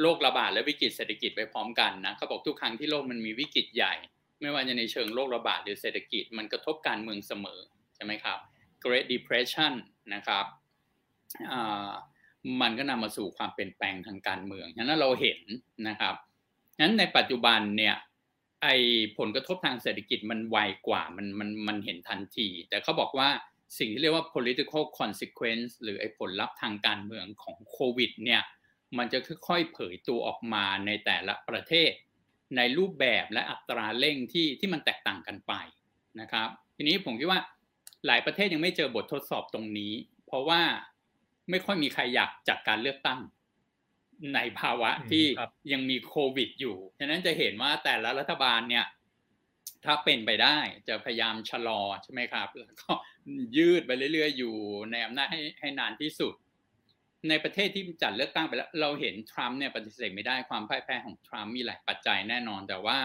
[0.00, 3.94] โรคระบาดและวิกฤตเศรษฐกิจไปพร้อมกันนะเขาบอกทุกครั้งที่โลกมันมีวิกฤตใหญ่
[4.40, 7.60] ไม่ว่าจะในเชิงโรคระบาดหรือเศรษฐกิจ มันกระทบการเมืองเสมอ
[7.94, 8.38] ใช่ไหมครับ
[8.84, 9.72] Great Depression
[10.14, 10.46] นะครับ
[12.60, 15.40] มันก็นำมาสู่ความเปลี่ยนแปลงทางการเมือง ฉะนั้นเราเห็น
[15.88, 16.14] นะครับ
[16.82, 17.96] นั้นในปัจจุบันเนี่ย
[18.62, 18.68] ไอ
[19.18, 23.28] ผลกระทบทางเศรษฐกิจมันไวกว่ามันมันมันเห็นทันที แต่เขาบอกว่า
[23.78, 28.42] สิ่งที่เรียกว่า political consequence หรือไอผลลัพธ์ทางการเมืองของโควิดเนี่ย
[28.98, 29.18] มันจะ
[29.48, 31.90] ค่อยๆเผยตัวออกมาในแต่ละประเทศ
[32.56, 35.52] ในรูปแบบและอัตราเร่งที่ที่มันแตกต่างกันไป
[36.20, 37.40] นะครับ ทีนี้ผมคิดว่า
[38.06, 39.92] หลายประเทศยังไม่เจอบททดสอบตรงนี้
[40.26, 40.62] เพราะว่า
[41.50, 43.20] ไม่ค่อยมีใครอยากจัดการเลือกตั้ง
[44.34, 45.24] ในภาวะที่
[45.72, 48.86] ยังมีโควิดอยู่ฉะนั้นจะเห็นว่าแต่ละรัฐบาลเนี่ย
[49.84, 52.92] ถ้าเป็นไปได้จะพยายามชะลอใช่ไหมครับ แล้วก็
[53.56, 54.56] ยืดไปเรื่อยๆ อยู่
[54.90, 56.34] ในอำนาจให้ให้นานที่สุด
[57.28, 62.98] ในประเทศที่จัดเลือกตั้งไปแล้ว เราเห็นทรัมป์เนี่ยปฏิเสธไม่ได้ความพ่ายแพ้ของทรัมป์มีหลายปัจจัยแน่นอน แต่ว่า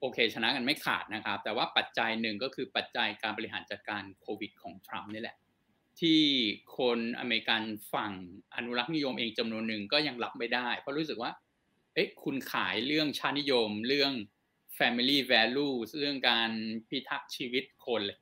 [0.00, 5.36] โอเคชนะกันไม่ขาดนะครับ แต่ว่าปัจจัยหนึ่งก็คือปัจจัยการบริหารจัดการโควิดของทรัมป์นี่แหละ
[6.00, 6.20] ที่
[6.78, 7.62] คนอเมริกัน
[7.92, 8.12] ฝั่ง
[8.56, 11.30] อนุรักษ์นิยมเองจำนวนหนึ่งก็ยังรับไม่ได้ เพราะรู้สึกว่า
[11.94, 14.12] เอ๊ะคุณขายเรื่องชาตินิยม เรื่อง
[14.78, 16.50] family Value เรื่องการ
[16.88, 18.18] พิทักษ์ชีวิตคนเลย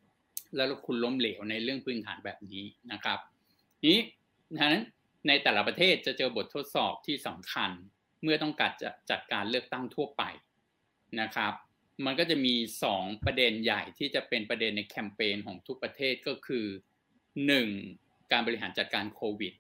[0.57, 3.19] แล้วคุณล้มเหลวในเรื่องพื้นฐานแบบนี้นะครับ
[3.87, 3.99] นี้
[4.59, 4.75] นั้น
[5.29, 7.71] ในแต่ละประเทศจะเจอบททดสอบที่สำคัญ
[8.23, 10.23] เมื่อต้องการจะจัดการเลือกตั้งทั่วไป
[11.21, 11.53] นะครับ
[12.05, 12.55] มันก็จะมี
[12.91, 16.67] 2 ประเด็นใหญ่ที่จะเป็นประเด็นในแคมเปญของทุกประเทศก็คือ
[17.69, 18.33] 1.
[18.33, 19.55] การบริหารจัดการโควิด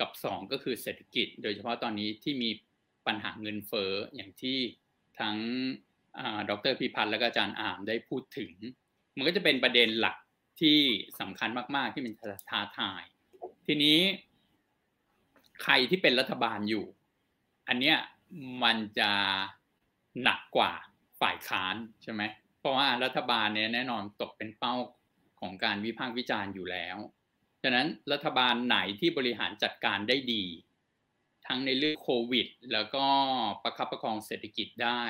[0.00, 2.50] กับ 2 ก็คือเศรษฐกิจ โดยเฉพาะตอนนี้ที่มี
[3.06, 4.58] ปัญหาเงินเฟ้ออย่างที่
[5.20, 5.36] ทั้ง
[6.50, 8.52] ดรพิพัฒน์และก็อาจารย์อามได้พูดถึง
[9.16, 10.16] มันก็จะเป็นประเด็นหลัก
[10.60, 10.78] ที่
[11.20, 12.14] สำคัญมาก ๆ ที่เป็น
[12.50, 13.02] ท้าทาย
[13.66, 13.98] ทีนี้
[15.62, 16.84] ใครที่เป็นรัฐบาลอยู่
[17.68, 17.98] อันเนี้ย
[18.62, 19.10] มันจะ
[20.22, 20.72] หนักกว่า
[21.20, 22.22] ฝ่ายค้านใช่ไหม
[22.58, 24.74] เพราะว่ารัฐบาลเนี่ยแน่นอนตกเป็นเป้า
[25.40, 26.96] ของการวิพากษ์วิจารณ์อยู่แล้ว
[27.62, 30.44] ฉะนั้นรัฐบาลไหนที่บริหารจัดการได้ดี
[31.46, 33.04] ทั้งในเรื่องโควิด แล้วก็
[33.62, 35.02] ประคับประคองเศรษฐกิจได้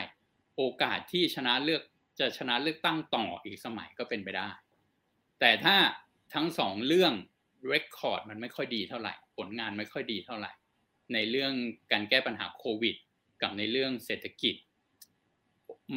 [0.56, 1.82] โอกาสที่ชนะเลือก
[2.18, 4.50] จะชนะเลือกตั้งต่ออีกสมัยก็เป็นไปได้
[5.40, 5.76] แต่ถ้า
[6.34, 7.12] ทั้งสองเรื่อง
[7.68, 10.52] เรคคอร์ดมันไม่ค่อยดีเท่าไหร่ ผลงานไม่ค่อยดีเท่าไหร่
[11.14, 11.52] ในเรื่อง
[11.92, 12.96] การแก้ปัญหาโควิด
[13.42, 14.54] กับในเรื่องเศรษฐกิจ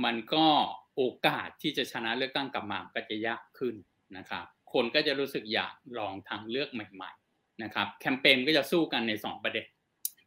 [0.03, 0.47] มันก็
[0.95, 3.75] โอกาสที่จะชนะเลือกตั้งกลับมาก็จะยากขึ้น
[4.17, 9.65] นะครับ คนก็จะรู้สึกอยากลองทางเลือกใหม่ๆนะครับ แคมเปญก็จะสู้กันใน 2 ประเด็น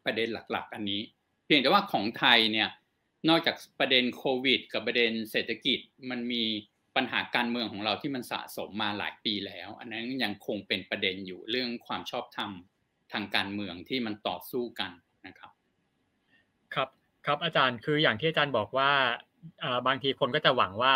[0.05, 1.01] ประเด็นหลักๆ อันนี้
[1.47, 2.69] เพียงแต่ว่าของไทยเนี่ย
[3.29, 5.79] นอกจากประเด็นโควิด กับประเด็นเศรษฐกิจ
[6.11, 6.45] มันมี
[6.97, 12.51] ปัญหาการเมืองของเราที่มันสะสมมาหลายปีแล้ว อันนั้นยังคงเป็นประเด็นอยู่เรื่องความชอบธรรม
[13.13, 14.91] ทางการเมืองที่มันต่อสู้กัน
[15.27, 15.51] นะครับ
[16.75, 16.89] ครับ
[17.27, 18.91] ครับอาจารย์คืออย่างที่อาจารย์บอกว่า
[19.87, 20.95] บางทีคนก็จะหวังว่า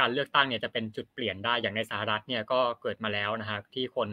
[0.00, 4.08] การเลือกตั้งเนี่ยจะเป็นจุดเปลี่ยนได้อย่างในสหรัฐเนี่ยก็เกิดมาแล้วนะฮะที่คน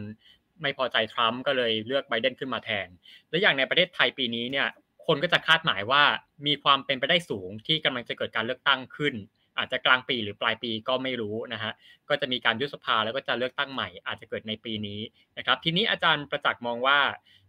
[0.62, 2.88] ไม่พอใจทรัมป์ก็เลยเลือกไบเดนขึ้นมาแทน
[3.28, 4.68] และอย่างในประเทศไทยปีนี้เนี่ย
[5.06, 6.02] คนก็จะคาดหมายว่า
[6.46, 9.14] มีความเป็นไปได้สูงที่กำลังจะเกิดการเลือกตั้งขึ้น
[9.58, 11.72] อาจจะกลางปีหรือปลายปีก็ไม่รู้นะฮะ
[12.08, 15.00] ก็จะมีการยุบสภาแล้วก็จะเลือกตั้งใหม่ อาจจะเกิดในปีนี้
[15.38, 16.98] นะครับทีนี้อาจารย์ประจักษ์มองว่า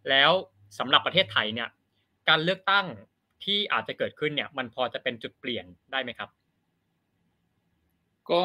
[0.10, 0.32] แล้ว
[0.80, 1.70] สำหรับประเทศไทยเนี่ย
[2.30, 2.86] การเลือกตั้ง
[3.44, 6.30] ที่อาจจะเกิดขึ้นเนี่ยมันพอจะเป็นจุดเปลี่ยนได้ไหมครับ
[8.32, 8.44] ก็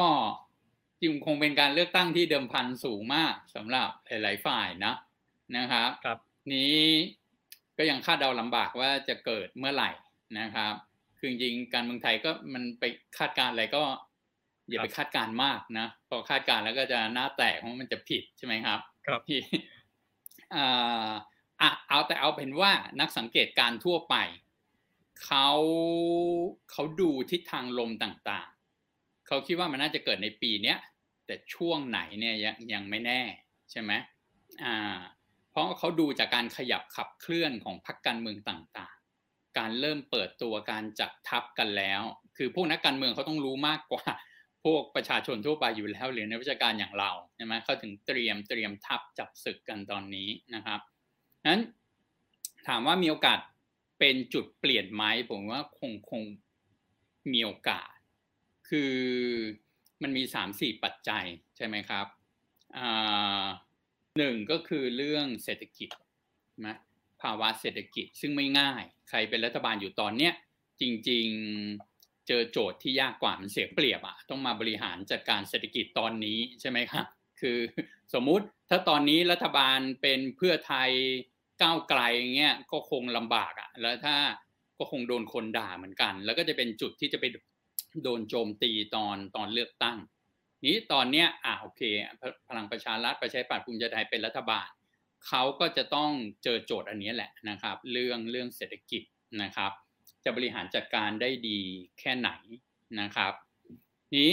[1.01, 4.95] จริงคงเป็นการเลือกตั้งที่เดิมพันสูงมากสำหรับหลายๆฝ่ายนะ
[5.57, 6.19] นะครับครับ
[6.53, 6.75] นี้
[7.77, 9.91] ก็ยังคาดเดาลำบากว่าจะเกิดเมื่อไหร่
[10.39, 10.73] นะครับ
[11.25, 12.83] คือจริงการเมืองไทยก็มันไป
[13.17, 13.83] คาดการอะไรก็
[14.69, 19.39] อย่าไปคาดการมากนะพอคาดการแล้วก็จะหน้าแตกเพราะมันจะผิดใช่ไหมครับ ครับที่
[20.55, 21.09] อ่า
[21.61, 24.15] อะเอาแต่เอาเป็นว่านักสังเกตการทั่วไป
[25.25, 25.49] เขา
[26.71, 30.77] เขาดูทิศทางลมต่างๆ เขาคิดว่ามันน่าจะเกิดในปีเนี้ย
[31.25, 33.21] แต่ช่วงไหนเนี่ยยังยังไม่แน่
[33.71, 33.91] ใช่ไหม
[34.63, 34.99] อ่า
[35.51, 38.94] เพราะเขาดูจากการขยับขับเคลื่อนของพรรคการเมืองต่างๆ
[39.57, 42.01] การเริ่มเปิดตัวการจัดทัพกันแล้ว
[42.37, 44.05] คือพวกนักการเมืองเขาต้องรู้มากกว่า
[44.65, 50.79] พวกประชาชนทั่วไปอยู่แล้ว หรือในวิชาการอย่างเราใช่ไหมเขาถึงเตรียมเตรียมทัพจับศึกกันตอนนี้นะครับ
[51.49, 51.61] นั้น
[52.67, 53.39] ถามว่ามีโอกาส
[53.99, 56.23] เป็นจุดเปลี่ยนไหมผมว่าคงคง
[57.33, 57.89] มีโอกาส
[58.69, 58.95] คือ
[60.01, 61.25] มันมีสามสี่ปัจจัย
[61.57, 62.05] ใช่ไหมครับ
[64.17, 65.89] หนึ่งก็คือเรื่องเศรษฐกิจ
[66.65, 66.77] นะ
[67.21, 70.33] ภาวะเศรษฐกิจซึ่งไม่ง่าย ใครเป็นรัฐบาลอยู่ตอนเนี้ย
[70.81, 71.27] จริง
[71.77, 77.05] ๆเจอโจทย์ที่ยากกว่ามันเสียเปรียบอะต้องมาบริหารจัดการเศรษฐกิจตอนนี้ใช่ไหมครับ
[77.41, 77.59] คือ
[78.13, 80.89] สมมุติถ้าตอนนี้รัฐบาลเป็นเพื่อไทย
[81.61, 82.01] ก้าวไกล
[82.35, 84.15] เงี้ยก็คงลำบากอะแล้วถ้า
[84.77, 87.25] ก็คงโดนคนด่าเหมือนกัน แล้วก็จะเป็นจุดที่จะไป
[88.03, 89.97] โดนโจมตีตอนตอนเลือกตั้ง
[90.65, 91.81] นี้ตอนเนี้ยอ่าโอเค
[92.49, 94.67] พลังประชารัฐประชาธิปัตย์ภูมิใจไทยเป็นรัฐบาล
[95.27, 96.11] เขาก็จะต้อง
[96.43, 99.03] เจอโจทย์อันนี้แหละนะครับ เรื่องเรื่องเศรษฐกิจ
[99.41, 99.71] นะครับ
[100.23, 101.59] จะบริหารจัดการได้ดี
[101.99, 102.29] แค่ไหน
[102.99, 103.33] นะครับ
[104.17, 104.31] นี้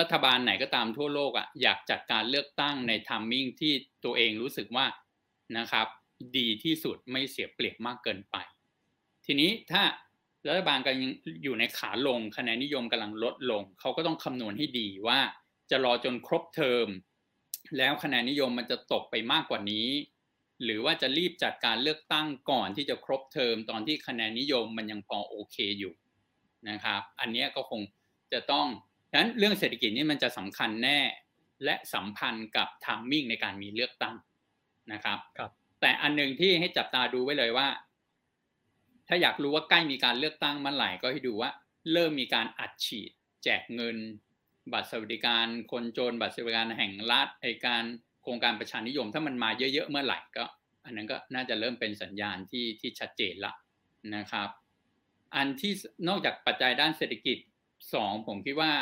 [0.00, 3.72] รัฐบาลไหนก็ตามทั่วโลกอะอยากจัดการเลือกตั้งในทัมมิ่งที่
[4.04, 4.86] ตัวเองรู้สึกว่า
[5.58, 5.86] นะครับ
[6.38, 8.36] ดีที่สุดไม่เสียเปรียบมากเกินไป
[9.26, 9.82] ทีนี้ถ้า
[10.48, 11.00] รัฐบาลกำลัง
[11.42, 15.18] อยู่ในขาลงคะแนนนิยมกำลังลดลง เขาก็ต้องคำนวณให้ดีว่า
[15.70, 16.86] จะรอจนครบเทอม
[17.78, 19.88] แล้วคะแนนนิยมมันจะตกไปมากกว่านี้
[20.64, 25.92] หรือว่าจะรีบจัดการเลือกตั้งก่อนที่จะครบเทอมตอนที่คะแนนนิยมมันยังพอโอเคอยู่
[26.68, 27.80] นะครับ อันนี้ก็คง
[28.32, 28.66] จะต้อง
[29.10, 30.98] ฉะนั้นเรื่องเศรษฐกิจนี่มันจะสำคัญแน่
[31.64, 34.16] และสัมพันธ์กับทามมิ่งในการมีเลือกตั้ง
[34.92, 35.50] นะครับครับ
[35.80, 37.68] แต่อันหนึ่งที่ให้จับตาดูไว้เลยว่า
[39.08, 41.50] ถ้าอยากรู้ว่าใกล้มีการเลือกตั้งเมื่อไหร่ก็ให้ดูว่า
[41.92, 43.10] เริ่มมีการอัดฉีด
[43.44, 43.96] แจกเงิน
[44.72, 47.84] บัตรสวัสดิการ คนจนบัตรสวัสดิการแห่งรัฐไอการ
[48.22, 50.44] โครงการประชานิยม ถ้ามันมาเยอะๆเมื่อไหร่ก็
[50.84, 53.52] อันนั้นก็น่าจะเริ่มเป็นสัญญาณที่ที่ชัดเจนละ
[54.16, 54.48] นะครับ
[55.36, 55.72] อันที่
[56.08, 57.38] นอกจากปัจจัยด้านเศรษฐกิจ
[57.94, 58.72] สองผมคิดว่า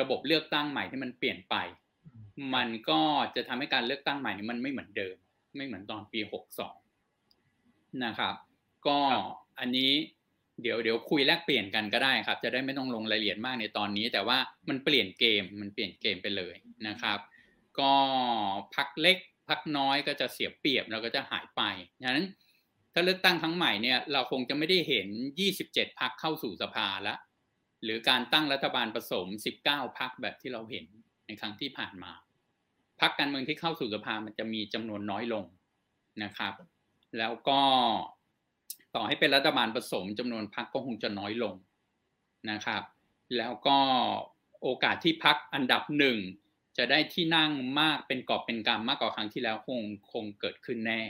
[0.00, 1.56] ระบบเลือกตั้งใหม่ที่มันเปลี่ยนไป
[2.54, 3.00] มันก็
[3.36, 5.16] จะทำให้การเลือกตั้งใหม่นี้มันไม่เหมือนเดิม
[5.56, 6.76] ไม่เหมือนตอนปีหกสอง
[8.04, 8.34] นะครับ
[8.86, 8.98] ก็
[9.58, 9.92] อันนี้
[10.62, 14.38] เดี๋ยวเดี๋ยวคุยแลกเปลี่ยนกันก็ได้ครับ จะได้ไม่ต้องลงรายละเอียดมากในตอนนี้ แต่ว่า
[14.68, 16.54] มันเปลี่ยนเกมมันเปลี่ยนเกมไปเลย
[16.88, 17.18] นะครับ
[17.80, 17.92] ก็
[18.74, 19.18] พักเล็ก
[19.48, 21.62] พักน้อยก็จะเสียเปรียบแล้วก็จะหายไป
[22.02, 22.26] ฉะนั้น
[22.92, 25.08] ถ้าเลือกตั้งครั้งใหม่เนี่ยเราคงจะไม่ได้เห็น
[25.52, 27.18] 27 พักเข้าสู่สภาล้ว
[27.84, 29.26] หรือการตั้งรัฐบาลผสม
[29.62, 30.84] 19 พักแบบที่เราเห็น
[31.26, 32.12] ในครั้งที่ผ่านมา
[33.00, 35.44] พรรคการเมืองที่เข้าสู่สภามันจะมีจำนวนน้อยลง
[36.22, 36.54] นะครับ
[37.18, 37.60] แล้วก็
[38.94, 41.54] ต่อให้เป็นรัฐบาลผสมจำนวนพรรคก็คงจะน้อยลง
[42.50, 42.82] นะครับ
[43.36, 43.78] แล้วก็
[44.62, 46.16] โอกาสที่พรรคอันดับหนึ่ง
[46.78, 47.50] จะได้ที่นั่ง
[47.80, 49.80] มากเป็นกอบเป็นกรรมมากกว่าครั้งที่แล้วคง
[50.12, 51.02] คงเกิดขึ้นแน่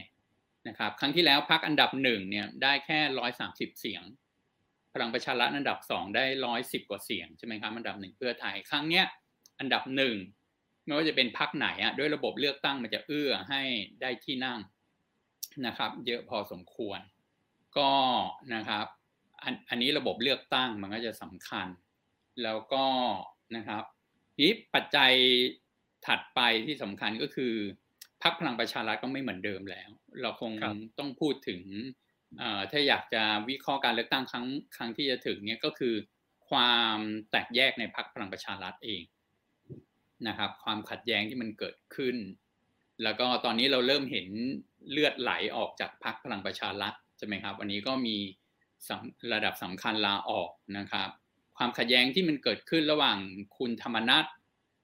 [0.68, 4.02] นะครับ ครั้งที่แล้วพรรคอันดับหนึ่งเนี่ยได้แค่ร้อยสามสิบเสียง
[4.92, 9.04] พลังประชารัฐอันดับสองได้ร้อยสิบกว่าเสียงใช่ไหมครับอันดับหนึ่งเพื่อไทยครั้งเนี้ย
[9.60, 10.16] อันดับหนึ่ง
[10.84, 13.62] ไม่ว่าจะเป็นพักไหนอะด้วยระบบเลือกตั้งมันจะเอื้อให้
[14.00, 14.58] ได้ที่นั่ง
[15.66, 17.00] นะครับ เยอะพอสมควร
[17.78, 17.92] ก็
[18.54, 18.86] นะครับ
[19.42, 21.66] อันอันนี้ระบบเลือกตั้งมันก็จะสำคัญ
[22.42, 22.86] แล้วก็
[23.56, 23.84] นะครับ
[24.40, 25.12] นี้ปัจจัย
[26.06, 27.54] ถัดไปที่สำคัญก็คือ
[28.22, 30.52] พรรคพลังประชารัฐก็ไม่เหมือนเดิมแล้ว เราคง
[30.98, 31.60] ต้องพูดถึง
[32.70, 35.94] ถ้าอยากจะวิเคราะห์การเลือกตั้งครั้งครั้งที่จะถึงเนี่ยก็คือ
[36.48, 36.98] ความ
[37.30, 39.02] แตกแยกในพรรคพลังประชารัฐเอง
[40.28, 42.16] นะครับ ความขัดแย้งที่มันเกิดขึ้น
[43.02, 44.28] แล้วก็ตอนนี้เราเริ่มเห็น
[44.90, 48.16] เลือดไหลออกจากพรรคพลังประชารัฐใช่ไหมครับ วันนี้ก็มี
[49.32, 51.10] ระดับสำคัญลาออกนะครับ
[51.56, 53.18] ความขัดแย้งที่มันเกิดขึ้นระหว่าง
[53.56, 54.24] คุณธรรมนัฐ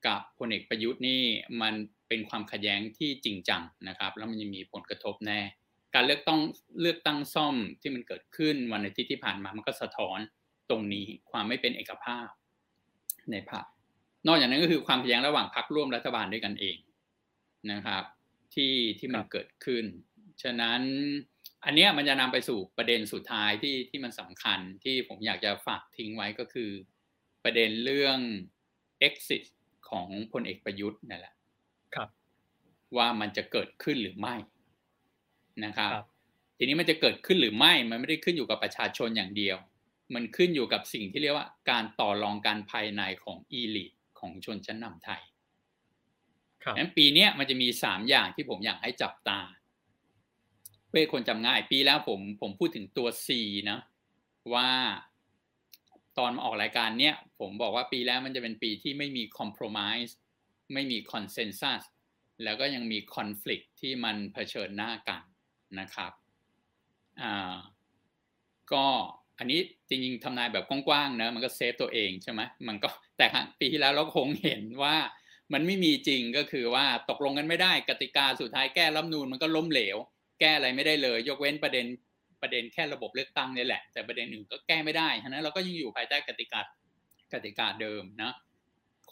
[0.07, 1.23] กับพลเอกประยุทธ์นี่
[1.63, 1.75] มัน
[2.09, 5.41] เป็นความขัดแย้งที่จริงจังนะครับ แล้วมันยังมีผลกระทบแน่
[5.95, 6.41] การเลือกต้อง
[6.81, 10.19] เลือกตั้งซ่อมที่มันเกิดขึ้นวันอาทิตย์ที่ผ่านมามันก็สะท้อน
[10.71, 12.27] ตรงนี้ความไม่เป็นเอกภาพ
[13.31, 13.65] ในพรรค
[14.27, 16.77] นอกจากนั้นก็คือความขัดแย้งระหว่างพรรคร่วมรัฐบาลด้วยกันเอง
[17.73, 18.05] นะครับ
[18.55, 19.85] ที่ที่มันเกิดขึ้น
[20.43, 20.81] ฉะนั้น
[21.65, 26.71] อันนี้มันจะนำไปสู่ประเด็นสุดท้ายที่ที่มันสำคัญที่ผมอยากจะฝากทิ้งไว้ก็คือ
[27.45, 28.19] ประเด็นเรื่อง
[29.09, 29.45] exit
[29.89, 31.35] ของพลเอกประยุทธ์นั่นแหละ
[31.95, 32.09] ครับ
[32.97, 34.35] ว่ามันจะเกิดขึ้นหรือไม่
[35.65, 35.91] นะครับ
[36.59, 39.57] ทีนี้มันจะเกิดขึ้นหรือไม่ มันไม่ได้ขึ้นอยู่กับประชาชนอย่างเดียว
[40.15, 45.23] มันขึ้นอยู่กับสิ่งที่เรียกว่า การต่อรองการภายในของอีลิทของชนชั้นนำไทย
[46.63, 49.41] ครับนั้นปีนี้มันจะมีสามอย่างที่ผมอยากให้จับตา
[50.89, 53.29] เพื่อคนจำง่ายปีแล้วผมผมพูดถึงตัว C
[53.71, 53.79] นะ
[54.55, 54.69] ว่า
[56.19, 60.13] ตอนมาออกรายการเนี้ยผมบอกว่าปีแล้วมันจะเป็นปีที่ไม่มี compromise
[60.73, 61.83] ไม่มี consensus
[62.45, 65.23] แล้วก็ยังมี conflict ที่มันเผชิญหน้ากัน
[65.81, 66.13] นะครับ
[67.21, 67.55] อ่า
[68.73, 68.87] ก็
[69.39, 73.27] อันนี้จริงๆทำนายแบบกว้างๆนะมันก็ save ตัวเองใช่ไหมมันก็แต่
[73.61, 74.97] ปีที่แล้วเราคงเห็นว่า
[75.53, 79.99] มันไม่มีจริงก็คือว่าตกลงกันไม่ได้กติกาสุดท้ายแก้รัฐนูนมันก็ล้มเหลว
[80.41, 81.87] แก้อะไรไม่ได้เลย ยกเว้นประเด็น
[82.43, 86.61] ประเด็นแค่ระบบเลือกตั้งนี่แหละ แต่ประเด็นอื่นก็แก้ไม่ได้ฉะนั้นเราก็ยังอยู่ภายใต้กติกา
[87.33, 88.33] กติกาเดิมนะ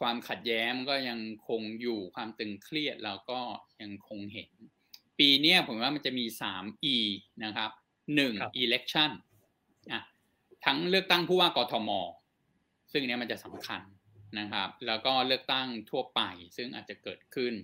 [0.01, 1.19] ความขัดแย้งก็ยัง
[1.49, 3.41] คงอยู่ความตึงเครียดเราก็
[3.83, 4.51] ยังคงเห็น
[5.19, 6.65] ปีนี้ผมว่ามันจะมีสาม
[6.95, 6.97] E
[7.45, 7.71] นะครับ
[8.15, 9.11] หนึ่ง election
[9.93, 10.03] อะ
[10.65, 11.91] ทั้งเลือกตั้งผู้ว่ากทม
[12.93, 13.83] ซึ่งเนี้ยมันจะสำคัญ
[14.39, 16.21] นะครับ แล้วก็เลือกตั้งทั่วไป
[16.57, 17.55] ซึ่งอาจจะเกิดขึ้น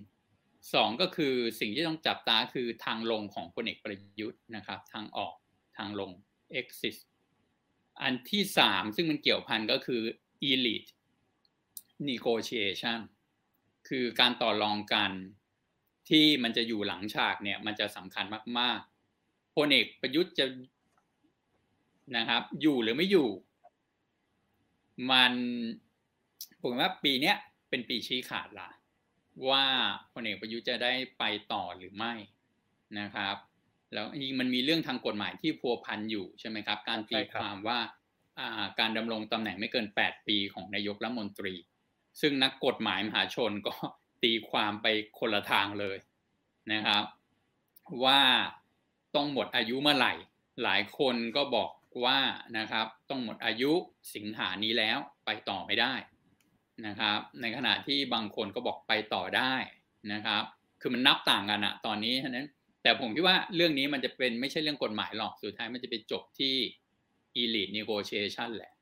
[0.73, 5.33] สองก็คือสิ่งที่ต้องจับตาคือทางลงของพลเอกประยุทธ์นะครับ ทางออก
[5.77, 6.11] ทางลง
[6.59, 6.95] exit
[8.01, 10.01] อันที่สามซึ่งมันเกี่ยวพันก็คือ
[10.49, 10.89] elite
[12.09, 12.99] negotiation
[13.87, 15.11] คือการต่อรองกัน
[16.09, 18.25] ที่มันจะอยู่หลังฉากเนี่ย มันจะสำคัญ
[18.59, 20.45] มากๆพลเอกประยุทธ์จะ
[22.17, 23.29] นะครับ อยู่หรือไม่อยู่
[25.11, 25.33] มัน
[26.61, 27.33] ผมว่าปีนี้
[27.69, 28.69] เป็นปีชี้ขาดละ
[29.49, 29.65] ว่า
[30.13, 31.23] พลเอกประยุทธ์จะได้ไป
[31.53, 32.13] ต่อหรือไม่
[32.99, 33.35] นะครับ
[33.93, 37.79] แล้วอีกมันมีเรื่องทางกฎหมายที่พัวพันอยู่ใช่ไหมครับ การตีความว่า
[38.79, 41.53] การดำรงตำแหน่งไม่เกิน 8 ปีของนายกรัฐมนตรี
[42.21, 43.73] ซึ่งนักกฎหมายมหาชนก็
[44.23, 44.87] ตีความไป
[45.19, 45.97] คนละทางเลย
[46.73, 47.03] นะครับ
[48.05, 48.21] ว่า
[49.15, 50.13] ต้องหมดอายุเมื่อไหร่
[50.63, 51.69] หลายคนก็บอก
[52.05, 52.19] ว่า
[52.57, 53.71] นะครับ ต้องหมดอายุ
[54.15, 55.93] สิงหานี้แล้วไปต่อไม่ได้
[56.87, 59.53] นะครับ ในขณะที่บางคนก็บอกไปต่อได้
[60.13, 60.43] นะครับ
[60.81, 62.47] คือมันนับต่างกันอะตอนนี้ฉะนั้น
[62.83, 66.55] แต่ผมคิดว่าเรื่องนี้มันจะเป็นไม่ใช่เรื่องกฎหมายหรอกสุดท้ายมันจะไปจบที่
[67.41, 68.73] elite negotiation แหละ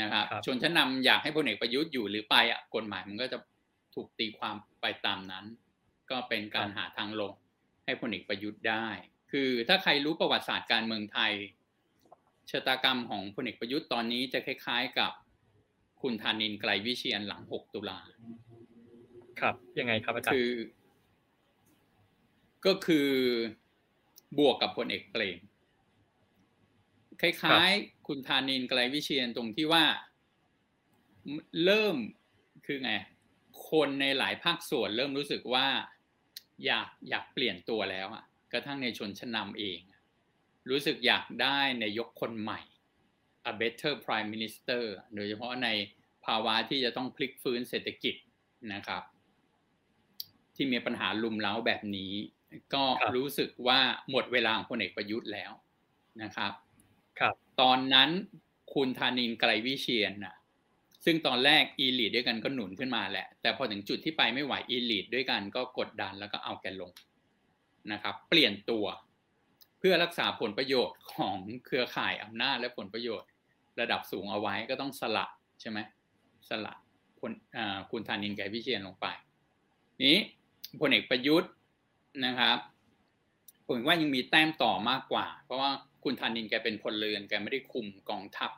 [0.00, 3.38] นะครับชนชั้นนาอยากให้พลเอกประยุทธ์อยู่หรือไปอะกฎหมายมันก็จะ
[3.94, 5.44] ถูกตีความไปตามนั้น
[6.10, 7.32] ก็เป็นการหาทางลง
[7.84, 8.86] ให้พลเอกประยุทธ์ได้
[9.32, 11.32] คือถ้าใครรู้ประวัติศาสตร์การเมืองไทย
[12.50, 15.12] ชะตากรรมของพลเอกประยุทธ์ตอนนี้จะคล้าย ๆ กับ
[16.02, 17.98] คุณธานินไกลวิเชียนหลัง 6 ตุลา
[19.40, 20.52] ครับ ยังไงครับอาจารย์คือ
[22.66, 23.08] ก็คือ
[24.38, 25.38] บวกกับพลเอกเปรม
[27.20, 29.84] คล้ายๆ คุณธานินไกลวิเชียนตรงที่ว่า
[31.64, 31.96] เริ่ม
[32.66, 32.92] คือไง
[33.70, 35.66] คนในหลายภาคส่วนเริ่มรู้สึกว่า
[36.66, 39.80] อยากอยากเปลี่ยนตัวแล้วอะกระทั่งในชนชั้นนำเอง
[40.70, 42.60] รู้สึกอยากได้ในยกคนใหม่
[43.50, 45.68] a better prime minister โดยเฉพาะใน
[46.26, 48.14] ภาวะที่จะต้องพลิกฟื้นเศรษฐกิจ
[48.74, 49.02] นะครับ
[50.54, 52.12] ที่มีปัญหารุมเร้าแบบนี้
[52.74, 55.52] ก็รู้สึกว่าหมดเวลาของพลเอกประยุทธ์แล้ว
[56.22, 56.52] นะครับ
[57.18, 58.10] ครับ ตอนนั้น
[58.74, 60.36] คุณธานินทร์ไกรวิเชียรนะ
[61.04, 66.92] ซึ่งตอนแรก elite ด้วยกันก็หนุนขึ้นมาแหละ แต่พอถึงจุดที่ไปไม่ไหว elite ด้วยกันก็กดดันแล้วก็เอาแกลง
[67.92, 68.86] นะครับ เปลี่ยนตัว
[69.78, 71.36] เพื่อรักษาผลประโยชน์ของ
[71.66, 73.28] เครือข่ายอำนาจและผลประโยชน์
[73.80, 75.26] ระดับสูงเอาไว้ก็ต้องสละ
[75.60, 75.78] ใช่ไหม
[76.48, 76.74] สละ
[77.20, 77.32] คุณ
[77.90, 79.06] คุณธานินแกรพิเชียนลงไป
[80.04, 80.16] นี้
[80.80, 81.52] พลเอกประยุทธ์
[82.26, 82.58] นะครับ
[83.66, 85.70] ผมว่ายังมีแต้มต่อมากกว่า เพราะว่า
[86.04, 88.50] คุณธานินแกเป็นพลเรือนแกไม่ได้คุมกองทัพ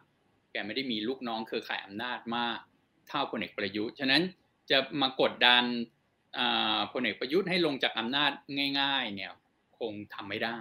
[0.53, 2.59] แกไม่ได้มีลูกน้องเครือข่ายอำนาจมาก
[3.09, 4.23] เท่าพลเอกประยุทธ์ฉะนั้น
[4.71, 5.65] จะมากดดัน
[6.93, 8.33] พลเอกประยุทธ์ให้ลงจากอำนาจ
[8.81, 9.33] ง่าย ๆ เนี่ย
[9.79, 10.59] คงทำไม่ได้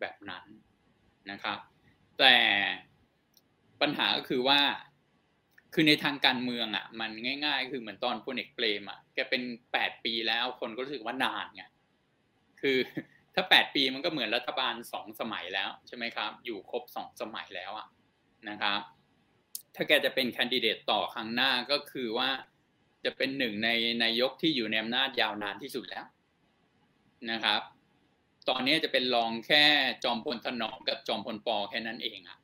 [0.00, 0.44] แบบนั้น
[1.30, 1.58] นะครับ
[2.18, 2.36] แต่
[3.82, 4.60] ปัญหาก็คือว่า
[5.74, 7.10] คือในทางการเมืองอะ มัน
[7.44, 9.42] ง่าย ๆ คือเหมือนตอนพลเอกเปรมอะแกเป็น
[9.72, 11.62] แปดปีแล้วคนก็รู้สึกว่านานไง
[12.60, 12.78] คือ
[13.34, 17.86] ถ้าแปดปีมันก็เหมือนรัฐบาลสองสมัยแล้วใช่ไหมครับ อยู่ครบสองสมัยแล้วอะ
[18.48, 18.80] นะครับ
[19.74, 22.28] ถ้าแกจะเป็นแคนดิเดตต่อครั้งหน้าก็คือว่า
[23.04, 23.68] จะเป็นหนึ่งใน
[24.02, 26.06] นายกที่อยู่ในอำนาจยาวนานที่สุดแล้ว
[27.30, 27.60] นะครับ
[28.48, 29.64] ตอนนี้จะเป็นรองแค่
[30.04, 32.38] จอมพลถนอมกับจอมพลปอแค่นั้นเองอะ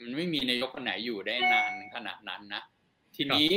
[0.00, 2.62] มันไม่มีนายกคนไหนอยู่ได้นานขนาดนั้นนะ
[3.16, 3.48] ทีนี้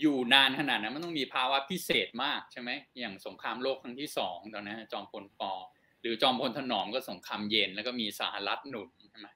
[0.00, 5.52] อยู่นานขนาดนั้นมันต้องมีภาวะพิเศษมากใช่ไหมอย่างสงครามโลกครั้งที่สองตอนนั้นจอมพลปอ
[6.00, 9.28] หรือจอมพลถนอมก็สงครามเย็นแล้วก็มีสหรัฐหนุนใช่ไหม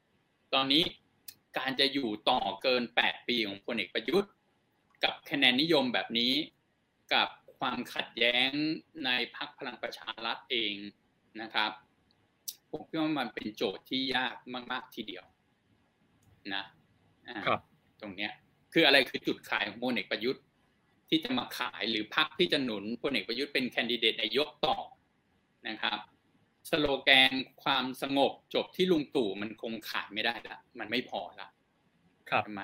[0.55, 0.83] ตอนนี้
[1.59, 4.31] การจะอยู่ต่อเกินแปดปีของพลเอกประยุทธ์
[5.05, 6.33] กับคะแนนนิยมแบบนี้
[7.15, 7.29] กับ
[7.59, 8.51] ความขัดแย้ง
[9.05, 10.75] ในพรรคพลังประชารัฐเอง
[11.43, 11.71] นะครับ
[12.71, 14.37] ผมคิดว่ามันเป็นโจทย์ที่ยาก
[14.73, 15.25] มาก ๆ ทีเดียว
[16.55, 16.65] นะ
[17.47, 17.61] ครับ
[18.01, 18.33] ตรงเนี้ย
[18.73, 20.43] คืออะไรคือจุดขายของพลเอกประยุทธ์
[21.09, 24.77] ที่จะมาขายหรือพรรคที่จะหนุนพลเอกประยุทธ์เป็นแคนดิเดตนายกต่อ
[25.69, 25.99] นะครับ
[26.71, 31.49] สโลแกนความสงบจบที่ลุงตู่มันคงขายไม่ได้ละมันไม่พอละ
[32.31, 32.63] ครับใช่ไหม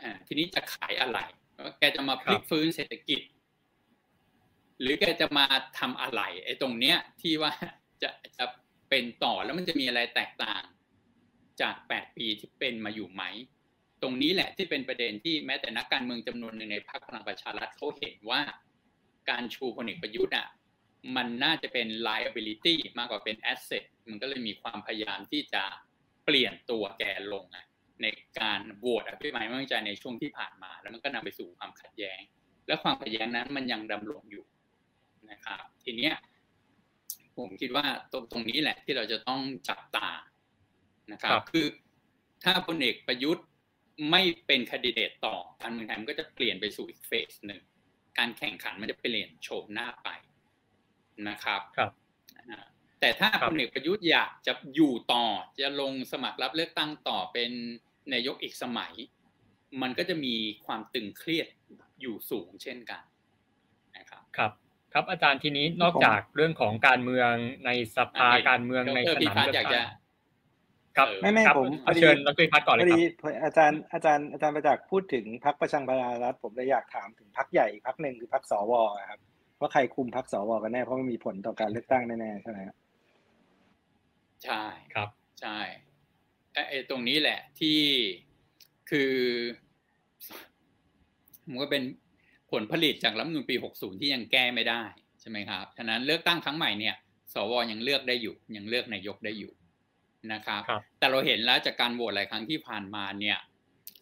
[0.00, 1.18] อ่าทีนี้จะขายอะไร
[1.78, 3.20] แกจะมาพลิกฟื้นเศรษฐกิจ
[4.80, 5.46] หรือแกจะมา
[5.78, 7.52] ทำอะไรไอ้ตรงเนี้ยที่ว่า
[8.02, 8.44] จะจะ
[8.88, 10.62] เป็นต่อแล้วมันจะมีอะไรแตกต่าง
[11.62, 13.22] จาก 8 ปีที่เป็นมาอยู่ไหม
[14.02, 18.40] ตรงนี้แหละที่เป็นประเด็นที่แม้แต่นักการเมืองจำนวนหนึ่งในพรรคพลังประชารัฐเขาเห็นว่า
[19.30, 20.48] การชูพลเอกประยุทธ์อะ
[21.16, 25.62] มันน่าจะเป็น liability มากกว่าเป็น asset มันก็เลยมีความพยายามที่จะ
[26.24, 27.46] เปลี่ยนตัวแกลง
[28.02, 28.06] ใน
[28.40, 32.20] การโหวตอภิปรายไม่ไว้ใจในช่วงที่ผ่านมา แล้วมันก็นำไปสู่ความขัดแย้ง
[32.66, 34.44] และความขัดแย้งนั้นมันยังดำรงอยู่
[35.30, 36.14] นะครับ ทีเนี้ย
[37.36, 40.08] ผมคิดว่าตรงตรงนี้แหละที่เราจะต้องจับตา
[41.12, 41.66] นะครับ คือ
[42.44, 43.46] ถ้าพลเอกประยุทธ์
[44.10, 47.60] ไม่เป็นคนดิเดตต่อการเมืองไทยมันก็จะเปลี่ยนไปสู่อีกเฟสหนึ่ง
[48.18, 50.08] การแข่งขันมันจะเปลี่ยนโฉมหน้าไป
[51.28, 51.90] นะครับครับ
[53.00, 55.24] แต่ถ้าพลเอกประยุทธ์อยากจะอยู่ต่อ
[55.60, 57.50] จะลงสมัครรับเลือกตั้งต่อเป็น
[58.12, 58.92] นายกอีกสมัย
[59.82, 60.34] มันก็จะมี
[60.66, 61.48] ความตึงเครียด
[62.00, 63.02] อยู่สูงเช่นกัน
[63.96, 64.52] นะครับครับ
[64.92, 67.32] ครับอาจารย์ทีนี้นอกจากเรื่องของการเมือง
[67.66, 69.76] ในสภาการเมืองในสนามเลือกตั้ง
[70.96, 71.66] ครับไม่ไม่ผม
[71.96, 72.96] เชิญดรพัฒก่อนเลยครั
[73.30, 78.72] บอาจารย์อาจารย์อาจารย์ประจักษ์พูดถึงพรรคประชังประชารัฐผมเลยอยากถามถึงพรรคใหญ่อีกพรรคหนึ่งคือพรรคสว
[79.10, 79.20] ครับ
[79.60, 82.58] ว่าใครคุมพรรคสวกันแน่เพราะมันมีผลต่อการเลือกตั้งแน่ๆใช่ไหม
[84.44, 84.64] ใช่
[84.94, 85.08] ครับ
[85.40, 85.58] ใช่
[86.68, 87.78] ไอ้ตรงนี้แหละที่
[88.90, 89.12] คือ
[91.48, 91.82] มันก็เป็น
[92.52, 94.82] ผลผลิตจากรัฐมนูลปี 60 ที่ยังแก้ไม่ได้
[95.20, 96.96] ใช่ไหมครับ ฉะนั้นเลือกตั้งครั้งใหม่เนี่ย
[97.34, 99.52] สวยังเลือกได้อยู่ ยังเลือกนายกได้อยู่
[100.32, 100.62] นะครับ
[100.98, 103.38] แต่เราเห็นแล้วจากการโหวตหลายครั้งที่ผ่านมาเนี่ย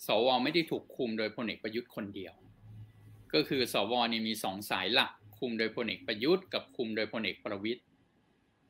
[0.07, 2.35] สวไม่ได้ถูกคุมโดยพลเอกประยุทธ์คนเดียว
[3.35, 7.83] ก็คือสวนี่มีสองสายหลัก คุมโดยพลเอกประยุทธ์กับคุมโดยพลเอกประวิตย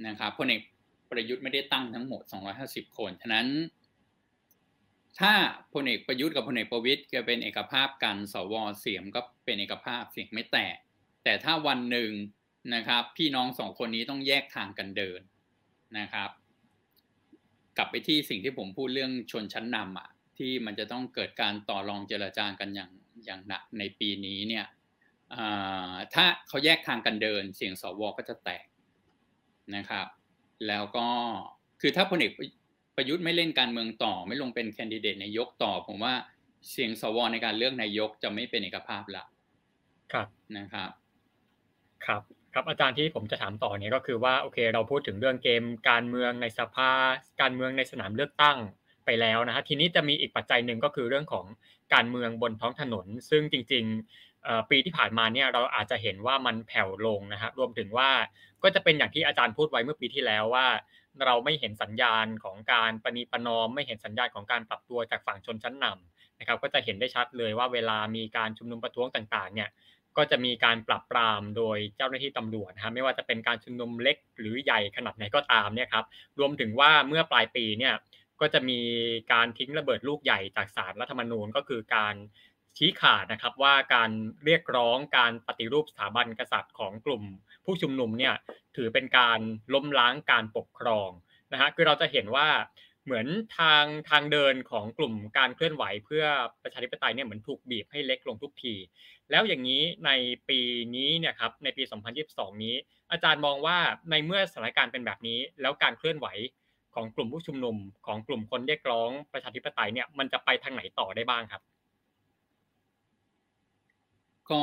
[0.07, 0.63] นะครับพลเอก
[1.11, 2.23] ประยุทธ์ไม่ได้ตั้งทั้งหมด
[2.61, 3.49] 250 คนฉะนั้น
[5.21, 5.33] ถ้า
[5.75, 10.77] พลเอกประยุทธ์กับพลเอกประวิตยจะเป็นเอกภาพกันสวเสียงก็เป็นเอกภาพเสียงไม่แตก
[11.25, 12.11] แต่ถ้าวันหนึ่ง
[12.75, 15.21] นะครับ พี่น้องสองคนนี้ต้องแยกทางกันเดิน
[15.99, 16.31] นะครับ
[17.77, 22.91] กลับไปที่สิ่งที่ผมพูดเรื่องชนชั้นนำอะที่มันจะต้องเกิดการต่อรองเจรจากันอย่าง
[23.25, 24.67] อย่างหนักในปีนี้เนี่ย
[26.15, 28.67] ถ้าเขาแยกทางกันเดิน เสียงสวก็จะแตก
[29.77, 30.07] นะครับ
[30.69, 31.07] แล้วก็
[31.81, 32.33] คือถ้าพลเอก
[32.97, 36.15] ประยุทธ์ไม่เล่นการเมืองต่อ ไม่ลงเป็นแคนดิเดตนายกต่อ ผมว่า
[36.71, 39.25] เสียงสวในการเลือกนายกจะไม่เป็นเอกภาพละ
[40.13, 40.91] ครับนะครับ
[42.07, 42.23] ครับ
[42.55, 46.91] ครับอาจารย์ที่ผมจะถามต่อเนี่ยก็คือว่าโอเค เราพูดถึงเรื่องเกมการเมืองในสภา
[47.41, 48.59] การเมืองในสนามเลือกตั้ง
[49.05, 51.47] ไปแล้วนะฮะทีนี้จะมีอีกปัจจัยหนึ่งก็คือเรื่องของ
[51.95, 58.11] การเมืองบนท้องถนน ซึ่งจริงๆปีที่ผ่านมาเนี่ยเราอาจจะเห็นว่ามันแผ่วลงนะฮะรวมถึงว่า
[58.63, 60.67] ก็จะเป็นอย่างที่อาจารย์พูดไว้เมื่อปีที่แล้วว่า
[61.25, 69.69] เราไม่เห็นสัญญาณของการปณีประนอม ไม่เห็นสัญญาณของการปรับตัวจากฝั่งชนชั้นนำนะครับก็จะเห็นได้ชัดเลยว่าเวลามีการชุมนุมประท้วงต่างๆเนี่ย
[70.17, 76.05] ก็จะมีการปรับปรามโดยเจ้าหน้าที่ตำรวจนะไม่ว่าจะเป็นการชุมนุมเล็กหรือใหญ่ขนาดไหนก็ตามเนี่ยครับ
[76.39, 77.95] รวมถึงว่าเมื่อปลายปีเนี่ย
[78.41, 78.81] ก็จะมี
[79.33, 82.15] การทิ้งระเบิดลูกใหญ่จากสารรัฐธรรมนูญก็คือการ
[82.77, 84.11] ชี้ขาดนะครับว่าการ
[84.45, 87.23] เรียกร้องการปฏิรูปสถาบันกษัตริย์ของกลุ่ม
[87.65, 88.35] ผู้ชุมนุมเนี่ย
[88.77, 89.41] ถือเป็นการ
[89.75, 91.11] ล้มล้างการปกครอง
[91.53, 92.49] นะฮะคือเราจะเห็นว่า
[93.05, 93.27] เหมือน
[93.59, 96.25] ทางทางเดินของกลุ่มการเคลื่อนไหวเพื่อ
[96.63, 98.75] ประชาธิปไตยเนี่ยเหมือนถูกบีบให้เล็กลงทุกที
[99.31, 100.11] แล้วอย่างนี้ใน
[100.49, 100.61] ปี
[100.97, 101.83] นี้เนี่ยครับในปี
[102.23, 102.75] 2022 นี้
[103.11, 103.79] อาจารย์มองว่า
[104.11, 106.27] ในเมื่อสถานการณ์เป็นแบบนี้ แล้วการเคลื่อนไหว
[106.95, 107.77] ของกลุ่มผู้ชุมนุม
[108.07, 111.63] ของกลุ่มคนเรียกร้องประชาธิปไตยเนี่ยมันจะไปทางไหนต่อได้บ้างครับ
[114.51, 114.63] ก็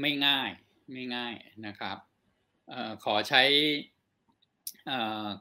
[0.00, 0.50] ไม่ง่าย
[0.92, 1.34] ไม่ง่าย
[1.66, 1.96] นะครับ
[2.72, 3.42] ออขอใช้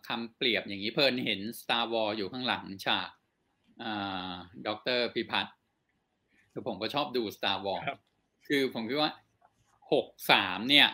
[0.07, 3.09] คำเปรียบอย่างนี้เพลินเห็น Star Wars อยู่ข้างหลังฉาก
[4.67, 5.55] ด็อกเตอร์พิพัฒน์
[6.51, 7.85] คือผมก็ชอบดู Star Wars
[8.47, 9.11] คือผมคิดว่า
[9.93, 10.89] หกสามเนี่ย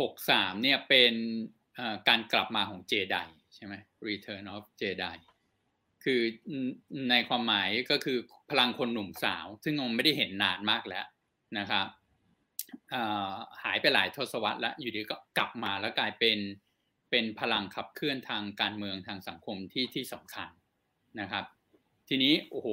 [0.00, 1.14] หกสามเนี่ยเป็น
[2.08, 3.16] การกลับมาของเจได
[3.54, 3.74] ใช่ไหม
[4.08, 5.16] Return of Jedi
[6.04, 6.20] คือ
[7.10, 8.18] ในความหมายก็คือ
[8.50, 11.06] พลังคนหนุ่มสาว ซึ่งเราไม่ได้เห็นนานมากแล้ว
[11.58, 11.86] นะครับ
[13.62, 16.38] หายไปหลายทศวรรษแล้วอยู่ดีก็กลับมาแล้วกลายเป็น
[17.10, 20.48] เป็นพลังขับเคลื่อนทางการเมืองทางสังคมที่ที่สำคัญ
[21.20, 21.44] นะครับ
[22.08, 22.68] ทีนี้โอ้โห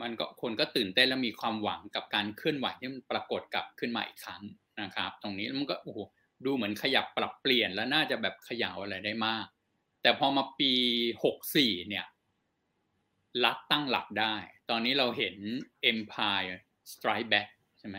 [0.00, 4.42] มันก็คนก็ตื่นเต้นแล้วมีความหวังกับการเคลื่อนไหวที่มันปรากฏกลับขึ้นมาอีกครั้ง
[4.82, 5.98] นะครับ ตรงนี้มันก็โอ้โห
[6.44, 9.46] ดูเหมือนขยับปรับเปลี่ยนแล้วน่าจะแบบขย่าอะไรได้มาก
[10.02, 10.72] แต่พอมาปี
[11.24, 12.06] หกสี่เนี่ย
[13.44, 14.34] รัฐตั้งหลักได้
[14.70, 15.36] ตอนนี้เราเห็น
[15.92, 16.54] Empire
[16.92, 17.48] Strike Back
[17.78, 17.98] ใช่ไหม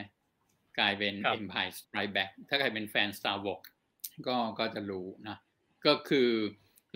[0.77, 3.65] กลายเป็น Empire Strike Back ถ้าใครเป็นแฟน Star Wars
[4.27, 5.37] ก็ก็จะรู้นะ
[5.87, 6.29] ก็คือ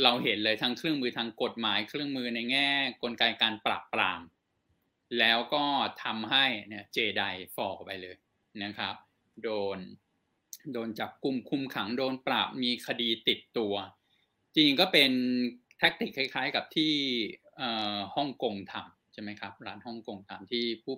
[0.03, 2.69] เราเห็นเลยทั้งเครื่องมือทางกฎหมายเครื่องมือในแง่
[3.03, 4.21] กลไกการปราบปราม
[5.19, 5.63] แล้วก็
[6.03, 7.23] ทำให้เนี่ยเจได
[7.55, 8.15] ฟอร์ไปเลย
[8.63, 8.95] นะครับ
[9.43, 9.77] โดน
[10.73, 13.73] โดนจับกลุ่มคุมขังโดนปราบมีคดีติดตัว
[14.55, 15.11] จริงก็เป็น
[15.77, 16.93] แท็กติกคล้าย ๆ กับที่
[18.15, 20.95] ฮ่องกงทำใช่ไหมครับร้านฮ่องกงทำที่ผู้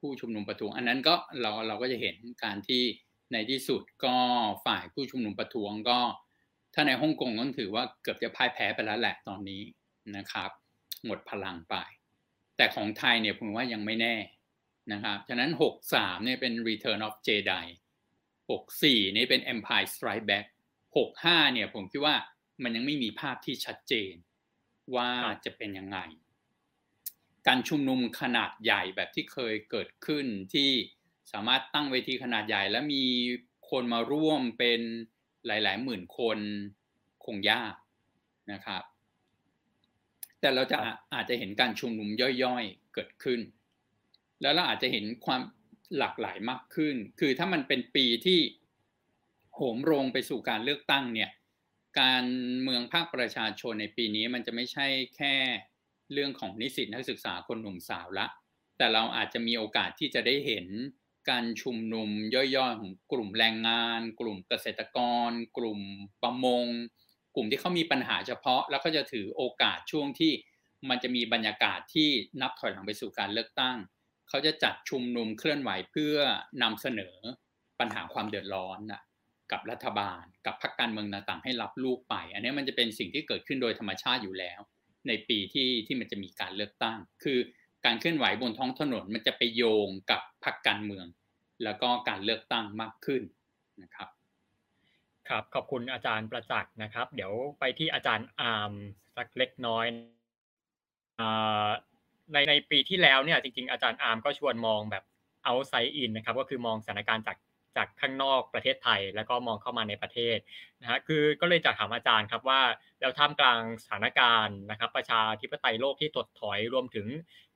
[0.00, 2.82] ผู้ชุมนุมประท้วง อันนั้นก็เราเราก็จะเห็นการที่
[3.32, 4.16] ในที่สุดก็
[4.66, 5.98] ฝ่ายผู้ชุมนุมประท้วงก็
[6.74, 9.62] ถ้าในฮ่องกงก็ถือว่าเกือบจะพ่ายแพ้ไปแล้วแหละตอนนี้
[10.16, 10.50] นะครับ
[11.06, 11.76] หมดพลังไป
[12.56, 14.16] แต่ของไทยเนี่ยผมว่ายังไม่แน่
[14.92, 15.50] นะครับฉะนั้น
[15.88, 17.64] 63เนี่ยเป็น Return of Jedi
[18.40, 20.46] 64นี่เป็น Empire Strike Back
[20.98, 22.16] 65เนี่ยผมคิดว่า
[22.62, 24.14] มันยังไม่มีภาพที่ชัดเจน
[24.96, 25.10] ว่า
[25.44, 25.98] จะเป็นยังไง
[27.46, 30.70] การชุมนุมขนาดใหญ่แบบที่เคยเกิดขึ้นที่
[31.32, 33.04] สามารถตั้งเวทีขนาดใหญ่ และมี
[33.70, 34.80] คนมาร่วมเป็น
[35.48, 36.38] หลาย ๆ หมื่นคน
[37.24, 37.74] คงยาก
[38.52, 38.82] นะครับ
[40.40, 40.78] แต่เราจะ
[41.14, 42.08] อาจจะเห็นการชุมนุม
[42.44, 43.40] ย่อยๆเกิดขึ้น
[44.42, 45.42] แล้วเราอาจจะเห็นความ
[45.98, 48.40] หลากหลายมากขึ้น คือถ้ามันเป็นปีที่
[49.54, 51.30] โหมโรงไปสู่การเลือกตั้งเนี่ย
[52.00, 52.24] การ
[52.62, 55.34] เมืองภาคประชาชนในปีนี้มันจะไม่ใช่แค่
[56.12, 58.26] เรื่องของนิสิตนักศึกษาคนหนุ่มสาวละ
[58.76, 60.66] แต่เราอาจจะมีโอกาสที่จะได้เห็น
[61.30, 64.98] การชุมนุมย่อยๆของกลุ่มแรงงาน กลุ่มเกษตรก
[65.28, 65.80] ร กลุ่ม
[66.22, 66.66] ประมง
[67.34, 70.32] กลุ่มที่เขามีปัญหาเฉพาะ แล้วก็จะถือโอกาสช่วงที่
[70.88, 72.08] มันจะมีบรรยากาศที่
[72.40, 73.76] นับถอยหลังไปสู่การเลือกตั้ง
[74.28, 76.16] เขาจะจัดชุมนุมเคลื่อนไหวเพื่อ
[76.62, 77.16] นำเสนอ
[77.80, 79.02] ปัญหาความเดือดร้อนนะ
[79.52, 84.60] กับรัฐบาล กับพรรคการเมืองต่างๆ ให้รับลูกไป อันนี้มันจะเป็นสิ่งที่เกิดขึ้นโดยธรรมชาติอยู่แล้ว
[85.08, 87.38] ในปีที่ที่มันจะมีการเลือกตั้ง คือ
[87.84, 91.06] การเคลื่อนไหวบนท้องถนนมันจะไปโยงกับพรรคการเมือง
[91.64, 93.22] แล้วก็การเลือกตั้งมากขึ้น
[93.82, 94.08] นะครับ
[95.28, 98.72] ครับขอบคุณอาจารย์ประจักษ์นะครับ เดี๋ยวไปที่อาจารย์อาร์ม
[99.16, 99.86] สักเล็กน้อย
[102.32, 105.04] ในในปีที่แล้วเนี่ยจริง ๆ อาจารย์อาร์มก็ชวนมองแบบ
[105.44, 107.36] เอาไซน์อินนะครับก็คือมองสถานการณ์จาก
[107.76, 110.38] จากข้างนอกประเทศไทย แล้วก็มองเข้ามาในประเทศ
[110.80, 112.60] นะฮะคือก็เลยจะถามอาจารย์ครับว่า
[113.00, 117.06] แล้วท่ามกลางสถานการณ์นะครับ ประชาธิปไตยโลกที่ถดถอยรวมถึง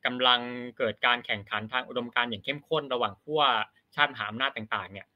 [0.06, 0.40] กำลัง
[0.78, 3.42] เกิดการแข่งขันทางอุดมการณ์อย่างเข้มข้นระหว่างขั้ว
[3.94, 5.06] ชาติมหาอำนาจต่างๆเนี่ย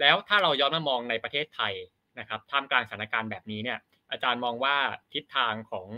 [0.00, 1.74] แล้วถ้าเราย้อนมามองในประเทศไทย
[2.18, 3.78] นะครับท่ามกลางสถานการณ์แบบนี้เนี่ย
[4.10, 4.76] อาจารย์มองว่า
[5.12, 5.88] ทิศทางของ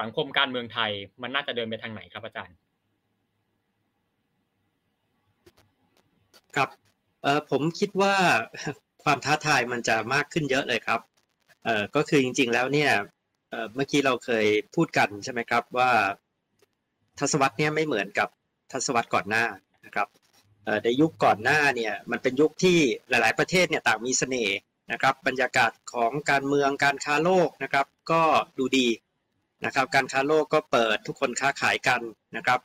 [0.00, 0.90] สังคมการเมืองไทย
[1.22, 2.56] มันน่าจะเดินไปทางไหนครับอาจารย์
[6.56, 6.68] ครับ
[7.50, 8.14] ผมคิดว่า
[9.04, 11.00] ความท้าทายมันจะมากขึ้นเยอะเลยครับ
[11.96, 12.90] ก็คือจริง ๆ แล้วเนี่ย
[13.74, 15.90] เมื่อกี้เราเคยพูดกันใช่ไหมครับว่า
[17.18, 18.28] ทศวรรษเนี่ยไม่เหมือนกับ
[18.72, 19.44] ทศวรรษก่อนหน้า
[19.86, 20.08] นะครับ
[20.84, 22.78] ในยุคก่อนหน้าเนี่ยมันเป็นยุคที่
[23.08, 24.56] หลาย ๆประเทศเนี่ยต่างมีเสน่ห์
[24.92, 28.22] นะครับ บรรยากาศของการเมืองการค้าโลกนะครับ ก็
[28.58, 28.88] ดูดี
[29.64, 32.00] นะครับการค้าโลกก็เปิดทุกคนค้าขายกัน
[32.36, 32.60] นะครับ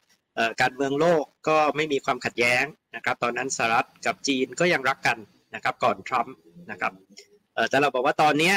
[0.61, 2.63] การเมืองโลกก็ไม่มีความขัดแย้ง
[2.95, 5.17] นะครับตอนนั้นสหรัฐกับจีนก็ยังรักกัน
[5.55, 6.35] นะครับก่อนทรัมป์
[6.71, 6.93] นะครับ
[7.69, 8.53] แต่เราบอกว่าตอนนี้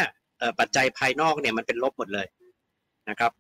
[0.61, 2.27] ปัจจัยภายนอกเนี่ยมันเป็นลบหมดเลย
[3.11, 3.33] นะครับ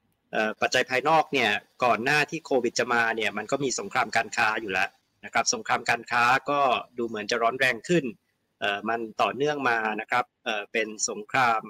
[0.60, 1.50] ปัจจัยภายนอกเนี่ย
[1.84, 4.88] ก่อนหน้าที่โควิดจะมาเนี่ยมันก็มีสงครามการค้าอยู่แล้ว
[5.24, 6.60] นะครับสงครามการค้าก็
[6.98, 8.04] ดูเหมือนจะร้อนแรงขึ้น
[8.88, 10.24] มันต่อเนื่องมานะครับ
[10.72, 11.60] เป็นสงคราม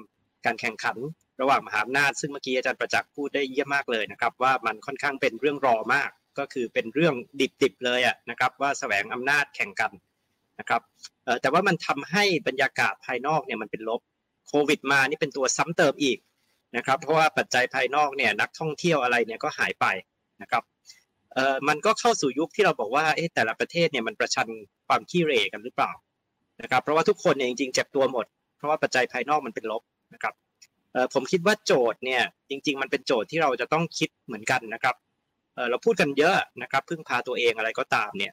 [0.47, 0.97] การแข่งขัน
[1.41, 7.15] ระหว่างมหาอำนาจซึ่งเมื่อกี้อาจารย์ประจักษ์พูดได้เยี่ยมมากเลยนะครับว่ามันค่อนข้างเป็นเรื่องรอมาก ก็คือเป็นเรื่อง
[7.63, 9.93] ดิบๆเลยอะนะครับว่าแสวงอำนาจแข่งกัน
[10.61, 10.83] นะครับ
[11.41, 14.01] แต่ว่ามันทำให้บรรยากาศภายนอกเนี่ยมันเป็นลบ
[14.49, 16.19] โควิดมานี่เป็นตัวซ้ำเติมอีก
[16.77, 19.87] นะครับ เพราะว่าปัจจัยภายนอกเนี่ยนักท่องเที่ยวอะไรเนี่ยก็หายไป
[20.43, 20.63] นะครับ
[21.35, 24.49] เอ่อมันก็เข้าสู่ยุคที่เราบอกว่าเอ๊ะแต่ละประเทศเนี่ยมันประชัน
[24.87, 25.93] ความขี้เรกันหรือเปล่า
[26.63, 29.83] นะครับ เพราะว่าทุกคนเนี่ยจริงๆเจ็บตัวหมด เพราะว่าปัจจัยภายนอกมันเป็นลบ
[30.15, 30.35] นะครับ
[30.93, 34.95] เอ่อผมคิดว่าโจทย์เนี่ยจริง ๆ มันเป็นโจทย์ที่เราจะต้องคิดเหมือนกันนะครับ
[35.71, 38.33] เราพูดกันเยอะนะครับพึ่งพาตัวเองอะไรก็ตามเนี่ย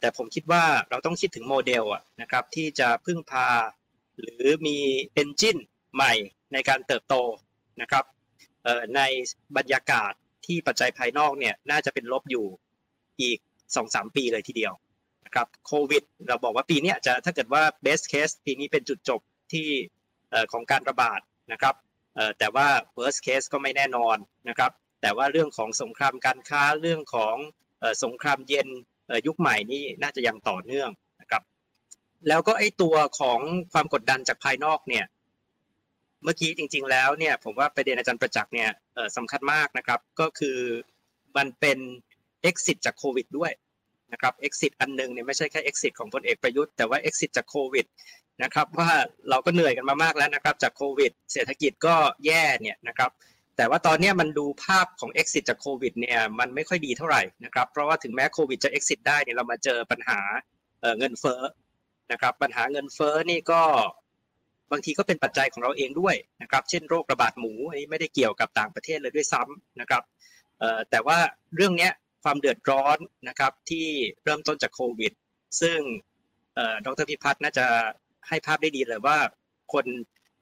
[0.00, 3.48] แต่ผมคิดว่าเราต้องคิดถึงโมเดลอะนะครับที่จะพึ่งพา
[4.20, 4.78] หรือมี
[5.14, 5.56] เอนจิน
[5.94, 6.12] ใหม่
[6.52, 7.14] ในการเติบโต
[7.82, 8.04] นะครับ
[8.96, 9.00] ใน
[9.56, 10.12] บรรยากาศ
[10.46, 12.46] ที่ปัจจัยภายนอกเนี่ยน่าจะเป็นลบอยู่
[13.22, 13.38] อีก
[13.76, 14.72] สองสามปีเลยทีเดียว
[15.26, 19.20] นะครับโควิด เราบอกว่าปีนี้จะถ้าเกิดว่า best case ปีนี้เป็นจุดจบ
[19.52, 19.68] ที่
[20.52, 21.20] ของการระบาด
[21.52, 21.74] นะครับ
[22.38, 22.66] แต่ว่า
[22.98, 24.16] worst case ก็ไม่แน่นอน
[24.48, 24.72] นะครับ
[25.06, 27.36] แต่ว่าเรื่องของสงครามการค้าเรื่องของ
[28.04, 28.68] สงครามเย็น
[29.26, 31.42] ยุคใหม่นี่น่าจะยังต่อเนื่องนะครับ
[32.28, 33.40] แล้วก็ไอตัวของ
[33.72, 35.04] ความกดดันจากภายนอกเนี่ย
[36.22, 38.70] เมื่อกี้จริง ๆ แล้วเนี่ย ผมว่าประเด็นอาจารย์ประจักษ์เนี่ย
[39.16, 40.58] สำคัญมากนะครับ ก็คือ
[41.36, 41.78] มันเป็น
[42.48, 43.52] exit จากโควิดด้วย
[44.12, 47.86] นะครับ exit อันนึงเนี่ยไม่ใช่แค่ exit ของพลเอกประยุทธ์แต่ว่า exit จากโควิด
[48.42, 48.90] นะครับว่า
[49.30, 51.94] เราก็เหนื่อยกันมามากแล้วนะครับ จากโควิด เศรษฐกิจก็
[52.26, 53.10] แย่เนี่ยนะครับ
[53.56, 60.20] แต่ว่าตอนนี้มันดูภาพของ exit จากโควิดเนี่ยมันไม่ค่อยดีเท่าไหร่นะครับเพราะว่าถึงแม้โควิดจะ exit ได้เนี่ยเรามาเจอปัญหา
[60.98, 61.40] เงินเฟ้อ
[62.12, 63.62] นะครับปัญหาเงินเฟ้อนี่ก็
[64.72, 70.02] บางทีก็เป็นปัจจัยของเราเองด้วยนะครับ เช่นโรคระบาดหมูอันนี้ไม่ได้เกี่ยวกับต่างประเทศเลยด้วยซ้ำนะครับ
[70.90, 71.18] แต่ว่า
[71.56, 71.88] เรื่องนี้
[72.24, 73.86] ความเดือดร้อนนะครับที่
[74.24, 75.12] เริ่มต้นจากโควิด
[75.60, 75.78] ซึ่ง
[76.84, 77.66] ดรพิพัฒน์น่าจะ
[78.28, 79.18] ให้ภาพได้ดีเลยว่า
[79.72, 79.84] คน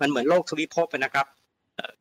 [0.01, 1.27] มันเหมือนโลกทวิภพนะครับ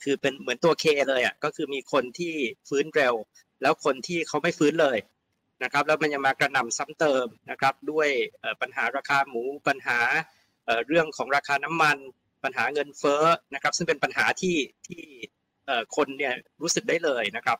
[0.03, 2.33] คือเป็นเหมือนตัวเคเลยอะก็คือมีคนที่
[2.69, 3.13] ฟื้นเร็ว
[3.61, 4.97] แล้วคนที่เขาไม่ฟื้นเลย
[5.63, 8.09] นะครับแล้วมันยังมากระหน่ำซ้ำเติมนะครับด้วย
[8.61, 9.99] ปัญหาราคาหมูปัญหา
[10.87, 11.97] เรื่องของราคาน้ำมัน
[12.43, 13.23] ปัญหาเงินเฟ้อ
[13.53, 15.01] นะครับซึ่งเป็นปัญหาที่ที่
[15.95, 17.57] คนเนี่ยรู้สึกได้เลยนะครับ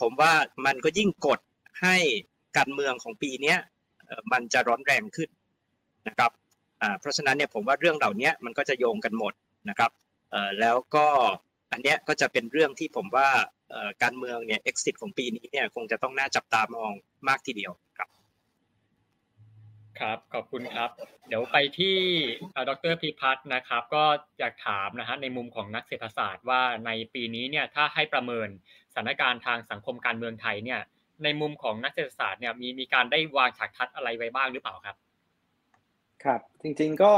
[0.00, 0.32] ผมว่า
[0.66, 1.40] มันก็ยิ่งกด
[1.82, 1.96] ให้
[2.56, 3.54] การเมืองของปีนี้
[4.32, 5.30] มันจะร้อนแรงขึ้น
[6.08, 6.30] นะครับ
[7.00, 9.32] เพราะฉะนั้นเนี่ยผมว่าเรื่องเหล่านี้มันก็จะโยงกันหมด
[9.70, 9.90] นะครับ
[10.60, 11.06] แล้วก็
[11.72, 13.28] อันเนี้ยก็จะเป็นเรื่องที่ผมว่า
[14.02, 16.92] การเมืองเนี่ย exit ของปีนี้เนี่ยคงจะต้องน่าจับตามอง
[17.28, 18.08] มากทีเดียวครับ
[20.00, 20.90] ครับ ขอบคุณครับ
[21.28, 21.96] เดี๋ยวไปที่
[22.68, 24.04] ดรพิพัฒน์นะครับ ก็
[24.38, 28.48] อยากถามนะฮะในมุมของนักเศรษฐศาสตร์ว่าในปีนี้เนี่ยถ้าให้ประเมิน
[28.92, 30.80] สถานการณ์ทางสังคมการเมืองไทยเนี่ย
[31.24, 34.96] ในมุมของนักเศรษฐศาสตร์เนี่ยมีมีการได้วางฉากทัดอะไรไว้บ้างหรือเปล่าครับ
[36.24, 37.12] ครับ จริง ๆ ก็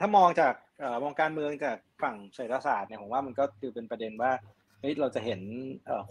[0.00, 0.54] ถ้ามองจาก
[1.02, 4.32] มองการเมืองจากฝั่งเศรษฐศาสตร์เนี่ยผมว่ามันก็คือเป็นประเด็นว่า
[4.80, 5.40] เฮ้ยเราจะเห็น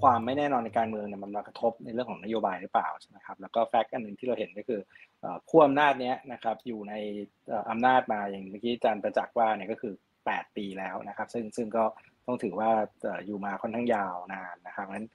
[0.02, 4.80] ความไม่แน่นอนในการเมืองเนี่ยมันมากระทบในเรื่องของนโยบายหรือเปล่าใช่ไหมครับแล้วก็แฟกต์อันหนึ่งที่เราเห็นก็คือ
[5.50, 6.94] ขั้วอำนาจเนี้ยนะครับอยู่ใน
[7.70, 9.94] อำนาจมาอย่างเมื่อกี้อาจารย์ประจักษ์ว่าเนี่ยก็คือ
[10.26, 11.84] 8 ปีแล้วนะครับ ซึ่งซึ่งก็
[12.28, 12.70] ต้องถือว่า
[13.26, 15.08] อยู่มาค่อนข้างยาวนานนะครับงั้น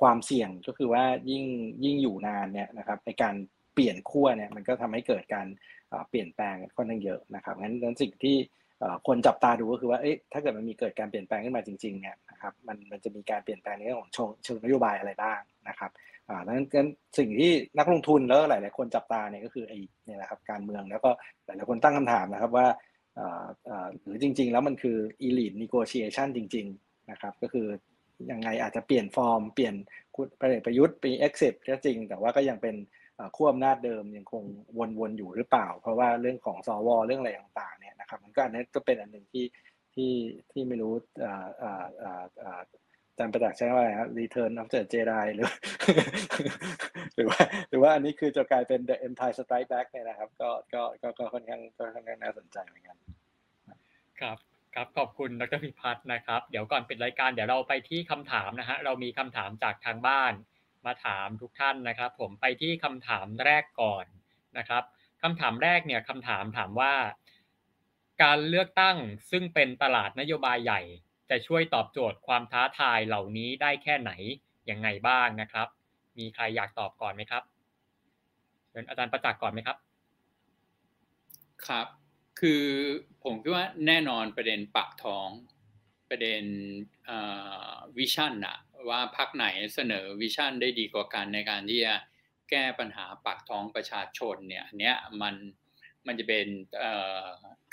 [0.00, 1.44] ความเสี่ยงก็คือว่ายิ่ง
[1.84, 3.34] ยิ่งอยู่นานเนี่ยนะครับในการ
[3.74, 5.46] เปลี่ยนขั้วเนี่ยมันก็ทำให้เกิดการ
[6.08, 8.36] เปลี่ยนแปลงค่อนข้างเยอะนะครับงั้นสิ่งที่
[9.06, 9.98] คนจับตาดูก็คือว่า
[10.32, 14.10] ถ้าเกิดมันมีเกิดการเปลี่ยนแปลงขึ้นมาจริงๆเนี่ยนะครับมันมันจะมีการเปลี่ยนแปลงในเรื่องของ
[14.44, 15.90] เชิงนโยบายอะไรบ้างนะครับ
[16.28, 16.88] อ่าดังนั้น
[17.18, 21.10] สิ่งที่นักลงทุนแล้วหลาย ๆ คนจับตาเนี่ยก็คือไอ้นี่แหละครับการเมืองแล้วก็
[21.44, 22.66] หลายๆคนตั้งคำถามนะครับว่า
[24.04, 24.96] หรือจริง ๆ แล้วมันคือ
[25.26, 27.66] elite negotiation จริง ๆ นะครับ ก็คือ
[28.30, 29.74] ยังไงอาจจะเปลี่ยนฟอร์ม เปลี่ยน
[30.14, 30.26] คุณ
[30.64, 32.74] ประยุทธ์ปี exit ก็จริง แต่ว่าก็ยังเป็น
[33.36, 34.42] ขั้วอำนาจเดิมยังคง
[34.98, 39.44] วนๆอยู่หรือเปล่า เพราะว่าเรื่องของสวเรื่องอะไรต่างๆเนี่ยนะครับมันก็อันนี้ก็เป็นอันหนึ่งที่
[39.94, 40.12] ที่
[40.52, 40.92] ที่ไม่รู้
[41.24, 42.60] อ่าอ่าอ่าอ่า
[43.18, 45.48] จำประจักษ์ใช้ว่าอะไรครับ Return of the Jedi หรือ
[47.14, 52.96] หรือว่า หรือว่าอันนี้คือจะกลายเป็น The Empire Strike Back เนี่ยนะครับ ก็ก็ก็ก็ค่อนข้างก็ค่อนข้างน่าสนใจเหมือนกัน
[54.20, 54.38] ครับ
[54.74, 60.32] ครับขอบคุณดรพิพัฒน์นะครับ เดี๋ยวก่อนปิดรายการเดี๋ยวเราไปที่คำถามนะฮะเรามีคำถามจากทางบ้าน
[60.86, 64.06] มาถามทุกท่านนะครับ ผมไปที่คำถามแรกก่อน
[64.58, 64.82] นะครับ
[65.22, 66.94] คำถามแรกเนี่ยคำถามถามว่า
[68.22, 68.96] การเลือกตั้ง
[69.30, 70.80] ซึ่งเป็นตลาดนโยบายใหญ่
[71.30, 74.12] จะช่วยตอบโจทย์ความท้าทายเหล่านี้ได้แค่ไหน
[74.70, 75.68] ยังไงบ้างนะครับ
[76.18, 77.42] มีใครอยากตอบก่อนไหมครับ
[78.70, 79.76] เชิญอาจารย์ประจักษ์ก่อนไหมครับ
[81.66, 81.86] ครับ
[82.40, 82.64] คือ
[83.24, 85.28] ผมคิดว่าแน่นอนประเด็นปากท้อง
[86.10, 86.42] ประเด็น
[87.96, 88.56] vision อะ
[88.90, 91.94] ว่าพรรคไหนเสนอ vision ได้ดีกว่ากันในการที่จะ
[92.50, 95.34] แก้ปัญหาปากท้องประชาชนเนี่ยเนี้ยมัน
[96.06, 96.46] มันจะเป็น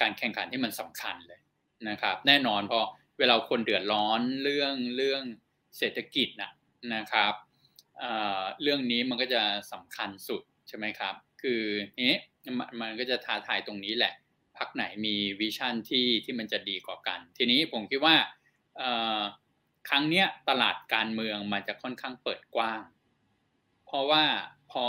[0.02, 1.42] การแข่งขันที่มันสำคัญเลย
[1.90, 2.80] นะครับ แน่นอนพอ
[3.20, 5.24] เวลาคนเดือดร้อนเรื่องเรื่อง
[5.78, 6.52] เศรษฐกิจนะ
[6.96, 7.34] นะครับ
[8.62, 11.62] เรื่องนี้มันก็จะสำคัญสุดใช่ไหมครับ คือ
[12.08, 12.16] นี้
[12.82, 14.14] มันก็จะท้าทายตรงนี้แหละ
[14.58, 18.16] พักไหนมีวิชั่นที่ที่มันจะดีกว่ากัน ทีนี้ผมคิดว่า
[19.90, 22.82] ครั้งเนี้ยตลาดการเมืองมันจะค่อนข้างเปิดกว้าง
[23.86, 24.24] เพราะว่า
[24.72, 24.88] พอ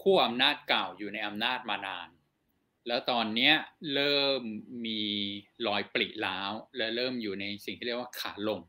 [0.00, 2.08] ขั้วอำนาจเก่าอยู่ในอำนาจมานาน
[2.88, 3.52] แล้วตอนนี้
[3.94, 4.42] เริ่ม
[4.86, 5.00] มี
[5.66, 8.60] รอยปริล้าว และเริ่มอยู่ในสิ่งที่เรียกว่าขาลง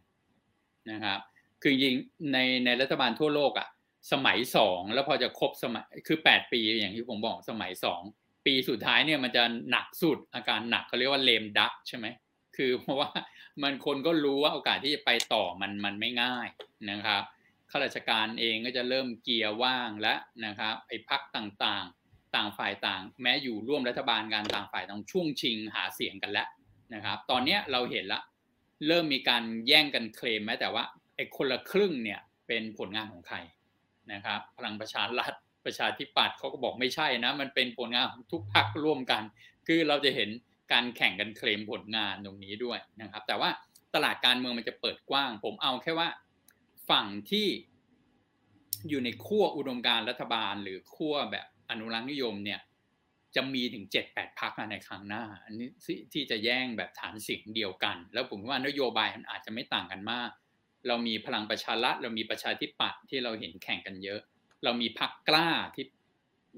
[0.92, 1.20] นะครับ
[1.64, 1.94] คือยิง
[2.34, 3.68] ในในรัฐบาลทั่วโลกอะ่ะ
[4.12, 8.02] สมัยสองแล้วพอจะครบสมัยคือแปดปีอย่างที่ผมบอกสมัยสอง
[8.46, 12.06] ปีสุดท้ายเนี่ยมันจะหนักสุดอาการหนักเขาเรียกว่าเลมดักใช่ไหม
[12.56, 13.10] คือเพราะว่า
[13.64, 16.48] มันคนก็รู้ว่าโอกาสที่จะไปต่อมันมันไม่ง่าย
[16.92, 17.24] นะครับ
[17.72, 26.48] ข้าราชการเองก็จะเริ่มเกียร์ว่างแล้วนะครับไอ้พักต่างๆ ต่างฝ่ายต่าง แม้อยู่ร่วมรัฐบาลการต่างฝ่ายต้องช่วงชิงหาเสียงกันแล้ว
[26.94, 28.22] นะครับ ตอนนี้เราเห็นละ
[28.88, 30.84] เริ่มมีการแย่งกันเคลมแม้แต่ว่า
[31.16, 33.38] ไอ้คนละครึ่งเนี่ยเป็นผลงานของใคร
[34.12, 35.34] นะครับพลังประชารัฐ
[35.66, 39.24] ประชาธิปัตย์เขาก็บอกไม่ใช่นะ มันเป็นผลงานของทุกพรรคร่วมกัน
[39.68, 40.30] คือเราจะเห็น
[40.72, 43.49] การแข่งกันเคลมผลงานตรงนี้ด้วยนะครับ แต่ว่า
[43.95, 46.10] ตลาดการเมืองมันจะเปิดกว้าง ผมเอาแค่ว่า
[46.89, 47.48] ฝั่งที่
[48.89, 52.60] อยู่ในขั้วอุดมการรัฐบาล หรือขั้วแบบอนุรักษ์นิยมเนี่ย
[53.35, 55.69] จะมีถึงเจ็ดแปดพักในครั้งหน้าอันนี้
[56.14, 60.30] ที่จะแย่งแบบฐานเสียงเดียวกัน แล้วผมว่านโยบายมันอาจจะไม่ต่างกันมาก
[60.88, 64.19] เรามีพลังประชารัฐเรามีประชาธิปัตย์ที่เราเห็นแข่งกันเยอะ
[64.64, 65.85] เรามีพักกล้าที่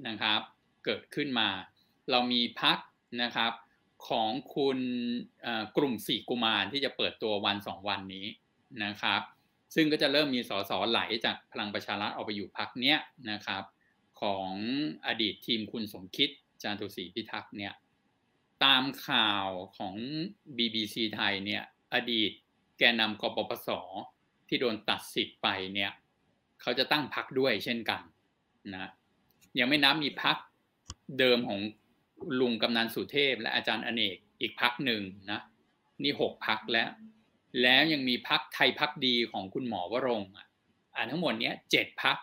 [0.07, 0.41] นะครับ
[0.85, 1.49] เกิดขึ้นมา
[2.11, 2.77] เรามีพัก
[3.23, 3.51] นะครับ
[4.07, 4.79] ของคุณ
[5.77, 8.25] กลุ่มสี่กุมารที่จะเปิดตัววันสองวันนี้
[8.83, 9.21] นะครับ
[9.75, 12.99] ซึ่งก็จะเริ่มมีสสไหลจากพลังประชารัฐออกไปอยู่พักเนี้ย
[13.31, 13.63] นะครับ
[14.21, 14.51] ของ
[15.07, 16.29] อดีตทีมคุณสมคิด
[16.61, 17.73] จารุศรีพิทักษ์เนี่ย
[18.63, 19.47] ตามข่าว
[19.77, 19.95] ของ
[20.57, 21.63] BBC ไทยเนี่ย
[21.93, 22.31] อดีต
[22.77, 23.69] แกนนำกปปส
[24.47, 25.91] ที่โดนตัดสิทธิ์ไปเนี่ย
[26.61, 28.01] เขาจะตั้งพักด้วยเช่นกัน
[28.73, 28.89] นะ
[29.59, 30.37] ยังไม่นับมีพัก
[31.19, 31.59] เดิมของ
[32.39, 35.01] ลุงกำนันสุเทพ และอาจารย์อเนกอีกพักหนึ่ง
[35.31, 35.41] นะ
[36.03, 36.89] นี่หกพักแล้ว
[37.61, 40.47] แล้วยังมีพักไทยพักดีของคุณหมอวรงอะ
[41.11, 42.17] ทั้งหมดเนี้ยเจ็ดพัก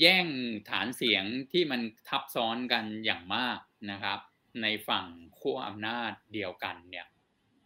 [0.00, 0.26] แย่ง
[0.70, 3.58] ฐานเสียงที่มันทับซ้อนกันอย่างมาก
[3.90, 4.18] นะครับ
[4.62, 5.06] ในฝั่ง
[5.38, 7.06] ขั้วอำนาจเดียวกันเนี่ย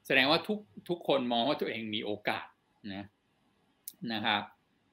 [0.06, 0.58] แสดงว่าทุก
[0.88, 2.46] ทุกคนมองว่าตัวเองมีโอกาส
[2.94, 3.04] นะ
[4.12, 4.42] นะครับ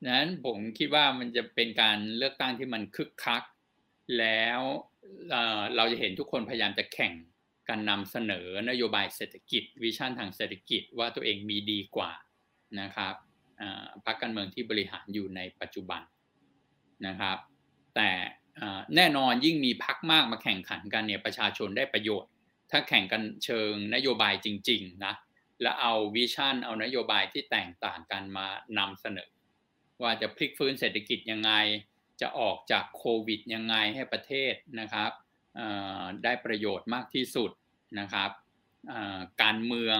[0.07, 3.43] นั้นผมคิดว่ามันจะเป็นการเลือกตั้งที่มันคึกคัก
[4.19, 4.61] แล้ว
[5.75, 7.13] เราจะเห็นทุกคนพยายามจะแข่ง
[7.69, 12.11] กันนำเสนอนโยบายเศรษฐกิจวิชั่นทางเศรษฐกิจว่าตัวเองมีดีกว่า
[12.81, 13.13] นะครับ
[14.05, 16.01] พรรคการเมืองที่บริหารอยู่ในปัจจุบัน
[17.07, 17.37] นะครับ
[17.95, 18.09] แต่
[18.95, 22.31] แน่นอนยิ่งมีพรรคมากมาแข่งขันกันเนี่ยประชาชนได้ประโยชน์
[22.71, 25.13] ถ้าแข่งกันเชิงนโยบายจริงๆนะ
[25.61, 29.29] และเอาวิชั่นเอานโยบายที่แตกต่างกันมานำเสนอ
[30.01, 31.51] ว่าจะพลิกฟื้นเศรษฐกิจยังไง
[32.21, 35.11] จะออกจากโควิดยังไงให้ประเทศนะครับ
[36.23, 37.51] ได้ประโยชน์มากที่สุด
[37.99, 38.29] นะครับ
[39.43, 39.99] การเมือง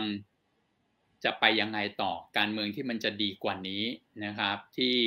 [1.23, 3.83] จะไปยังไงต่อการเมืองที่มันจะดีกว่านี้
[4.25, 4.97] นะครับ ที่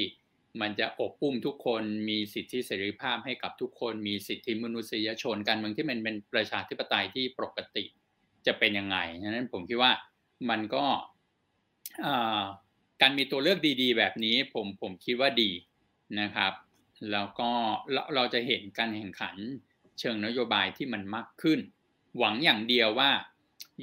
[0.60, 7.85] มันจะอบอุ้มทุกคนมีสิทธิเสรีภาพให้กับทุกคนมีสิทธิมนุษยชน การเมืองที่มันเป็นประชาธิปไตยที่ปกติ
[8.47, 9.93] จะเป็นยังไงฉะนั้นผมคิดว่า
[10.51, 10.85] มันก็
[13.01, 15.51] การมีตัวเลือกดี ๆ แบบนี้ผมผมคิดว่าดี
[16.20, 16.52] นะครับ
[17.12, 17.50] แล้วก็
[18.14, 19.36] เราจะเห็นการแข่งขัน
[19.98, 21.60] เชิงนโยบายที่มันมากขึ้น
[22.18, 23.10] หวังอย่างเดียวว่า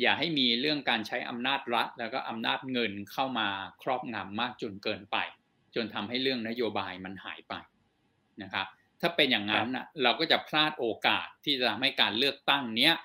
[0.01, 3.47] อย่าให้มีเรื่องการใช้อำนาจรัฐ แล้วก็อำนาจเงินเข้ามา
[3.81, 5.17] ครอบงำมากจนเกินไป
[5.75, 7.53] จนทำให้เรื่องนโยบายมันหายไป
[8.41, 8.67] นะครับ
[9.01, 12.95] ถ้าเป็นอย่างนั้นนะเราก็จะพลาดโอกาสที่จะทำให้การเลือกตั้งเนี้ย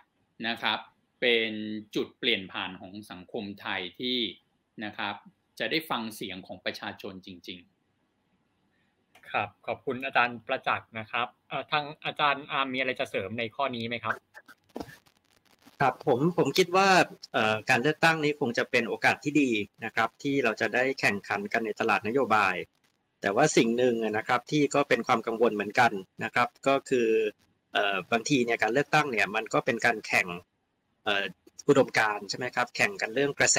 [0.49, 0.79] นะครับ
[1.21, 1.51] เป็น
[1.95, 4.19] จุดเปลี่ยนผ่านของสังคมไทยที่
[4.85, 5.15] นะครับ
[5.59, 7.80] จะได้ฟังเสียงของประชาชนจริง ๆ
[9.33, 11.29] ครับ ขอบคุณอาจารย์ประจักษ์นะครับ
[11.71, 14.15] ทางอาจารย์อาร์มมีอะไรจะเสริมในข้อนี้ไหมครับ
[15.81, 16.89] ครับผมผมคิดว่า
[17.71, 19.51] การเลือกตั้งนี้คงจะเป็นโอกาสที่ดี
[19.85, 22.55] นะครับ ที่เราจะได้แข่งขันกันในตลาดนโยบาย
[23.21, 25.93] แต่ว่าสิ่งหนึ่งนะครับที่ก็เป็นความกังวลเหมือนกัน
[26.25, 27.09] นะครับ ก็คือ
[28.13, 30.27] บางทีเนี่ยการเลือกตั้งเนี่ยมันก็เป็นการแข่ง
[31.69, 33.59] อุดมการใช่ไหมครับ แข่งกันเรื่องกระแส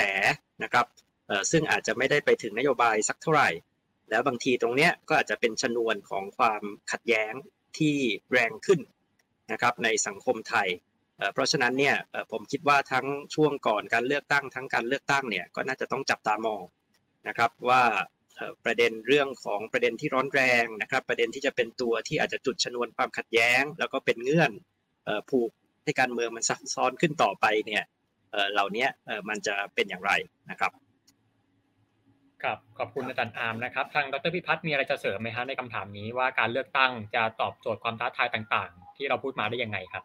[0.64, 0.86] นะครับ
[1.52, 3.50] ซึ่งอาจจะไม่ได้ไปถึงนโยบายสักเท่าไหร่
[4.12, 7.34] แล้วบางทีตรงเนี้ยก็อาจจะเป็นชนวนของความขัดแย้ง
[7.78, 7.96] ที่
[8.32, 8.80] แรงขึ้น
[9.52, 10.70] นะครับในสังคมไทย
[11.34, 11.96] เพราะฉะนั้นเนี่ย
[12.32, 13.06] ผมคิดว่าทั้ง
[13.36, 16.64] ช่วงก่อนการเลือกตั้งทั้งการเลือกตั้งเนี่ยก็น่าจะต้องจับตามอง
[17.28, 17.84] นะครับว่า
[18.66, 24.52] ประเด็นเรื่องของประเด็นที่ร้อนแรงนะครับประเด็นที่จะเป็นตัวที่อาจจะจุดชนวนความขัดแย้ง แล้วก็เป็นเงื่อน
[25.30, 25.52] ผูก
[25.84, 27.84] ให้การเมืองมันซับซ้อนขึ้นต่อไปเนี่ย
[28.54, 28.88] เหล่านี้
[29.30, 30.12] มันจะเป็นอย่างไร
[30.52, 30.72] นะครับ
[32.44, 40.04] ครับขอบคุณอาจารย์อาร์มนะครับ ทางดรพิพัฒน์มีอะไรจะเสริมไหมฮะในคำถามนี้ว่าการเลือกตั้งจะตอบโจทย์ความท้าทายต่างๆ ที่เราพูดมาได้ยังไงครับ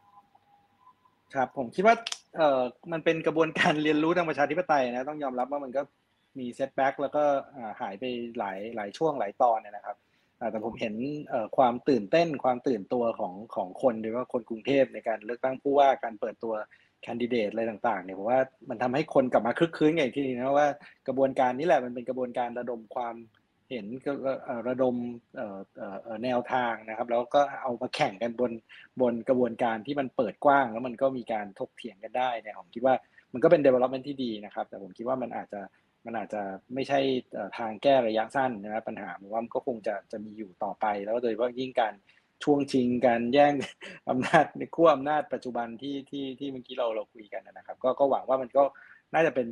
[1.35, 1.95] ครับผมคิดว่า
[2.37, 5.83] เอ่อมันเป็นกระบวนการเรียนรู้ทางประชาธิปไตยนะต้องยอมรับว่ามันก็
[6.39, 7.23] มีเซตแบ็กแล้วก็
[7.81, 8.05] หายไป
[8.39, 9.97] หลายหลายช่วงหลายตอนนะครับ
[10.51, 10.95] แต่ผมเห็น
[11.57, 16.55] ความตื่นเต้นความตื่นตัวของของคนโดยว่าคนกรุงเทพในการเลือกตั้งผู้ว่าการเปิดตัว
[17.03, 18.41] แคนดิเดตอะไรต่างๆเนี่ยผมว่า
[18.71, 20.69] มันทำให้คนกลับมาคึกคืนอย่างที่นี่นะว่า
[21.07, 23.17] กระบวนการนี้แหละมันเป็นกระบวนการระดมความ
[23.71, 23.87] เห็น
[24.69, 24.95] ระดม
[26.25, 28.53] แนวทางนะครับ แล้วก็เอามาแข่งกันบน
[29.01, 32.95] บนกระบวนการที่มันเปิดกว้าง แล้วมันก็มีการถกเถียงกันได้เนี่ยผมคิดว่า
[33.33, 35.61] มันก็เป็น development ที่ดีนะครับ แต่ผมคิดว่ามันอาจจะ
[36.07, 36.43] มันอาจจะ
[36.75, 37.01] ไม่ใช่
[37.59, 41.93] ทางแก้ระยะสั้นนะครับปัญหาผมว่ามันก็คงจะจะมีอยู่ต่อไป แล้วโดยเฉพาะยิ่งการ
[42.45, 43.53] ช่วงชิงการแย่ง
[44.11, 48.63] อำนาจในขั้วอำนาจปัจจุบันที่ที่ที่เมื่อกี้เราเราคุยกันนะครับ ก็ก็หวังว่ามันก็
[49.15, 49.47] น่าจะเป็น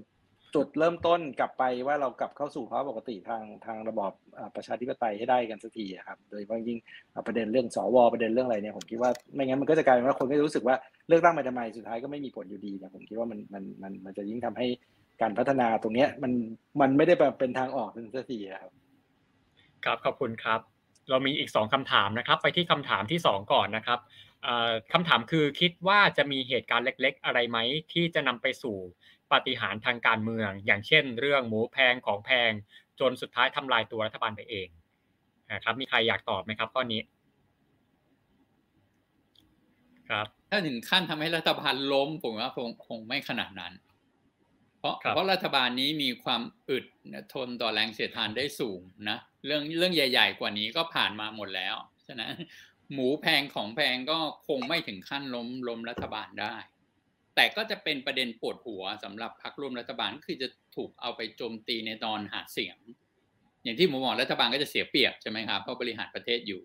[0.55, 4.13] จุดเริ่มต้นกลับไปว่าเรากลับเข้าสู่ภาวะปกติทางทางระบอบ
[4.57, 6.79] ประชาธิปไตยให้ได้กันสักทีครับ โดยเฉพาะยิ่ง
[7.27, 10.77] ประเด็นเรื่องสวประเด็นเรื่องอะไรเนี่ยผมคิดว่าไม่งั้นมันก็จะกลายเป็นว่าคนก็รู้สึกว่า
[11.09, 14.67] เลือกตั้งมาทำไมสุดท้ายก็ไม่มีผลอยู่ดีนะผมคิดว่ามันมันมันมันจะยิ่งทำให้
[15.23, 16.33] การพัฒนาตรงเนี้ยมัน
[16.81, 18.73] มันไม่ได้เป็นทางออกสักทีครับ
[19.85, 20.74] ครับขอบคุณครับ
[21.11, 24.01] เรามีอีกสองคำถามนะครับ ไปที่คำถามที่สองก่อนนะครับ
[24.93, 27.59] คำถามคือคิดว่าจะมีเหตุการณ์เล็ก ๆ อะไรไหม
[27.93, 28.77] ที่จะนำไปสู่
[29.33, 32.53] ปฏิหารทางการเมือง อย่างเช่น เรื่องหมูแพงของแพง
[33.01, 34.69] จนสุดท้ายทำลายตัวรัฐบาลไปเอง
[35.53, 37.01] นะครับมีใครอยากตอบไหมครับข้อนี้
[40.11, 43.73] ครับ ถ้าถึงขั้นทำให้รัฐบาลล้มผมว่าคงคงไม่ขนาดนั้น
[44.85, 46.85] เพราะเพราะรัฐบาลนี้มีความอึด
[47.35, 48.81] ทนต่อแรงเสียดทานได้สูง
[49.11, 51.75] นะเรื่องเรื่องใหญ่ ๆ กว่านี้ก็ผ่านมาหมดแล้ว
[52.07, 52.33] ฉะนั้น
[52.93, 56.57] หมูแพงของแพงก็คงไม่ถึงขั้นล้มล้มรัฐบาลได้
[57.35, 62.77] แต่ก็จะเป็นประเด็นปวดหัวสำหรับพรรคร่วมรัฐบาลคือจะถูกเอาไปโจมตีในตอนหาเสียง
[63.63, 66.61] อย่างที่ผมบอกรัฐบาลก็จะเสียเปรียบใช่ไหมครับเพราะบริหารประเทศอยู่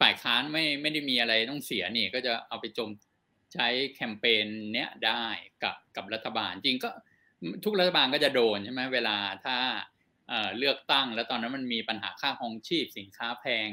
[0.00, 2.90] ฝ่ายค้านไม่ไม่ได้มีอะไรต้องเสียนี่ก็จะเอาไปโจม
[3.54, 5.24] ใช้แคมเปญเนี้ยได้
[5.62, 6.90] กับกับรัฐบาลจริงก็
[7.64, 9.56] ทุกรัฐบาลก็จะโดนใช่ไหมเวลาถ้า
[10.58, 13.70] เลือกตั้ง แล้วตอนนั้นมันมีปัญหาค่าครองชีพสินค้าแพง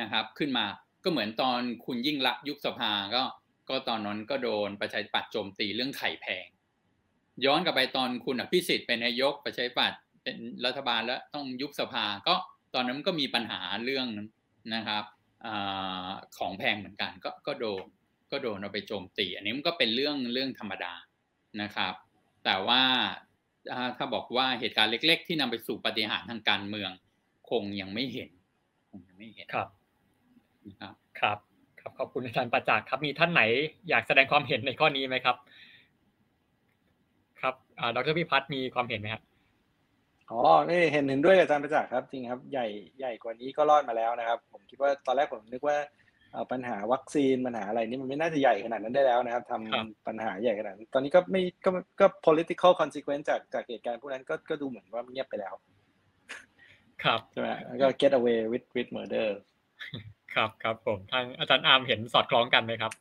[0.00, 0.66] นะครับ ขึ้นมา
[1.04, 3.22] ก็เหมือนตอนคุณยิ่งรักยุคสภาก็
[3.68, 6.46] ก็ตอนนั้นก็โดนประชาธิปัตย์โจมตีเรื่องไข่แพง
[7.44, 12.34] ย้อนกลับไปตอนคุณอภิสิทธิ์เป็นนายกประชาธิปัตย์เป็นรัฐบาลแล้วต้องยุบสภา ก็
[12.74, 14.06] ตอนนั้นก็มีปัญหาเรื่อง
[14.74, 15.04] นะครับ
[15.46, 15.48] อ
[16.38, 17.84] ของแพงเหมือนกันก็ก็โดน
[18.32, 20.92] ก็โดนเอาไปโจมตี อันนี้มันก็เป็นเรื่องเรื่องธรรมดา
[21.62, 21.94] นะครับ
[22.44, 22.82] แต่ว่า
[23.96, 26.90] ถ้าบอกว่าเหตุการณ์เล็ก ๆ ที่นำไปสู่ปฏิหารทางการเมือง
[27.50, 28.30] คงยังไม่เห็น
[28.90, 29.68] คงยังไม่เห็นครับ
[30.80, 31.38] ครับครับ
[31.80, 33.42] ครับขอบคุณอาจารย์ประจักษ์ครับ มีท่านไหน
[33.88, 35.36] อยากแสดงความเห็นในข้อนี้ไหมครับ
[37.40, 37.54] ครับ
[37.94, 39.22] ดรพิพัฒน์มีความเห็นไหมครับ
[40.30, 40.40] อ๋อ
[40.70, 42.66] นี่เห็นเห็นด้วยอาจารย์ประจักษ์ครับ จริงครับ ใหญ่
[42.98, 45.76] ใหญ่กว่านี้ก็รอดมาแล้วนะครับ ผมคิดว่าตอนแรกผมนึกว่า
[46.52, 55.54] ปัญหาวัคซีนปัญหาอะไรนี่มันไม่น่าจะใหญ่ขนาดนั้นได้แล้วนะครับทำปัญหาใหญ่ขนาดนั้นตอนนี้ก็ไม่ก็ก็ political consequence จากจากเหตุการณ์พวกนั้นก็ก็ดูเหมือนว่าเงียบไปแล้ว
[57.04, 57.48] ครับใช่ไหม
[57.82, 59.28] ก็ get away with with murder
[60.34, 62.92] ครับครับผมทางอาจารย์อาร์มเห็นสอดคล้องกันไหมครับ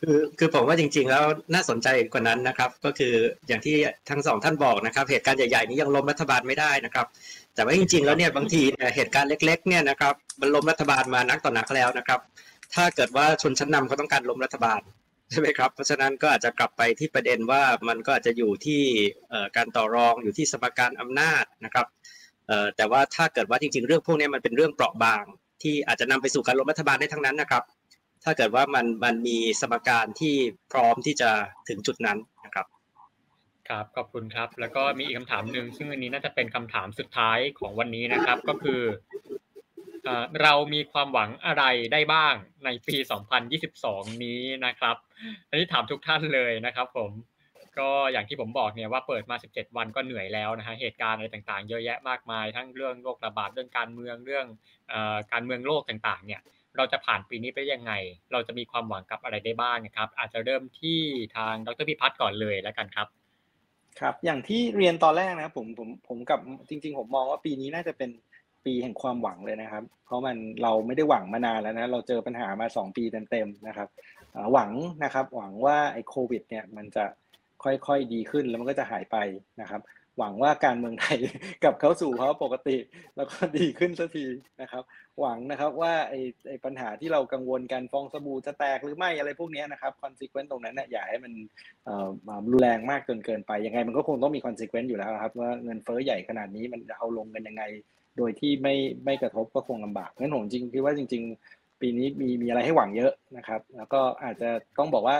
[0.00, 1.24] คือคือผมว่าจริง ๆ แล้ว
[1.54, 3.14] น่าสนใจกว่านั้นนะครับ ก็คือ
[3.48, 3.76] อย่างที่
[4.10, 7.06] ทั้งสองท่านบอกนะครับ เหตุการณ์ใหญ่ๆนี้ยังล้มรัฐบาลไม่ได้นะครับ
[7.54, 12.20] แต่ว่าจริง ๆ แล้วเนี่ยบางทีเนี่ยเหตุการณ์เล็ก ๆ เนี่ยนะครับมันล้มรัฐบาลมานักต่อนักแล้วนะครับ
[12.74, 14.80] ถ้าเกิดว่าชนชั้นนำเขาต้องการล้มรัฐบาล
[15.30, 18.82] ใช่ไหมครับ เพราะฉะนั้นก็อาจจะกลับไปที่ประเด็นว่ามันก็อาจจะอยู่ที่
[19.56, 21.86] การต่อรองอยู่ที่สมการอำนาจนะครับ
[22.76, 25.24] แต่ว่าถ้าเกิดว่าจริง ๆ เรื่องพวกนี้มันเป็นเรื่องเปราะบาง
[25.62, 27.62] ที่อาจจะนำไปสู่การล้มรัฐบาลได้ทั้งนั้นนะครับ
[28.28, 30.34] ถ้าเกิดว่ามันมันมีสมการที่
[30.72, 31.30] พร้อมที่จะ
[31.68, 32.66] ถึงจุดนั้นนะครับ
[33.68, 38.82] ครับขอบคุณครับ แล้วก็มีอีกคำถามหนึ่งซึ่งอันนี้น่าจะเป็นคำถามสุดท้ายของวันนี้นะครับ ก็คือ
[40.42, 42.34] เรามีความหวังอะไรได้บ้าง
[42.64, 42.96] ในปี
[43.60, 44.96] 2022 นี้นะครับ
[45.48, 47.10] อันนี้ถามทุกท่านเลยนะครับผม
[47.78, 54.46] ก็อย่างที่ผมบอกเนี่ยว่าเปิดมา 17 วันก็เหนื่อยแล้วนะฮะเหตุการณ์อะไรต่างๆ เยอะแยะมากมาย ทั้งเรื่องโรคระบาดเรื่องการเมืองเรื่อง
[55.32, 56.40] การเมืองโลกต่างๆ เนี่ย
[56.78, 57.92] เราจะผ่านปีนี้ไปยังไง
[58.32, 60.98] เราจะมีความหวังกับอะไรได้บ้างนะครับ อาจจะเริ่มที่
[61.36, 63.06] ทางดรพิพัฒน์ก่อนเลยแล้วกันครับ
[64.00, 68.10] ครับ อย่างที่เรียนตอนแรกนะครับผมผมผมกับจริง ๆ ผมมองว่าปีนี้น่าจะเป็น
[68.64, 73.88] ปีแห่งความหวังเลยนะครับ เพราะมันเราไม่ได้หวังมานานแล้วนะเราเจอปัญหามาสองปีเต็มๆนะครับ
[74.52, 74.70] หวัง
[75.04, 77.04] นะครับหวังว่าไอ้โควิดเนี่ยมันจะ
[77.64, 79.16] ค่อยๆดีขึ้นแล้วมันก็จะหายไป
[79.60, 79.80] นะครับ
[80.18, 81.18] หวังว่าการเมืองไทย
[81.62, 82.76] กลับเข้าสู่ภาวะปกติ
[83.16, 84.26] แล้วก็ดีขึ้นสักที
[84.62, 84.82] นะครับ
[85.20, 91.32] หวังนะครับว่าไอ้ไอ้ปัญหาที่เรากังวลกันฟองสบู่จะแตกหรือไม่อะไรพวกนี้นะครับ consequence ตรงนั้นเนี่ยอย่าให้มัน
[91.84, 92.08] เอ่อ
[92.46, 97.62] รุนแรงมากเกินเกินไปยังไงมันก็คงต้องมี consequence อยู่แล้วครับว่าเงินเฟ้อใหญ่ขนาดนี้มันจะเอาลงกันยังไง
[98.16, 98.74] โดยที่ไม่
[99.04, 101.22] ไม่กระทบก็คงลำบากงั้นผมจริงคิดว่าจริง
[101.52, 105.16] ๆ ปีนี้มีมีอะไรให้หวังเยอะนะครับ แล้วก็อาจจะต้องบอกว่า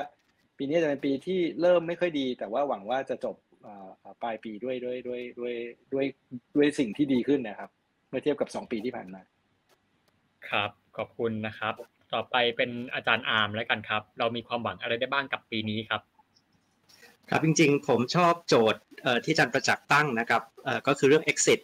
[0.59, 3.35] ปีนี้จะเป็นปีที่เริ่มไม่ค่อยดี แต่ว่าหวังว่าจะจบ
[4.22, 5.55] ปลายปีด้วยด้วยด้วยด้วย
[5.93, 6.06] ด้วย
[6.56, 7.70] ด้วยสิ่งที่ดีขึ้นนะครับ
[8.09, 9.20] เมื่อเทียบกับสองปีที่ผ่านมา
[10.51, 11.74] ครับขอบคุณนะครับ
[12.14, 16.01] ต่อไปเป็นอาจารย์อาร์มแล้วกันครับ เรามีความหวังอะไรได้บ้างกับปีนี้ครับ
[17.30, 18.80] ครับจริงๆ ผมชอบโจทย์
[19.24, 20.43] ที่อาจารย์ประจักษ์ตั้งนะครับ
[20.86, 21.60] ก็คือเรื่อง exit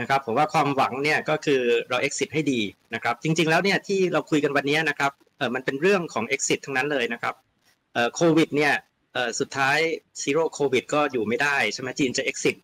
[0.00, 2.60] นะครับผมว่าความหวังเนี่ยก็คือเรา exit ให้ดี
[2.94, 5.12] นะครับ จริง ๆ แล้วเนี่ยที่เราคุยกันวันนี้นะครับ
[5.54, 7.34] มันเป็นเรื่องของ exit ทั้งนั้นเลยนะครับ
[8.14, 8.72] โควิดเนี่ย
[9.40, 9.78] สุดท้าย
[10.22, 12.56] ซีโร่โควิดก็อยู่ไม่ได้ใช่ไหมจีนจะ exit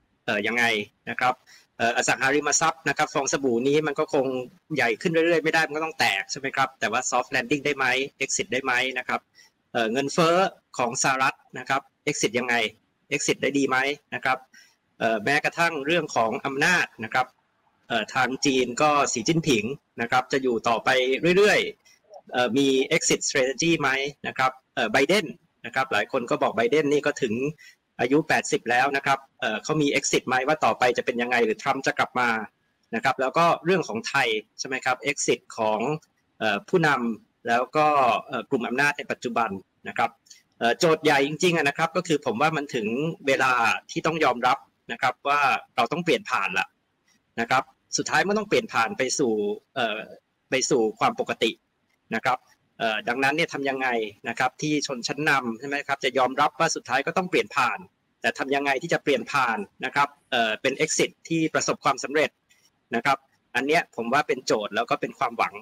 [0.47, 0.65] ยังไง
[1.11, 1.35] นะครับ
[1.97, 4.27] อสังหาริมทรัพย์นะครับฟองสบู่นี้มันก็คง
[4.77, 7.87] ใหญ่ขึ้นเรื่อยๆ ไม่ได้มันก็ต้องแตกใช่ไหมครับ แต่ว่า soft landing ได้ไหม
[8.25, 9.21] exit ได้ไหมนะครับ
[9.93, 10.37] เงินเฟ้อ
[10.79, 12.55] ของสหรัฐนะครับ exit ยังไง
[13.15, 13.77] exit ได้ดีไหม
[14.15, 14.39] นะครับ
[15.25, 17.27] แม้กระทั่งเรื่องของอำนาจนะครับ
[18.15, 19.65] ทางจีนก็สีจิ้นผิง
[20.03, 20.89] นะครับจะอยู่ต่อไป
[21.39, 22.67] เรื่อยๆมี
[22.97, 23.91] exit strategy ไหม
[24.27, 24.53] นะครับ
[24.93, 25.27] ไบเดน
[25.67, 27.35] นะครับ หลายคนก็บอกไบเดนนี่ก็ถึง
[28.01, 29.19] อายุ 80 แล้วนะครับ
[29.65, 32.31] เขามี exit ไหมว่าต่อไปจะเป็นยังไงหรือทรัมป์จะกลับมา
[32.95, 34.29] นะครับ แล้วก็เรื่องของไทย
[34.59, 35.81] ใช่ไหมครับ exit ของ
[36.69, 37.87] ผู้นำแล้วก็
[38.51, 39.51] กลุ่มอำนาจในปัจจุบัน
[39.89, 40.11] นะครับ
[40.79, 42.87] โจทย์ใหญ่จริงๆนะครับ ก็คือผมว่ามันถึง
[43.27, 43.53] เวลา
[43.91, 44.59] ที่ต้องยอมรับ
[44.93, 45.41] นะครับว่า
[45.77, 46.67] เราต้องเปลี่ยนผ่านละ
[47.41, 47.63] นะครับ
[47.97, 49.33] สุดท้ายมันต้องเปลี่ยนผ่านไปสู่
[50.51, 51.51] ไปสู่ความปกติ
[52.15, 52.39] นะครับ
[53.09, 53.89] ดังนั้นเนี่ยทำยังไง
[54.29, 57.79] นะครับที่ชนชั้นนำใช่ไหมครับจะยอมรับว่าสุดท้ายก็ต้องเปลี่ยนผ่าน
[58.21, 60.09] แต่ทำยังไงที่จะเปลี่ยนผ่านนะครับ
[60.63, 62.31] เป็น exit ที่ประสบความสำเร็จ
[62.95, 63.19] นะครับ
[63.57, 65.55] อันเนี้ยผมว่าเป็นโจทย์แล้วก็เป็นความหวัง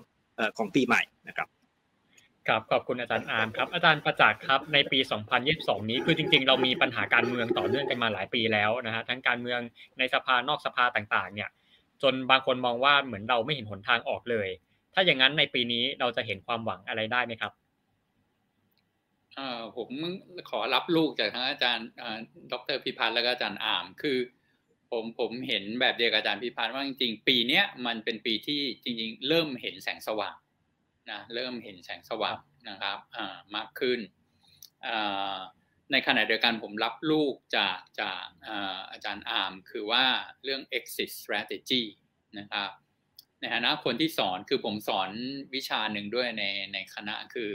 [0.59, 1.48] ของปีใหม่นะครับ
[2.48, 4.98] ครับขอบคุณอาจารย์อาร์มครับอาจารย์ประจักษ์ครับในปี
[5.44, 9.60] 2022 นี้คือจริง ๆ เรามีปัญหาการเมืองต่อเนื่องกันมาหลายปีแล้วนะฮะทั้งการเมือง
[9.98, 11.51] ในสภานอกสภาต่างๆ เนี่ย
[12.02, 14.48] จนบางคนมองว่าเหมือนเราไม่เห็นหนทางออกเลย
[14.94, 17.52] ถ้าอย่างนั้นในปีนี้เราจะเห็นความหวังอะไรได้ไหมครับ
[19.77, 19.90] ผม
[20.51, 21.86] ขอรับลูกจากทั้งอาจารย์
[22.52, 24.19] ดรพิพัฒน์แล้วก็อาจารย์อามคือ
[24.90, 30.36] ผมผมเห็นแบบเดียวกับอาจารย์พิพัฒน์ว่าจริงๆ ปีเนี้ยมันเป็นปีที่จริง ๆ เริ่มเห็นแสงสว่าง
[31.10, 32.39] นะเริ่มเห็นแสงสว่าง
[32.69, 32.98] นะครับ
[33.56, 34.01] มากขึ้น
[35.93, 38.24] ในขณะเดียวกันผมรับลูกจากจาก
[38.93, 40.05] อาจารย์อาร์มคือว่า
[40.44, 41.82] เรื่อง exit strategy
[42.39, 42.70] นะครับ
[43.43, 45.10] ในฐานะคนที่สอนคือผมสอน
[45.55, 47.51] วิชาหนึ่งด้วยในในคณะคือ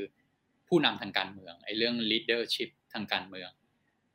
[0.68, 3.50] ผู้นำทางการเมืองไอ้เรื่อง leadership ทางการเมือง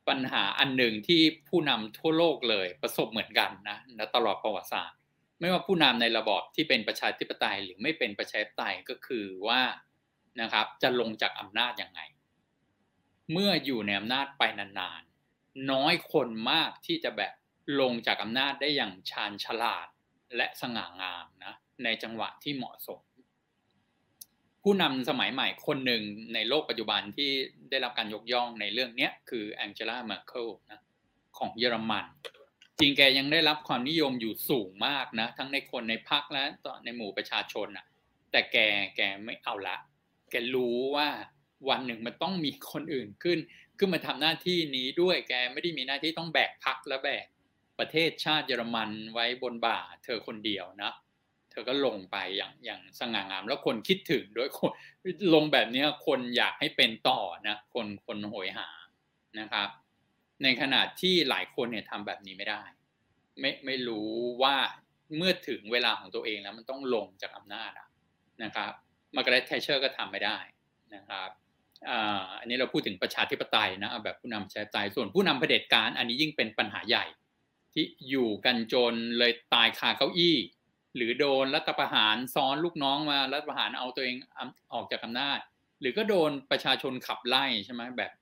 [0.09, 3.79] ปัญหาอันหนึ่งที่ผู้นำทั่วโลกเลยประสบเหมือนกันนะ
[4.17, 4.99] ตลอดประวัติศาสตร์
[5.41, 9.63] ไม่ว่าผู้นำในระบอบที่เป็นประชาธิปไตยหรือไม่เป็นประชาธิปไตยก็คือว่า
[10.41, 12.01] นะครับ จะลงจากอำนาจยังไง
[13.33, 17.33] เมื่ออยู่ในอำนาจไปนานๆ น้อยคนมากที่จะแบบ
[17.81, 19.87] ลงจากอำนาจได้อย่างชาญฉลาด
[20.37, 21.55] และสง่างามนะ
[21.85, 23.01] ในจังหวะที่เหมาะสม
[24.63, 26.03] ผู้นำสมัยใหม่คนหนึ่ง
[26.35, 27.31] ในโลกปัจจุบันที่
[27.71, 30.81] ได้รับการยกย่องในเรื่องนี้คือแองเจล่าเมอร์เคิลนะ
[31.39, 32.07] ของเยอรมัน
[32.79, 36.45] จริงแกยังได้รับความนิยมอยู่สูงมากนะ ทั้งในคนในพรรคและ
[36.85, 37.87] ในหมู่ประชาชนอะ
[38.31, 38.57] แต่แก
[38.97, 39.77] แกไม่เอาละ
[40.31, 41.09] แกรู้ว่า
[41.69, 43.39] วันหนึ่งมันต้องมีคนอื่นขึ้น
[43.79, 47.27] ขึ้นมาทำหน้าที่นี้ด้วยแกไม่ได้มีหน้าที่ต้องแบกพักและแบก
[47.79, 50.93] ประเทศชาติเยอรมันไว้บนบ่าเธอคนเดียวนะ
[51.53, 54.71] เธอก็ลงไปอย่างอย่างสง่างาม แล้วคนคิดถึงด้วยคน
[55.35, 58.69] ลงแบบนี้คนอยากให้เป็นต่อนะคนคนโหยหา
[59.41, 59.69] นะครับ
[60.43, 62.63] ในขณะที่หลายคนเนี่ยทำแบบนี้ไม่ได้
[63.41, 64.11] ไม่ไม่รู้
[64.43, 64.57] ว่า
[65.17, 67.73] เมื่อถึงเวลาของตัวเองแล้วมันต้องลงจากอำนาจ
[68.43, 68.73] นะครับ
[69.17, 70.39] มาร์กาเร็ตแทตเชอร์ก็ทำไม่ได้
[70.95, 71.31] นะครับ
[72.41, 77.05] อันนี้เราพูดถึงประชาธิปไตยนะแบบผู้นำประชาธิปไตยส่วนผู้นำเผด็จการ อันนี้ยิ่งเป็นปัญหาใหญ่
[77.73, 80.37] ที่อยู่กันจนเลยตายคาเก้าอี้
[80.97, 84.17] หรือโดนรัฐประหารซ้อนลูกน้องมารัฐประหารเอาตัวเอง
[84.73, 85.39] ออกจากอำนาจ
[85.81, 88.13] หรือก็โดนประชาชนขับไล่ใช่ไหมแบบ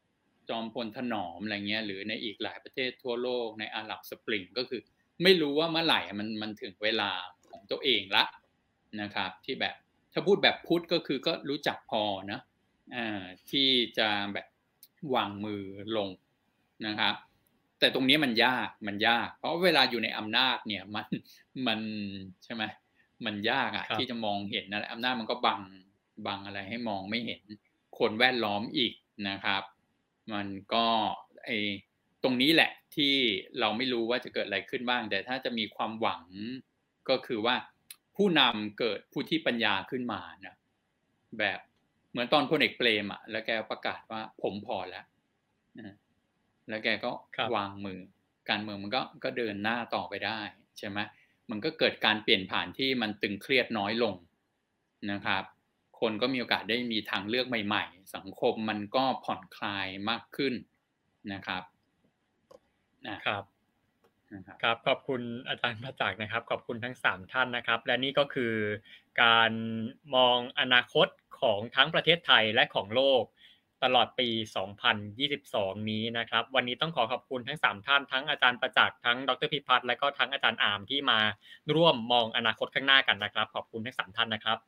[0.48, 4.80] จอมพลถนอมอะไรเงี้ยหรือในอีกหลายประเทศทั่วโลกในอาหรับสปริงก็คือ
[5.22, 7.10] ไม่รู้ว่าเมื่อไหร่มันมันถึงเวลา
[7.50, 8.24] ของตัวเองละ
[9.00, 9.74] นะครับ ที่แบบ
[10.12, 12.02] ถ้าพูดแบบพุทธก็คือก็รู้จักพอ
[12.32, 12.40] นะ
[13.50, 13.68] ที่
[13.98, 14.46] จะแบบ
[15.14, 15.62] วางมือ
[15.96, 16.08] ลง
[16.86, 17.14] นะครับ
[17.80, 21.06] แต่ตรงนี้มันยากมันยาก เพราะเวลาอยู่ในอำนาจเนี่ยมัน
[21.66, 21.80] มัน
[22.44, 22.64] ใช่ไหม
[23.24, 25.60] มันยากอะที่จะมองเห็นนะอำนาจมันก็บัง
[26.26, 27.42] บังอะไรให้มองไม่เห็น
[27.98, 28.92] คนแวดล้อมอีก
[29.28, 29.62] นะครับ
[30.32, 30.86] มันก็
[31.44, 31.50] ไอ
[32.22, 33.14] ตรงนี้แหละที่
[33.60, 36.24] เราไม่รู้ว่าจะเกิดอะไรขึ้นบ้าง แต่ถ้าจะมีความหวัง
[37.08, 37.56] ก็คือว่า
[38.16, 40.54] ผู้นำเกิดผู้ที่ปัญญาขึ้นมานะ
[41.38, 41.58] แบบ
[42.10, 45.04] เหมือนตอนพลเอกเปรมอะแล้วแกประกาศว่าผมพอแล้ว
[45.78, 45.96] นะ
[46.70, 47.12] แล้วแกก็
[47.56, 48.00] วางมือ
[48.50, 50.40] การเมืองมันก็ก็เดินหน้าต่อไปได้
[50.78, 50.98] ใช่ไหม
[51.50, 54.14] มันก็เกิดการเปลี่ยนผ่านที่มันตึงเครียดน้อยลง
[55.12, 55.44] นะครับ
[56.00, 60.54] คนก็มีโอกาสได้มีทางเลือกใหม่ ๆ สังคมมันก็ผ่อนคลายมากขึ้น
[61.32, 61.62] นะครับ
[63.08, 63.42] นะครับ
[64.62, 68.54] ครับขอบคุณอาจารย์มาจากนะครับ ขอบคุณทั้งสามท่านนะครับ และนี่ก็คือ
[69.22, 69.52] การ
[70.14, 71.08] มองอนาคต
[71.40, 73.22] ของทั้งประเทศไทยและของโลก
[73.84, 74.28] ตลอดปี
[75.08, 81.18] 2022 นี้นะครับ วันนี้ต้องขอขอบคุณทั้ง 3 ท่านทั้งอาจารย์ประจักษ์ทั้งดรพิพัฒน์และก็ทั้งอาจารย์อามที่มา
[81.74, 84.58] ร่วมมองอนาคตข้างหน้ากันนะครับ ขอบคุณทั้ง 3 ท่านนะครับ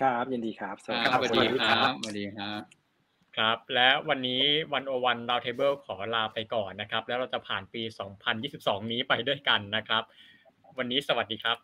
[0.00, 2.62] ครับยินดีครับสวัสดีครับสวัสดีครับสวัสดีครับ
[3.36, 4.42] ครับและวันนี้
[4.72, 7.82] วันโอวันดาวเทเบิลขอลาไปก่อนนะครับ แล้วเราจะผ่านปี
[8.36, 10.02] 2022 นี้ไปด้วยกันนะครับ
[10.78, 11.58] วันนี้สวัสดีครับ